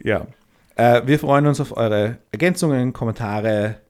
Ja. 0.04 0.28
Äh, 0.76 1.02
wir 1.06 1.20
freuen 1.20 1.46
uns 1.48 1.60
auf 1.60 1.76
eure 1.76 2.20
Ergänzungen, 2.32 2.94
Kommentare, 2.94 3.82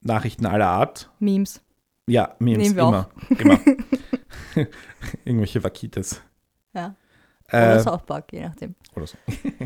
Nachrichten 0.00 0.46
aller 0.46 0.68
Art. 0.68 1.10
Memes. 1.18 1.60
Ja, 2.06 2.34
Memes 2.38 2.68
Nehmen 2.72 2.76
wir 2.76 2.82
immer. 2.84 3.08
immer. 3.28 3.60
Irgendwelche 5.26 5.62
Vakitas. 5.62 6.22
Ja. 6.72 6.94
Oder 7.48 7.76
Äh, 7.76 7.80
South 7.80 8.06
Park, 8.06 8.32
je 8.32 8.42
nachdem. 8.48 8.74
oder 8.96 9.06
so. 9.06 9.18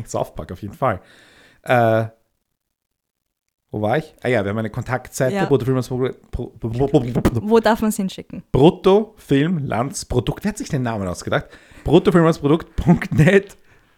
South 0.05 0.35
Park 0.35 0.51
auf 0.51 0.61
jeden 0.61 0.73
Fall. 0.73 0.99
Äh, 1.61 2.07
wo 3.71 3.81
war 3.81 3.97
ich? 3.97 4.15
Ah 4.23 4.29
ja, 4.29 4.43
wir 4.43 4.49
haben 4.49 4.57
eine 4.57 4.69
Kontaktseite, 4.69 5.35
Ja. 5.35 5.49
Wo 5.49 5.59
darf 7.59 7.81
man 7.81 7.89
es 7.89 7.97
hinschicken? 7.97 8.43
Bruttofilmlandsprodukt. 8.51 10.43
Wer 10.43 10.49
hat 10.49 10.57
sich 10.57 10.69
den 10.69 10.81
Namen 10.81 11.07
ausgedacht? 11.07 11.47
Bruttofilmlandsprodukt.net 11.83 13.57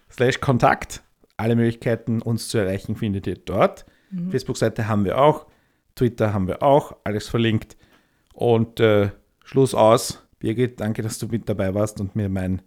slash 0.10 0.42
Kontakt. 0.42 1.02
Alle 1.38 1.56
Möglichkeiten, 1.56 2.22
uns 2.22 2.50
zu 2.50 2.58
erreichen, 2.58 2.96
findet 2.96 3.28
ihr 3.28 3.38
dort. 3.38 3.86
Mhm. 4.12 4.32
Facebook-Seite 4.32 4.88
haben 4.88 5.06
wir 5.06 5.18
auch. 5.18 5.46
Twitter 5.96 6.34
haben 6.34 6.48
wir 6.48 6.62
auch. 6.62 6.98
Alles 7.04 7.28
verlinkt. 7.28 7.78
Und 8.34 8.80
äh, 8.80 9.10
Schluss 9.44 9.74
aus. 9.74 10.22
Birgit, 10.40 10.80
danke, 10.80 11.02
dass 11.02 11.20
du 11.20 11.28
mit 11.28 11.48
dabei 11.48 11.74
warst 11.74 12.02
und 12.02 12.16
mir 12.16 12.30
mein 12.30 12.62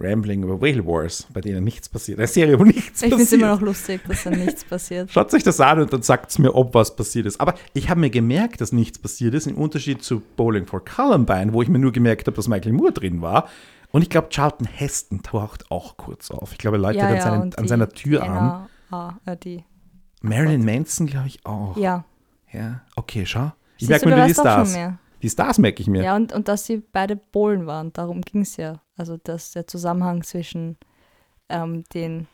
Rambling 0.00 0.42
über 0.42 0.60
Whale 0.60 0.84
Wars, 0.86 1.26
bei 1.32 1.40
denen 1.40 1.62
nichts 1.64 1.88
passiert. 1.88 2.18
Eine 2.18 2.26
Serie, 2.26 2.58
wo 2.58 2.64
nichts 2.64 3.02
Ich 3.02 3.08
finde 3.08 3.16
es 3.16 3.22
passiert. 3.30 3.42
immer 3.42 3.50
noch 3.54 3.60
lustig, 3.60 4.00
dass 4.08 4.24
dann 4.24 4.38
nichts 4.38 4.64
passiert. 4.64 5.10
Schaut 5.12 5.32
euch 5.34 5.42
das 5.42 5.60
an 5.60 5.80
und 5.80 5.92
dann 5.92 6.02
sagt 6.02 6.30
es 6.30 6.38
mir, 6.38 6.54
ob 6.54 6.74
was 6.74 6.96
passiert 6.96 7.26
ist. 7.26 7.40
Aber 7.40 7.54
ich 7.74 7.88
habe 7.90 8.00
mir 8.00 8.10
gemerkt, 8.10 8.60
dass 8.60 8.72
nichts 8.72 8.98
passiert 8.98 9.34
ist, 9.34 9.46
im 9.46 9.56
Unterschied 9.56 10.02
zu 10.02 10.22
Bowling 10.36 10.66
for 10.66 10.84
Columbine, 10.84 11.52
wo 11.52 11.62
ich 11.62 11.68
mir 11.68 11.78
nur 11.78 11.92
gemerkt 11.92 12.26
habe, 12.26 12.36
dass 12.36 12.48
Michael 12.48 12.72
Moore 12.72 12.92
drin 12.92 13.20
war. 13.20 13.48
Und 13.92 14.02
ich 14.02 14.08
glaube, 14.10 14.28
Charlton 14.30 14.66
Heston 14.66 15.22
taucht 15.22 15.70
auch 15.70 15.96
kurz 15.96 16.30
auf. 16.30 16.52
Ich 16.52 16.58
glaube, 16.58 16.76
er 16.76 16.80
läutet 16.80 17.02
an, 17.02 17.20
seinen, 17.20 17.42
an 17.42 17.50
die- 17.62 17.68
seiner 17.68 17.88
Tür 17.88 18.22
an. 18.22 18.68
Ah, 18.90 19.14
äh, 19.26 19.36
die. 19.36 19.64
Marilyn 20.22 20.64
Manson, 20.64 21.06
glaube 21.06 21.26
ich, 21.28 21.44
auch. 21.44 21.76
Ja. 21.76 22.04
Ja, 22.52 22.82
okay, 22.96 23.24
schau. 23.26 23.52
Ich 23.78 23.88
merke 23.88 24.08
mal, 24.08 24.20
du 24.20 24.26
die 24.26 24.34
Stars. 24.34 24.76
Die 25.22 25.28
Stars 25.28 25.58
merke 25.58 25.82
ich 25.82 25.88
mir. 25.88 26.02
Ja, 26.02 26.16
und, 26.16 26.32
und 26.32 26.48
dass 26.48 26.66
sie 26.66 26.78
beide 26.78 27.16
Polen 27.16 27.66
waren, 27.66 27.92
darum 27.92 28.22
ging 28.22 28.42
es 28.42 28.56
ja. 28.56 28.82
Also, 28.96 29.16
dass 29.16 29.52
der 29.52 29.66
Zusammenhang 29.66 30.22
zwischen 30.22 30.78
ähm, 31.48 31.84
den 31.94 32.26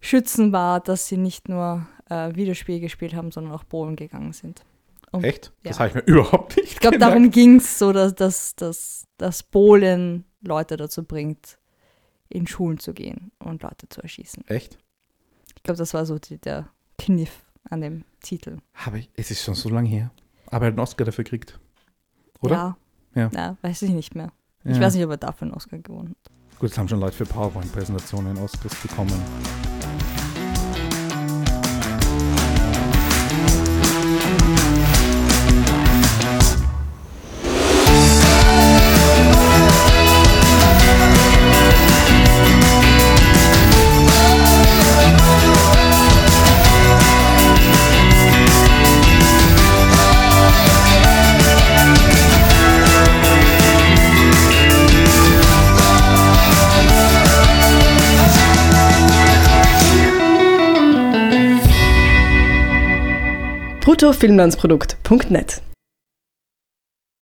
Schützen 0.00 0.52
war, 0.52 0.80
dass 0.80 1.08
sie 1.08 1.16
nicht 1.16 1.48
nur 1.48 1.86
äh, 2.08 2.34
Videospiele 2.34 2.80
gespielt 2.80 3.14
haben, 3.14 3.30
sondern 3.30 3.52
auch 3.52 3.66
Polen 3.66 3.96
gegangen 3.96 4.32
sind. 4.32 4.62
Und, 5.12 5.24
Echt? 5.24 5.52
Das 5.62 5.76
ja. 5.76 5.80
habe 5.80 5.88
ich 5.88 5.94
mir 5.94 6.00
überhaupt 6.12 6.56
nicht 6.56 6.72
Ich 6.72 6.78
glaube, 6.80 6.98
darum 6.98 7.30
ging 7.30 7.56
es 7.56 7.78
so, 7.78 7.92
dass, 7.92 8.14
dass, 8.14 8.54
dass, 8.56 9.06
dass 9.16 9.42
Polen 9.42 10.24
Leute 10.40 10.76
dazu 10.76 11.04
bringt, 11.04 11.58
in 12.28 12.46
Schulen 12.46 12.78
zu 12.78 12.92
gehen 12.92 13.30
und 13.38 13.62
Leute 13.62 13.88
zu 13.88 14.02
erschießen. 14.02 14.46
Echt? 14.48 14.78
Ich 15.56 15.62
glaube, 15.62 15.78
das 15.78 15.94
war 15.94 16.04
so 16.04 16.18
die, 16.18 16.38
der 16.38 16.68
Kniff 16.98 17.44
an 17.70 17.80
dem 17.80 18.04
Titel. 18.20 18.58
Habe 18.74 18.98
ich, 18.98 19.10
es 19.14 19.30
ist 19.30 19.42
schon 19.42 19.54
so 19.54 19.68
lange 19.68 19.88
her. 19.88 20.10
Aber 20.46 20.66
er 20.66 20.68
hat 20.68 20.72
einen 20.72 20.80
Oscar 20.80 21.04
dafür 21.04 21.24
gekriegt. 21.24 21.58
Oder? 22.44 22.76
Ja. 23.14 23.22
Ja. 23.22 23.30
Na, 23.32 23.56
weiß 23.62 23.82
ich 23.82 23.90
nicht 23.90 24.14
mehr. 24.14 24.30
Ich 24.64 24.76
Ja. 24.76 24.82
weiß 24.82 24.94
nicht, 24.94 25.04
ob 25.04 25.10
er 25.10 25.16
dafür 25.16 25.46
einen 25.46 25.54
Oscar 25.54 25.78
gewonnen 25.78 26.10
hat. 26.24 26.58
Gut, 26.58 26.70
es 26.70 26.78
haben 26.78 26.88
schon 26.88 27.00
Leute 27.00 27.16
für 27.16 27.26
PowerPoint-Präsentationen 27.26 28.36
Oscars 28.38 28.74
bekommen. 28.76 29.12
bruttofilmlandsprodukt.net 63.94 65.62